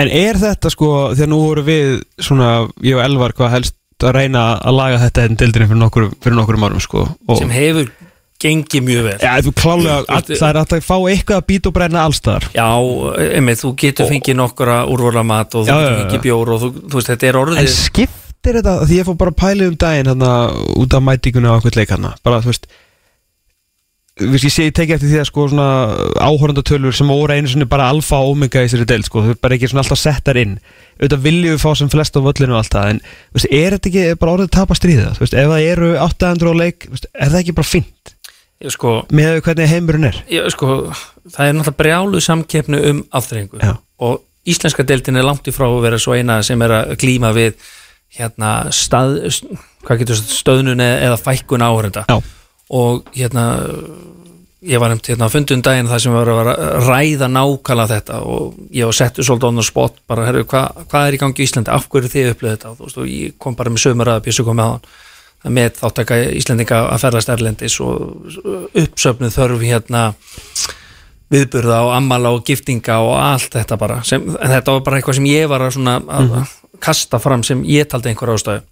[0.00, 2.48] En er þetta sko, þegar nú voru við svona,
[2.82, 3.76] ég og Elvar hvað helst
[4.06, 7.50] að reyna að laga þetta enn dildinni fyrir nokkur, fyrir nokkur árum sko og, sem
[7.50, 7.88] hefur
[8.42, 9.16] gengið mjög vel.
[9.22, 12.68] Já, þú klálega, veist, það er að fá eitthvað að býta og brenna allstaðar Já,
[13.34, 17.00] einmitt, þú getur fengið nokkura úrvolamat og þú Já, getur fengið bjór og þú, þú
[17.00, 20.12] veist, þetta er En orðið skiptir þetta, því ég fór bara að pæla um daginn
[20.12, 20.34] hérna,
[20.78, 22.70] út af mætinguna á eitthvað leik hérna, bara þú veist
[24.18, 25.66] Þú veist, ég sé, ég teki eftir því að sko svona
[26.26, 29.54] áhorndatölur sem voru einu svona bara alfa og omega í þessari del, sko, þau bara
[29.54, 30.56] ekki svona alltaf settar inn.
[30.98, 33.76] Auðvitað viljum við fá sem flest á völlinu og allt það, en þú veist, er
[33.76, 36.88] þetta ekki bara orðið að tapa stríða, þú veist, ef það eru 800 á leik,
[36.88, 37.94] þú veist, er það ekki bara fínt?
[38.08, 38.17] Ég,
[38.74, 40.22] sko, með hvernig heimurinn er.
[40.32, 40.90] ég, sko,
[41.30, 43.76] það er náttúrulega brjálu samkeppnu um afþrengu Já.
[44.02, 47.32] og íslenska deildin er langt í frá að vera svo eina sem er að glíma
[47.36, 47.58] við
[48.18, 49.20] hérna stað,
[49.84, 52.18] stöðnun eða eða fækkun áhörenda Já.
[52.70, 53.50] og hérna
[54.58, 56.48] ég var nefnt hérna á fundum daginn þar sem var að
[56.88, 58.22] ræða nákvæmlega þetta.
[58.26, 61.44] Og ég var settu svolítið on the spot bara, herru, hvað hva er í gangi
[61.44, 62.72] í Íslandi, af hverju þið upplöðu þetta?
[62.72, 64.88] Og, þú veist, og ég kom bara með sömur að bjössu kom með hann
[65.46, 68.38] með þáttaka Íslendinga að ferðast erlendis og
[68.74, 70.02] uppsöfnuð þörf hérna
[71.32, 75.18] viðburða og ammala og giftinga og allt þetta bara sem, en þetta var bara eitthvað
[75.20, 76.38] sem ég var að, að
[76.82, 78.64] kasta fram sem ég taldi einhver ástæðu.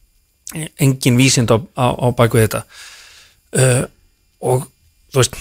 [0.81, 2.63] Engin vísind á, á, á baku þetta.
[3.57, 3.85] Uh,
[4.47, 4.67] og
[5.13, 5.39] þú veist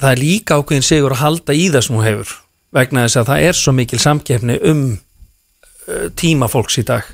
[0.00, 2.34] það er líka ákveðin sigur að halda í það sem hún hefur
[2.74, 4.82] vegna þess að það er svo mikil samkeppni um
[6.16, 7.08] tíma fólks í dag.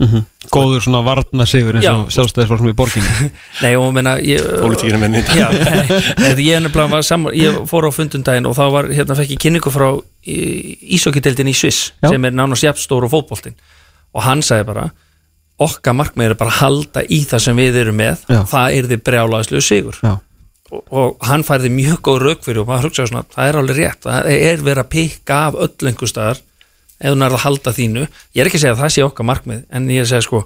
[0.51, 2.15] Góður svona varna sigur eins og Já.
[2.17, 3.31] sjálfstæðisfólksum í borginni.
[3.65, 5.23] Nei og meina ég, Pólitíkina minni.
[5.35, 9.43] Já, nei, ég, var saman, ég fór á fundundaginn og þá var, hérna fekk ég
[9.43, 9.89] kynningu frá
[10.31, 13.59] Ísokiteldin í Sviss sem er nánast jafnstór og fótboltinn.
[14.15, 14.91] Og hann sagði bara
[15.61, 18.27] okkar markmið er bara að halda í það sem við erum með.
[18.31, 18.43] Já.
[18.49, 22.89] það er þið brjálaðslu sigur og, og hann færði mjög góð rauk fyrir og maður
[22.89, 24.07] hugsaði svona, það er alveg rétt.
[24.07, 26.43] Það er verið að pikka af öll einhver staðar
[27.01, 29.29] ef hún er að halda þínu ég er ekki að segja að það sé okkar
[29.31, 30.43] markmið en ég er að segja sko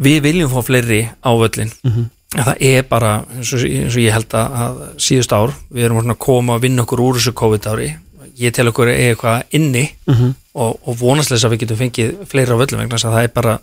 [0.00, 2.04] við viljum fá fleiri á völlin Mhm.
[2.36, 5.98] en það er bara eins og, eins og ég held að, síðust ár við erum
[6.10, 7.96] að koma að vinna okkur úr þessu COVID ári
[8.40, 10.34] ég tel okkur eitthvað inni Mhm.
[10.54, 13.28] og, og vonastlega að við getum fengið fleiri á völlin vegna þess að það er
[13.34, 13.58] bara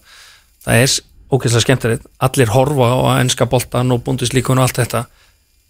[0.66, 5.06] það er ógeðslega skemmtilegt allir horfa á enska boltan og búndislíkun og allt þetta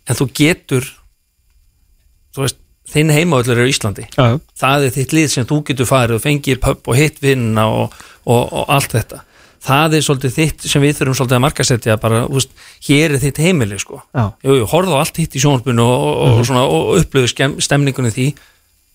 [0.08, 0.84] en þú getur
[2.36, 2.58] þú veist,
[2.92, 4.08] þinn heimavöllur er í Íslandi.
[4.16, 4.36] Já, já.
[4.62, 7.96] það er þitt lið sem þú getur farið og fengið pub og hitt vinna og,
[8.26, 9.24] og, og allt þetta.
[9.68, 12.54] Það er svolítið þitt sem við þurfum svolítið að markasetja bara, veist,
[12.88, 16.64] hér er þitt heimili sko, horfðu á allt hitt í sjónarspunni og, og, og, svona,
[16.70, 18.28] og upplöfu stemningunni því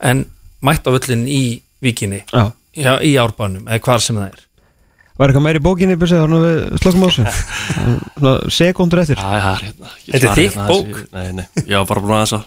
[0.09, 0.23] en
[0.65, 1.43] mætt á völlin í
[1.83, 2.55] vikinni Já.
[2.79, 4.47] já, í árbænum, eða hvar sem það er.
[5.19, 8.33] Var eitthvað meiri í bókinni, Bjössi, þannig að við slokkum á þessu?
[8.63, 9.21] Sekundur eftir.
[9.21, 11.03] Er hérna Þetta er þykk hérna bók.
[11.13, 12.47] Nei, nei, ég var bara búin að þess að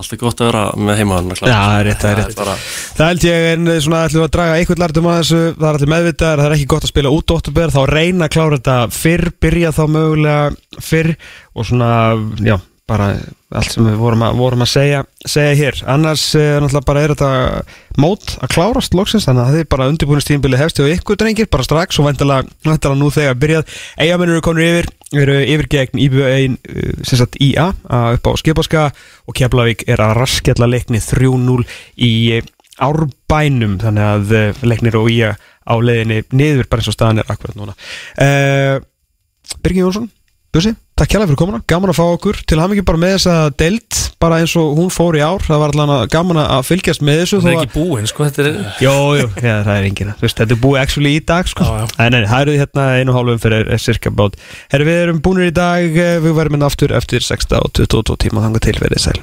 [0.00, 2.36] Allt er gott að vera með heimaðan Já, það er rétt, það er rétt.
[2.40, 2.54] bara,
[2.96, 5.40] Það held ég en svona ætlum að draga einhvern lartum að þessu.
[5.60, 8.34] Það er allir meðvitaðar, það er ekki gott að spila út óttubur Þá reyna að
[8.36, 11.12] klára þetta fyrr Byrja þá mögulega fyrr
[11.54, 11.90] Og svona,
[12.40, 12.56] já,
[12.90, 13.14] bara
[13.50, 15.78] Allt sem við vorum að, vorum að segja, segja hér.
[15.90, 17.30] Annars eh, náttúrulega bara er þetta
[17.98, 21.98] Mót að klárast loksins Þannig að er bara undirbúinustíðinbili hefsti og ykkur drengir Bara strax
[21.98, 23.74] og væntalega nú þegar byrjað.
[23.98, 26.52] Eyjamenn eru konur yfir eru yfir gegn IBA1
[27.02, 28.84] sem sagt IA upp á Skipaska
[29.26, 31.64] og Keflavík er að raskjalla leikni 3-0
[32.06, 32.46] í eh,
[32.78, 33.80] árbænum.
[33.82, 37.58] Þannig að eh, leiknir og IA á leiðinni niður bara eins og staðan er akkurat
[37.58, 37.74] núna.
[38.14, 38.78] Uh,
[39.60, 40.08] Birgir Jónsson,
[40.54, 43.36] Bjössi, takk kjærlega fyrir komuna gaman að fá okkur, til hann ekki bara með þessa
[43.56, 47.22] deilt bara eins og hún fór í ár það var allan gaman að fylgjast með
[47.22, 48.92] þessu það þó er ekki búinn, sko, þetta er já,
[49.40, 51.64] það er veist, Þetta er búið actually í dag sko.
[51.64, 51.88] Já, já.
[51.96, 54.36] Nei, nei, það eru hérna einu hálfum fyrir eh, cirka bát
[54.68, 58.20] Herri, við erum búinir í dag eh, Við verðum inn aftur eftir 6 og 22
[58.26, 59.20] tíma Þanga til verið sæl